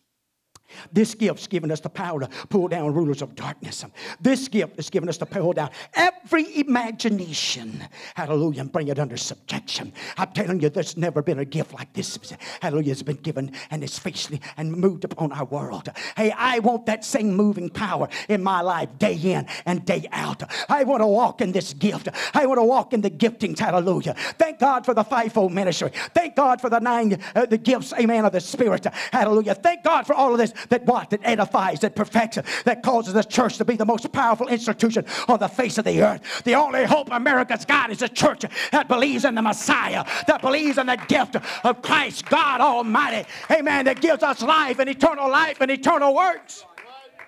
This 0.92 1.16
gift's 1.16 1.48
given 1.48 1.72
us 1.72 1.80
the 1.80 1.90
power 1.90 2.22
to 2.22 2.28
pull 2.50 2.68
down 2.68 2.94
rulers 2.94 3.22
of 3.22 3.36
darkness. 3.36 3.86
This 4.22 4.48
gift 4.48 4.76
has 4.78 4.90
given 4.90 5.10
us 5.10 5.18
the 5.18 5.26
power 5.26 5.42
to 5.42 5.44
pull 5.44 5.54
down 5.54 5.70
every 5.94 6.60
imagination, 6.60 7.84
hallelujah, 8.16 8.62
and 8.62 8.72
bring 8.72 8.88
it 8.88 9.00
under 9.00 9.18
subjection. 9.18 9.94
I'm 10.18 10.32
telling 10.32 10.60
you, 10.60 10.70
there's 10.70 10.98
never 10.98 11.22
been 11.22 11.40
a 11.40 11.46
gift 11.46 11.74
like 11.74 11.92
this. 11.94 12.18
Hallelujah, 12.62 12.90
has 12.90 13.04
been 13.04 13.18
given 13.18 13.52
and 13.72 13.84
it's 13.84 14.00
faithfully 14.00 14.42
and 14.58 14.72
moved 14.72 15.04
upon 15.04 15.32
our 15.32 15.46
world. 15.46 15.90
Hey, 16.16 16.32
I 16.32 16.60
want 16.60 16.86
that 16.86 17.04
same 17.04 17.34
moving 17.34 17.70
power 17.70 18.08
in 18.30 18.44
my 18.44 18.62
life 18.62 18.90
day 19.00 19.16
in 19.16 19.48
and 19.66 19.86
day 19.86 20.08
out. 20.12 20.44
I 20.70 20.84
want 20.84 21.02
to 21.02 21.08
walk 21.08 21.42
in 21.42 21.52
this 21.52 21.74
gift. 21.74 22.08
I 22.34 22.46
want 22.46 22.60
to 22.60 22.64
walk 22.64 22.94
in 22.94 23.02
the 23.02 23.10
giftings. 23.10 23.60
Hallelujah. 23.60 24.14
Thank 24.38 24.60
God 24.60 24.86
for 24.86 24.94
the 24.94 25.04
fivefold 25.04 25.52
ministry. 25.52 25.92
Thank 26.14 26.36
God 26.36 26.62
for 26.62 26.70
the 26.70 26.80
nine 26.80 27.22
uh, 27.36 27.46
the 27.46 27.58
gifts, 27.58 27.94
amen, 27.94 28.26
of 28.26 28.32
the 28.32 28.40
Spirit. 28.40 28.86
Hallelujah. 29.12 29.56
Thank 29.56 29.84
God 29.84 30.08
for 30.08 30.14
all 30.14 30.32
of 30.32 30.38
this 30.38 30.54
that 30.70 30.86
what? 30.86 31.10
That 31.10 31.22
edifies, 31.24 31.80
that 31.82 31.96
perfects, 31.96 32.40
that 32.66 32.84
causes 32.84 33.14
the 33.14 33.24
church 33.24 33.58
to 33.58 33.66
be 33.66 33.76
the 33.76 33.86
most 33.86 34.12
powerful 34.12 34.48
institution 34.48 35.06
on 35.28 35.40
the 35.40 35.48
face 35.48 35.78
of 35.78 35.86
the 35.86 36.02
earth. 36.02 36.44
The 36.44 36.56
only 36.56 36.86
hope 36.86 37.10
America's 37.12 37.66
got 37.66 37.90
is 37.90 38.02
a 38.02 38.10
church 38.10 38.46
that 38.72 38.88
believes 38.88 39.26
in 39.26 39.36
the 39.36 39.42
Messiah, 39.42 40.06
that 40.28 40.42
believes 40.42 40.78
in 40.78 40.88
the 40.88 40.98
gift 41.08 41.36
of 41.64 41.82
Christ, 41.82 42.26
God 42.26 42.62
Almighty. 42.62 43.28
Amen. 43.52 43.86
That 43.86 44.02
gives 44.02 44.24
us 44.24 44.42
life 44.42 44.80
and 44.80 44.90
eternal 44.90 45.30
life 45.30 45.62
and 45.62 45.70
eternal 45.72 46.16
works. 46.16 46.66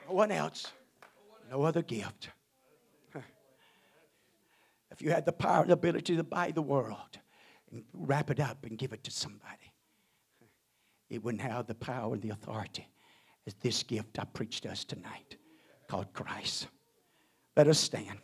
No 0.08 0.16
one 0.16 0.32
else. 0.32 0.72
No 1.50 1.64
other 1.64 1.82
gift. 1.82 2.30
If 4.92 5.02
you 5.02 5.12
had 5.12 5.26
the 5.26 5.34
power 5.34 5.64
and 5.64 5.72
ability 5.72 6.16
to 6.16 6.24
buy 6.24 6.52
the 6.52 6.62
world 6.62 7.20
and 7.70 7.84
wrap 7.94 8.30
it 8.32 8.40
up 8.40 8.66
and 8.66 8.78
give 8.78 8.94
it 8.94 9.04
to 9.04 9.12
somebody, 9.12 9.74
it 11.10 11.22
wouldn't 11.22 11.42
have 11.42 11.68
the 11.68 11.76
power 11.76 12.14
and 12.14 12.22
the 12.22 12.30
authority 12.30 12.88
is 13.46 13.54
this 13.56 13.84
gift 13.84 14.20
I 14.20 14.26
preached 14.26 14.64
to 14.64 14.72
us 14.72 14.84
tonight 14.84 15.38
called 15.88 16.12
Christ. 16.14 16.68
Let 17.56 17.68
us 17.68 17.80
stand. 17.80 18.20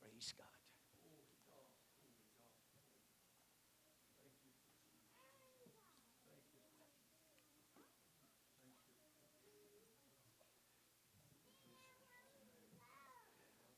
Praise 0.00 0.34
God. 0.36 0.46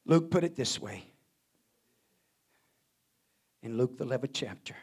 Luke 0.07 0.31
put 0.31 0.43
it 0.43 0.57
this 0.57 0.81
way 0.81 1.05
in 3.63 3.77
Luke, 3.77 3.97
the 3.97 4.05
11th 4.05 4.31
chapter. 4.33 4.75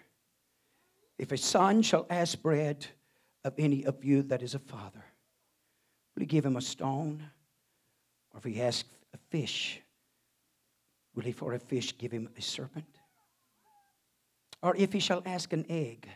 If 1.17 1.31
a 1.31 1.37
son 1.37 1.81
shall 1.81 2.05
ask 2.09 2.41
bread, 2.41 2.87
of 3.43 3.53
any 3.57 3.85
of 3.85 4.03
you 4.03 4.23
that 4.23 4.41
is 4.41 4.55
a 4.55 4.59
father? 4.59 5.03
Will 6.15 6.21
he 6.21 6.25
give 6.25 6.45
him 6.45 6.57
a 6.57 6.61
stone? 6.61 7.23
Or 8.31 8.39
if 8.39 8.43
he 8.43 8.61
asks 8.61 8.89
a 9.13 9.17
fish, 9.29 9.81
will 11.15 11.23
he 11.23 11.31
for 11.31 11.53
a 11.53 11.59
fish 11.59 11.97
give 11.97 12.11
him 12.11 12.29
a 12.37 12.41
serpent? 12.41 12.99
Or 14.61 14.75
if 14.75 14.91
he 14.91 14.99
shall 14.99 15.23
ask 15.25 15.53
an 15.53 15.65
egg, 15.69 16.07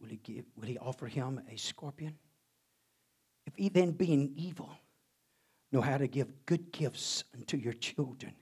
will 0.00 0.08
he, 0.08 0.16
give, 0.16 0.44
will 0.56 0.68
he 0.68 0.78
offer 0.78 1.06
him 1.06 1.40
a 1.50 1.56
scorpion? 1.56 2.16
If 3.46 3.54
he 3.56 3.68
then, 3.68 3.92
being 3.92 4.32
evil, 4.36 4.70
know 5.72 5.80
how 5.80 5.98
to 5.98 6.06
give 6.06 6.46
good 6.46 6.72
gifts 6.72 7.24
unto 7.34 7.56
your 7.56 7.72
children, 7.72 8.34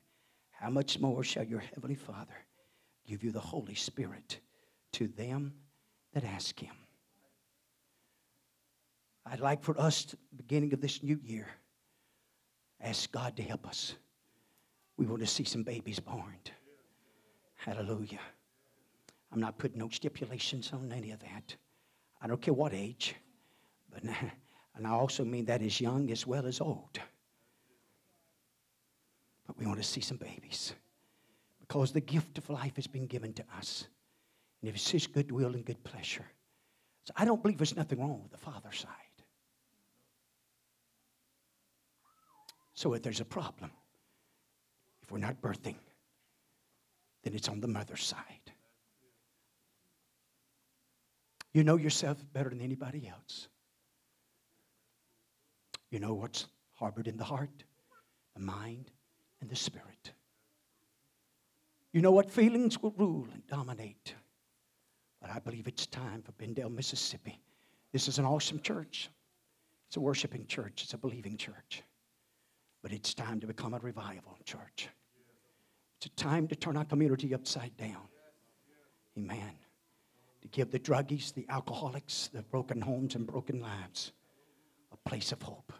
how 0.51 0.71
much 0.71 1.01
more 1.01 1.25
shall 1.25 1.45
your 1.45 1.61
heavenly 1.61 1.95
Father 1.95 2.35
give 3.07 3.25
you 3.25 3.33
the 3.33 3.41
Holy 3.41 3.75
Spirit 3.75 4.41
to 4.93 5.09
them 5.09 5.55
that 6.13 6.25
ask 6.25 6.59
him? 6.59 6.75
I'd 9.27 9.41
like 9.41 9.63
for 9.63 9.79
us, 9.81 10.05
to, 10.07 10.17
beginning 10.37 10.73
of 10.73 10.81
this 10.81 11.03
new 11.03 11.19
year, 11.23 11.47
ask 12.81 13.11
God 13.13 13.37
to 13.37 13.43
help 13.43 13.67
us. 13.67 13.95
We 14.97 15.07
want 15.07 15.21
to 15.21 15.27
see 15.27 15.45
some 15.45 15.63
babies 15.63 16.01
born. 16.01 16.37
Hallelujah. 17.55 18.21
I'm 19.33 19.41
not 19.41 19.59
putting 19.59 19.79
no 19.79 19.89
stipulations 19.89 20.73
on 20.73 20.93
any 20.93 21.13
of 21.13 21.21
that. 21.21 21.57
I 22.21 22.27
don't 22.27 22.41
care 22.41 22.55
what 22.55 22.75
age, 22.75 23.15
but 23.93 24.03
and 24.75 24.87
I 24.87 24.91
also 24.91 25.25
mean 25.25 25.45
that 25.47 25.63
as 25.63 25.81
young 25.81 26.11
as 26.11 26.27
well 26.27 26.47
as 26.47 26.61
old. 26.61 26.99
But 29.47 29.59
we 29.59 29.67
want 29.67 29.79
to 29.79 29.85
see 29.85 30.01
some 30.01 30.19
babies 30.19 30.75
because 31.61 31.93
the 31.93 32.01
gift 32.01 32.39
of 32.39 32.49
life 32.51 32.77
has 32.77 32.87
been 32.87 33.07
given 33.07 33.33
to 33.35 33.45
us. 33.57 33.87
And 34.61 34.69
if 34.69 34.75
it's 34.77 34.91
His 34.91 35.07
goodwill 35.07 35.55
and 35.55 35.65
good 35.65 35.83
pleasure. 35.85 36.27
So 37.05 37.13
I 37.17 37.25
don't 37.25 37.43
believe 37.43 37.59
there's 37.59 37.77
nothing 37.77 38.01
wrong 38.01 38.21
with 38.23 38.33
the 38.33 38.39
father 38.39 38.73
side. 38.73 38.91
So 42.75 42.95
if 42.95 43.03
there's 43.03 43.21
a 43.21 43.25
problem, 43.25 43.71
if 45.03 45.11
we're 45.11 45.19
not 45.19 45.41
birthing, 45.41 45.77
then 47.23 47.35
it's 47.35 47.49
on 47.49 47.61
the 47.61 47.69
mother's 47.69 48.05
side. 48.05 48.53
You 51.53 51.65
know 51.65 51.77
yourself 51.77 52.19
better 52.33 52.49
than 52.49 52.61
anybody 52.61 53.07
else. 53.07 53.49
You 55.91 56.01
know 56.01 56.15
what's 56.15 56.47
harbored 56.73 57.07
in 57.07 57.19
the 57.19 57.25
heart, 57.25 57.65
the 58.35 58.41
mind, 58.41 58.91
and 59.41 59.51
the 59.51 59.57
spirit. 59.57 60.13
You 61.93 62.01
know 62.01 62.13
what 62.13 62.31
feelings 62.31 62.81
will 62.83 62.95
rule 62.97 63.27
and 63.35 63.47
dominate. 63.47 64.15
But 65.21 65.31
I 65.31 65.39
believe 65.39 65.69
it's 65.69 65.87
time 65.87 66.23
for 66.23 66.33
Benndale, 66.33 66.75
Mississippi. 66.75 67.39
This 67.93 68.09
is 68.09 68.19
an 68.19 68.25
awesome 68.25 68.61
church. 68.61 69.11
It's 69.87 69.99
a 69.99 70.01
worshiping 70.01 70.47
church, 70.47 70.85
it's 70.85 70.95
a 70.95 70.99
believing 70.99 71.37
church. 71.37 71.83
But 72.83 72.93
it's 72.93 73.15
time 73.15 73.41
to 73.41 73.47
become 73.47 73.75
a 73.75 73.79
revival 73.79 74.39
church. 74.45 74.89
It's 75.99 76.07
a 76.07 76.11
time 76.11 76.49
to 76.49 76.57
turn 76.57 76.77
our 76.77 76.85
community 76.85 77.33
upside 77.33 77.77
down. 77.77 78.09
Amen. 79.17 79.53
To 80.43 80.49
give 80.49 80.73
the 80.73 80.81
druggies, 80.81 81.33
the 81.33 81.47
alcoholics, 81.49 82.29
the 82.33 82.43
broken 82.43 82.81
homes 82.81 83.15
and 83.15 83.27
broken 83.27 83.61
lives 83.61 84.13
a 84.93 85.09
place 85.09 85.31
of 85.33 85.41
hope. 85.43 85.73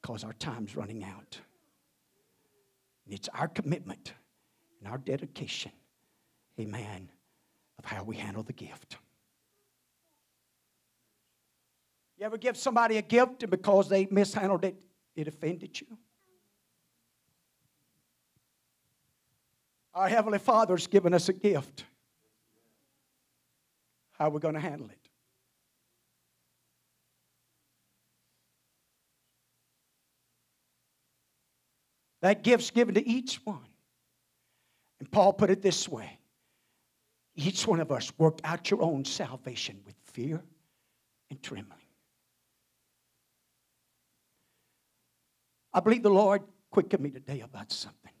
Because 0.00 0.24
our 0.24 0.32
time's 0.34 0.76
running 0.76 1.04
out. 1.04 1.38
And 3.04 3.14
it's 3.14 3.28
our 3.28 3.48
commitment 3.48 4.14
and 4.80 4.90
our 4.90 4.98
dedication, 4.98 5.72
amen, 6.58 7.08
of 7.78 7.84
how 7.84 8.02
we 8.02 8.16
handle 8.16 8.42
the 8.42 8.52
gift. 8.52 8.98
You 12.18 12.26
ever 12.26 12.36
give 12.36 12.56
somebody 12.56 12.96
a 12.96 13.02
gift 13.02 13.42
and 13.42 13.50
because 13.50 13.88
they 13.88 14.06
mishandled 14.10 14.64
it, 14.64 14.76
it 15.16 15.28
offended 15.28 15.80
you? 15.80 15.86
Our 19.94 20.08
Heavenly 20.08 20.38
Father's 20.38 20.86
given 20.86 21.14
us 21.14 21.28
a 21.28 21.32
gift. 21.32 21.84
How 24.12 24.26
are 24.26 24.30
we 24.30 24.40
going 24.40 24.54
to 24.54 24.60
handle 24.60 24.88
it? 24.88 24.98
That 32.22 32.42
gift's 32.42 32.70
given 32.70 32.94
to 32.94 33.06
each 33.06 33.36
one. 33.44 33.68
And 34.98 35.10
Paul 35.10 35.34
put 35.34 35.50
it 35.50 35.60
this 35.60 35.88
way 35.88 36.18
each 37.36 37.66
one 37.66 37.80
of 37.80 37.90
us 37.90 38.12
work 38.16 38.38
out 38.44 38.70
your 38.70 38.80
own 38.80 39.04
salvation 39.04 39.80
with 39.84 39.96
fear 40.04 40.42
and 41.30 41.42
trembling. 41.42 41.83
I 45.74 45.80
believe 45.80 46.04
the 46.04 46.10
Lord 46.10 46.42
quickened 46.70 47.02
me 47.02 47.10
today 47.10 47.40
about 47.40 47.72
something. 47.72 48.12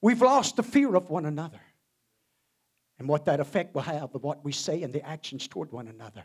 We've 0.00 0.22
lost 0.22 0.56
the 0.56 0.62
fear 0.62 0.94
of 0.94 1.10
one 1.10 1.26
another 1.26 1.60
and 2.98 3.08
what 3.08 3.24
that 3.24 3.40
effect 3.40 3.74
will 3.74 3.82
have 3.82 4.14
of 4.14 4.22
what 4.22 4.44
we 4.44 4.52
say 4.52 4.82
and 4.82 4.92
the 4.92 5.04
actions 5.04 5.48
toward 5.48 5.72
one 5.72 5.88
another 5.88 6.24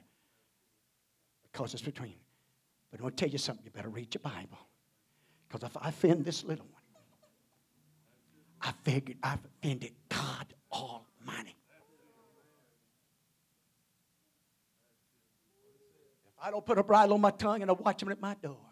because 1.44 1.74
it's 1.74 1.82
between. 1.82 2.16
But 2.92 3.00
I'm 3.00 3.04
going 3.06 3.16
to 3.16 3.26
tell 3.26 3.32
you 3.32 3.38
something. 3.38 3.66
You 3.66 3.72
better 3.72 3.90
read 3.90 4.14
your 4.14 4.22
Bible. 4.22 4.60
Because 5.48 5.68
if 5.68 5.78
I 5.78 5.90
offend 5.90 6.26
this 6.26 6.44
little 6.44 6.66
one, 6.66 6.84
I 8.62 8.74
figured 8.84 9.18
I've 9.24 9.40
offended 9.46 9.94
God 10.10 10.54
Almighty. 10.72 11.56
If 16.28 16.34
I 16.44 16.52
don't 16.52 16.66
put 16.66 16.78
a 16.78 16.84
bridle 16.84 17.16
on 17.16 17.22
my 17.22 17.32
tongue 17.32 17.62
and 17.62 17.72
I 17.72 17.74
watch 17.74 18.04
him 18.04 18.12
at 18.12 18.22
my 18.22 18.36
door, 18.36 18.69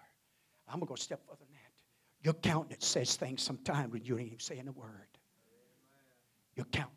I'm 0.67 0.75
going 0.75 0.81
to 0.81 0.87
go 0.87 0.93
a 0.95 0.97
step 0.97 1.21
further 1.25 1.39
than 1.39 1.53
that. 1.53 2.25
Your 2.25 2.33
countenance 2.33 2.85
says 2.85 3.15
things 3.15 3.41
sometimes 3.41 3.91
when 3.93 4.03
you 4.03 4.17
ain't 4.17 4.27
even 4.27 4.39
saying 4.39 4.67
a 4.67 4.71
word. 4.71 5.07
Your 6.55 6.65
countenance. 6.65 6.93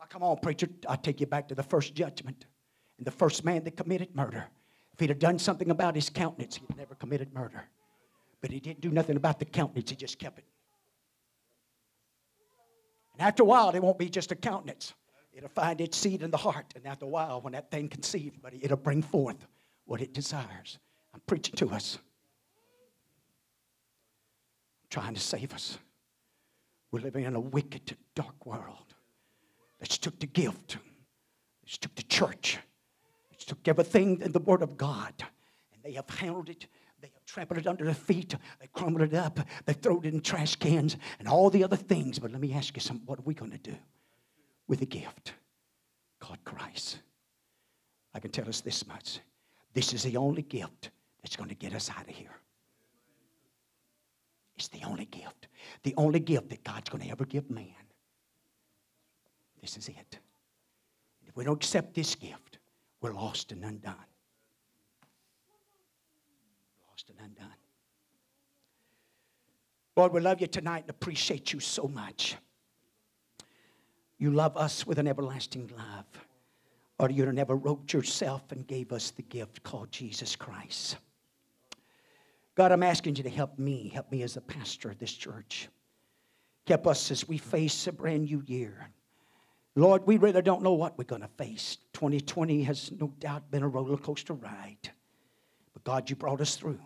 Oh, 0.00 0.06
come 0.08 0.22
on, 0.22 0.36
preacher. 0.38 0.68
I'll 0.88 0.96
take 0.96 1.20
you 1.20 1.26
back 1.26 1.48
to 1.48 1.54
the 1.54 1.62
first 1.62 1.94
judgment. 1.94 2.46
And 2.98 3.06
the 3.06 3.12
first 3.12 3.44
man 3.44 3.64
that 3.64 3.76
committed 3.76 4.14
murder. 4.14 4.46
If 4.92 5.00
he'd 5.00 5.10
have 5.10 5.18
done 5.18 5.38
something 5.38 5.70
about 5.70 5.94
his 5.94 6.08
countenance, 6.08 6.56
he'd 6.56 6.76
never 6.76 6.94
committed 6.94 7.34
murder. 7.34 7.64
But 8.40 8.50
he 8.50 8.60
didn't 8.60 8.80
do 8.80 8.90
nothing 8.90 9.16
about 9.16 9.38
the 9.38 9.44
countenance, 9.44 9.90
he 9.90 9.96
just 9.96 10.18
kept 10.18 10.38
it. 10.38 10.44
And 13.12 13.26
after 13.26 13.42
a 13.42 13.46
while, 13.46 13.70
it 13.70 13.82
won't 13.82 13.98
be 13.98 14.08
just 14.08 14.32
a 14.32 14.34
countenance. 14.34 14.94
It'll 15.32 15.48
find 15.50 15.80
its 15.80 15.98
seed 15.98 16.22
in 16.22 16.30
the 16.30 16.38
heart. 16.38 16.72
And 16.74 16.86
after 16.86 17.04
a 17.04 17.08
while, 17.08 17.42
when 17.42 17.52
that 17.52 17.70
thing 17.70 17.88
conceives, 17.88 18.38
buddy, 18.38 18.58
it'll 18.62 18.76
bring 18.78 19.02
forth 19.02 19.46
what 19.84 20.00
it 20.00 20.14
desires. 20.14 20.78
I'm 21.12 21.20
preaching 21.26 21.54
to 21.56 21.70
us. 21.70 21.98
Trying 24.90 25.14
to 25.14 25.20
save 25.20 25.52
us. 25.52 25.78
We're 26.90 27.00
living 27.00 27.24
in 27.24 27.34
a 27.34 27.40
wicked, 27.40 27.96
dark 28.14 28.46
world. 28.46 28.94
Let's 29.80 29.98
took 29.98 30.18
the 30.18 30.26
gift. 30.26 30.78
Let's 31.64 31.78
took 31.78 31.94
the 31.94 32.02
church. 32.04 32.58
Let's 33.30 33.44
took 33.44 33.66
everything 33.66 34.22
in 34.22 34.32
the 34.32 34.38
Word 34.38 34.62
of 34.62 34.76
God. 34.76 35.12
And 35.72 35.82
they 35.82 35.92
have 35.92 36.08
handled 36.08 36.48
it 36.48 36.66
they 37.00 37.12
trampled 37.26 37.58
it 37.58 37.66
under 37.66 37.84
their 37.84 37.94
feet. 37.94 38.34
They 38.60 38.68
crumbled 38.68 39.02
it 39.02 39.14
up. 39.14 39.40
They 39.64 39.74
throw 39.74 40.00
it 40.00 40.06
in 40.06 40.20
trash 40.20 40.56
cans 40.56 40.96
and 41.18 41.28
all 41.28 41.50
the 41.50 41.64
other 41.64 41.76
things. 41.76 42.18
But 42.18 42.32
let 42.32 42.40
me 42.40 42.52
ask 42.52 42.74
you 42.74 42.80
something. 42.80 43.06
What 43.06 43.18
are 43.18 43.24
we 43.24 43.34
going 43.34 43.52
to 43.52 43.58
do 43.58 43.76
with 44.66 44.80
the 44.80 44.86
gift 44.86 45.34
called 46.20 46.42
Christ? 46.44 46.98
I 48.14 48.20
can 48.20 48.30
tell 48.30 48.48
us 48.48 48.60
this 48.60 48.86
much. 48.86 49.20
This 49.74 49.92
is 49.92 50.02
the 50.02 50.16
only 50.16 50.42
gift 50.42 50.90
that's 51.22 51.36
going 51.36 51.50
to 51.50 51.54
get 51.54 51.74
us 51.74 51.90
out 51.90 52.08
of 52.08 52.14
here. 52.14 52.34
It's 54.56 54.68
the 54.68 54.82
only 54.84 55.04
gift. 55.06 55.48
The 55.82 55.94
only 55.96 56.20
gift 56.20 56.48
that 56.50 56.64
God's 56.64 56.88
going 56.88 57.04
to 57.04 57.10
ever 57.10 57.24
give 57.24 57.50
man. 57.50 57.66
This 59.60 59.76
is 59.76 59.88
it. 59.88 60.18
If 61.26 61.36
we 61.36 61.44
don't 61.44 61.56
accept 61.56 61.94
this 61.94 62.14
gift, 62.14 62.58
we're 63.00 63.12
lost 63.12 63.52
and 63.52 63.64
undone 63.64 63.94
lost 66.96 67.10
and 67.10 67.18
undone. 67.30 67.54
Lord, 69.96 70.12
we 70.12 70.20
love 70.20 70.40
you 70.40 70.46
tonight 70.46 70.82
and 70.82 70.90
appreciate 70.90 71.52
you 71.52 71.60
so 71.60 71.88
much. 71.88 72.36
You 74.18 74.30
love 74.30 74.56
us 74.56 74.86
with 74.86 74.98
an 74.98 75.06
everlasting 75.06 75.70
love. 75.76 76.06
Or 76.98 77.10
you 77.10 77.30
never 77.30 77.56
wrote 77.56 77.92
yourself 77.92 78.50
and 78.50 78.66
gave 78.66 78.92
us 78.92 79.10
the 79.10 79.22
gift 79.22 79.62
called 79.62 79.92
Jesus 79.92 80.34
Christ. 80.34 80.96
God, 82.56 82.72
I'm 82.72 82.82
asking 82.82 83.16
you 83.16 83.22
to 83.22 83.30
help 83.30 83.58
me, 83.58 83.90
help 83.92 84.10
me 84.10 84.22
as 84.22 84.38
a 84.38 84.40
pastor 84.40 84.90
of 84.90 84.98
this 84.98 85.12
church. 85.12 85.68
Help 86.66 86.86
us 86.86 87.10
as 87.10 87.28
we 87.28 87.36
face 87.36 87.86
a 87.86 87.92
brand 87.92 88.24
new 88.24 88.42
year. 88.46 88.88
Lord, 89.76 90.06
we 90.06 90.16
really 90.16 90.40
don't 90.40 90.62
know 90.62 90.72
what 90.72 90.96
we're 90.96 91.04
going 91.04 91.20
to 91.20 91.28
face. 91.28 91.76
2020 91.92 92.62
has 92.62 92.90
no 92.92 93.12
doubt 93.18 93.50
been 93.50 93.62
a 93.62 93.68
roller 93.68 93.98
coaster 93.98 94.32
ride. 94.32 94.90
But 95.74 95.84
God, 95.84 96.08
you 96.08 96.16
brought 96.16 96.40
us 96.40 96.56
through. 96.56 96.80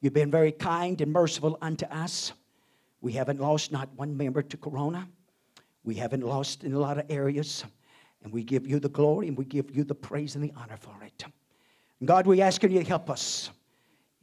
You've 0.00 0.12
been 0.12 0.30
very 0.30 0.52
kind 0.52 1.00
and 1.00 1.12
merciful 1.12 1.58
unto 1.60 1.86
us. 1.86 2.32
We 3.00 3.12
haven't 3.12 3.40
lost 3.40 3.72
not 3.72 3.92
one 3.96 4.16
member 4.16 4.42
to 4.42 4.56
Corona. 4.56 5.08
We 5.82 5.96
haven't 5.96 6.22
lost 6.22 6.62
in 6.62 6.72
a 6.72 6.78
lot 6.78 6.98
of 6.98 7.06
areas. 7.10 7.64
And 8.22 8.32
we 8.32 8.44
give 8.44 8.64
you 8.64 8.78
the 8.78 8.88
glory 8.88 9.26
and 9.26 9.36
we 9.36 9.44
give 9.44 9.74
you 9.74 9.82
the 9.82 9.94
praise 9.94 10.36
and 10.36 10.44
the 10.44 10.52
honor 10.56 10.76
for 10.76 11.02
it. 11.02 11.24
God, 12.04 12.28
we 12.28 12.40
ask 12.40 12.62
you 12.62 12.68
to 12.68 12.84
help 12.84 13.10
us 13.10 13.50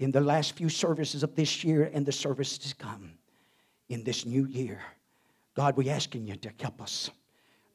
in 0.02 0.12
the 0.12 0.22
last 0.22 0.54
few 0.54 0.70
services 0.70 1.24
of 1.24 1.36
this 1.36 1.64
year 1.64 1.90
and 1.94 2.06
the 2.06 2.12
services 2.12 2.58
to 2.58 2.76
come 2.76 3.12
in 3.90 4.04
this 4.04 4.26
new 4.26 4.46
year. 4.48 4.82
God, 5.56 5.78
we're 5.78 5.92
asking 5.94 6.28
you 6.28 6.36
to 6.38 6.52
help 6.60 6.82
us 6.82 7.12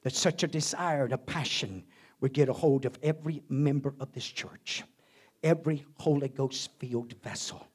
that 0.02 0.14
such 0.14 0.42
a 0.42 0.46
desire 0.48 1.04
and 1.04 1.12
a 1.12 1.18
passion 1.18 1.84
would 2.20 2.32
get 2.32 2.48
a 2.48 2.52
hold 2.52 2.84
of 2.84 2.98
every 3.02 3.42
member 3.48 3.94
of 4.00 4.12
this 4.12 4.26
church 4.26 4.82
every 5.42 5.84
Holy 5.98 6.28
Ghost 6.28 6.70
filled 6.78 7.14
vessel. 7.22 7.66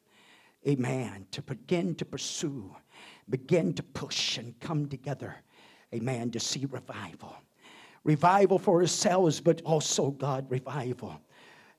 Amen. 0.68 1.26
To 1.32 1.42
begin 1.42 1.96
to 1.96 2.06
pursue, 2.06 2.76
begin 3.30 3.74
to 3.74 3.84
push 3.84 4.38
and 4.38 4.60
come 4.60 4.88
together. 4.88 5.36
Amen. 5.94 6.32
To 6.32 6.40
see 6.40 6.66
revival. 6.66 7.36
Revival 8.04 8.60
for 8.60 8.82
ourselves, 8.82 9.40
but 9.40 9.62
also, 9.62 10.12
God, 10.12 10.50
revival. 10.50 11.22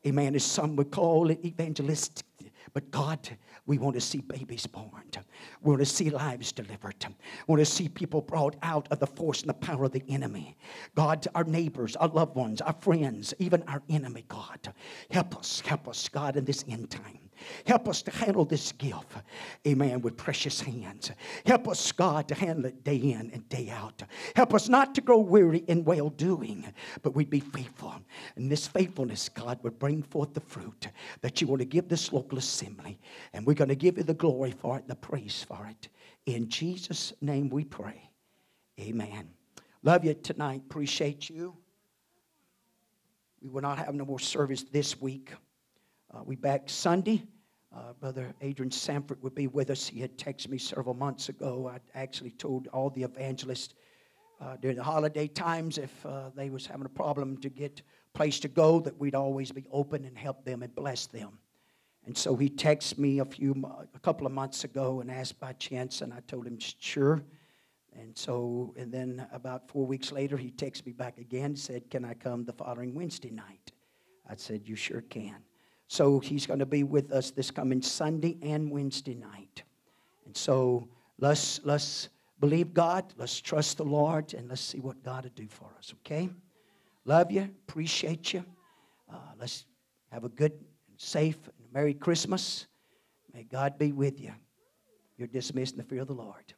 Amen. 0.07 0.35
As 0.35 0.45
some 0.45 0.77
would 0.77 0.91
call 0.91 1.31
it 1.31 1.45
evangelistic 1.45 2.27
but 2.73 2.91
God, 2.91 3.29
we 3.67 3.79
want 3.79 3.95
to 3.95 4.01
see 4.01 4.21
babies 4.21 4.67
born. 4.67 5.11
We 5.63 5.71
want 5.71 5.81
to 5.81 5.87
see 5.87 6.11
lives 6.11 6.53
delivered. 6.53 7.05
We 7.09 7.15
want 7.47 7.61
to 7.61 7.67
see 7.67 7.89
people 7.89 8.21
brought 8.21 8.57
out 8.63 8.89
of 8.91 8.99
the 8.99 9.07
force 9.07 9.41
and 9.41 9.51
the 9.51 9.55
power 9.55 9.85
of 9.85 9.93
the 9.93 10.05
enemy. 10.09 10.57
God, 10.95 11.27
our 11.35 11.45
neighbors, 11.45 11.97
our 11.97 12.09
loved 12.09 12.37
ones, 12.37 12.61
our 12.61 12.75
friends, 12.81 13.35
even 13.39 13.63
our 13.65 13.83
enemy, 13.89 14.25
God. 14.29 14.73
Help 15.11 15.37
us, 15.37 15.61
help 15.61 15.89
us, 15.89 16.09
God, 16.09 16.37
in 16.37 16.45
this 16.45 16.65
end 16.69 16.91
time. 16.91 17.19
Help 17.67 17.89
us 17.89 18.03
to 18.03 18.11
handle 18.11 18.45
this 18.45 18.73
gift, 18.73 19.13
amen, 19.67 20.01
with 20.03 20.17
precious 20.17 20.61
hands. 20.61 21.11
Help 21.47 21.69
us, 21.69 21.93
God, 21.93 22.29
to 22.29 22.35
handle 22.35 22.67
it 22.67 22.85
day 22.85 22.97
in 22.97 23.31
and 23.33 23.49
day 23.49 23.71
out. 23.71 24.03
Help 24.35 24.55
us 24.55 24.69
not 24.69 24.95
to 24.95 25.01
grow 25.01 25.19
weary 25.19 25.65
in 25.69 25.85
well 25.85 26.11
doing, 26.11 26.65
but 27.03 27.15
we'd 27.15 27.31
be 27.31 27.41
faithful. 27.41 27.95
And 28.37 28.51
this 28.51 28.67
faithfulness, 28.67 29.29
God, 29.29 29.59
would 29.63 29.79
bring 29.79 30.03
forth 30.03 30.35
the 30.35 30.41
fruit 30.41 30.89
that 31.21 31.41
you 31.41 31.47
want 31.47 31.61
to 31.61 31.67
give 31.67 31.89
this 31.89 32.13
local 32.13 32.39
assembly. 32.39 32.99
And 33.33 33.47
we're 33.47 33.55
going 33.55 33.69
to 33.69 33.75
give 33.75 33.99
you 33.99 34.05
the 34.05 34.15
glory 34.15 34.53
for 34.53 34.79
it, 34.79 34.89
the 34.89 34.97
praise 34.97 35.45
for 35.47 35.67
it. 35.69 35.89
In 36.27 36.49
Jesus' 36.49 37.13
name 37.21 37.49
we 37.49 37.65
pray. 37.65 38.11
Amen. 38.81 39.31
Love 39.83 40.05
you 40.05 40.15
tonight. 40.15 40.63
Appreciate 40.65 41.29
you. 41.29 41.57
We 43.43 43.49
will 43.49 43.63
not 43.63 43.79
have 43.79 43.95
no 43.95 44.05
more 44.05 44.21
service 44.21 44.63
this 44.63 45.01
week. 45.01 45.33
Uh, 46.15 46.23
we 46.25 46.37
back 46.37 46.71
Sunday. 46.71 47.25
Uh, 47.75 47.93
Brother 47.99 48.35
Adrian 48.43 48.71
Sanford 48.71 49.23
would 49.23 49.35
be 49.35 49.47
with 49.47 49.71
us. 49.71 49.89
He 49.89 50.01
had 50.01 50.19
texted 50.19 50.49
me 50.49 50.59
several 50.59 50.95
months 50.95 51.31
ago. 51.31 51.71
I 51.75 51.79
actually 51.99 52.33
told 52.33 52.67
all 52.69 52.91
the 52.91 53.03
evangelists 53.03 53.75
uh, 54.41 54.57
during 54.57 54.77
the 54.77 54.83
holiday 54.83 55.27
times 55.27 55.79
if 55.79 56.05
uh, 56.05 56.31
they 56.35 56.51
was 56.51 56.67
having 56.67 56.85
a 56.85 56.91
problem 56.91 57.39
to 57.39 57.49
get 57.49 57.81
a 57.81 58.19
place 58.19 58.41
to 58.41 58.49
go 58.49 58.81
that 58.81 58.99
we'd 58.99 59.15
always 59.15 59.53
be 59.53 59.65
open 59.71 60.05
and 60.05 60.19
help 60.19 60.45
them 60.45 60.63
and 60.63 60.75
bless 60.75 61.07
them. 61.07 61.39
And 62.05 62.19
so 62.19 62.37
he 62.37 62.51
texted 62.51 62.99
me 62.99 63.21
a 63.21 63.25
few, 63.25 63.55
a 63.95 63.99
couple 64.01 64.27
of 64.27 64.33
months 64.33 64.65
ago 64.65 65.01
and 65.01 65.11
asked 65.11 65.39
by 65.41 65.53
chance, 65.55 66.03
and 66.03 66.13
I 66.13 66.21
told 66.27 66.47
him 66.47 66.59
sure. 66.59 67.23
And 67.95 68.19
so, 68.19 68.75
and 68.77 68.93
then 68.93 69.27
about 69.33 69.69
four 69.69 69.87
weeks 69.87 70.13
later, 70.13 70.37
he 70.37 70.51
texted 70.51 70.87
me 70.87 70.93
back 70.93 71.19
again, 71.19 71.55
said, 71.55 71.91
"Can 71.91 72.05
I 72.05 72.15
come 72.15 72.45
the 72.45 72.53
following 72.53 72.95
Wednesday 72.95 73.31
night?" 73.31 73.71
I 74.29 74.35
said, 74.37 74.67
"You 74.67 74.77
sure 74.77 75.03
can." 75.03 75.37
So 75.93 76.21
he's 76.21 76.47
going 76.47 76.61
to 76.61 76.65
be 76.65 76.85
with 76.85 77.13
us 77.13 77.33
this 77.33 77.51
coming 77.51 77.83
Sunday 77.83 78.39
and 78.41 78.71
Wednesday 78.71 79.15
night. 79.15 79.63
And 80.25 80.35
so 80.35 80.89
let's, 81.19 81.61
let's 81.65 82.09
believe 82.41 82.73
God, 82.73 83.13
let's 83.19 83.39
trust 83.39 83.77
the 83.77 83.85
Lord, 83.85 84.33
and 84.33 84.49
let's 84.49 84.63
see 84.63 84.81
what 84.81 85.03
God 85.03 85.25
will 85.25 85.33
do 85.35 85.47
for 85.49 85.69
us, 85.77 85.93
okay? 86.01 86.31
Love 87.05 87.31
you, 87.31 87.43
appreciate 87.69 88.33
you. 88.33 88.43
Uh, 89.13 89.19
let's 89.39 89.67
have 90.11 90.25
a 90.25 90.31
good, 90.31 90.53
safe, 90.97 91.37
and 91.59 91.71
Merry 91.75 91.93
Christmas. 91.93 92.69
May 93.35 93.43
God 93.43 93.77
be 93.77 93.93
with 93.93 94.19
you. 94.19 94.33
You're 95.19 95.29
dismissed 95.29 95.75
in 95.75 95.79
the 95.79 95.85
fear 95.85 96.01
of 96.01 96.09
the 96.09 96.15
Lord. 96.15 96.55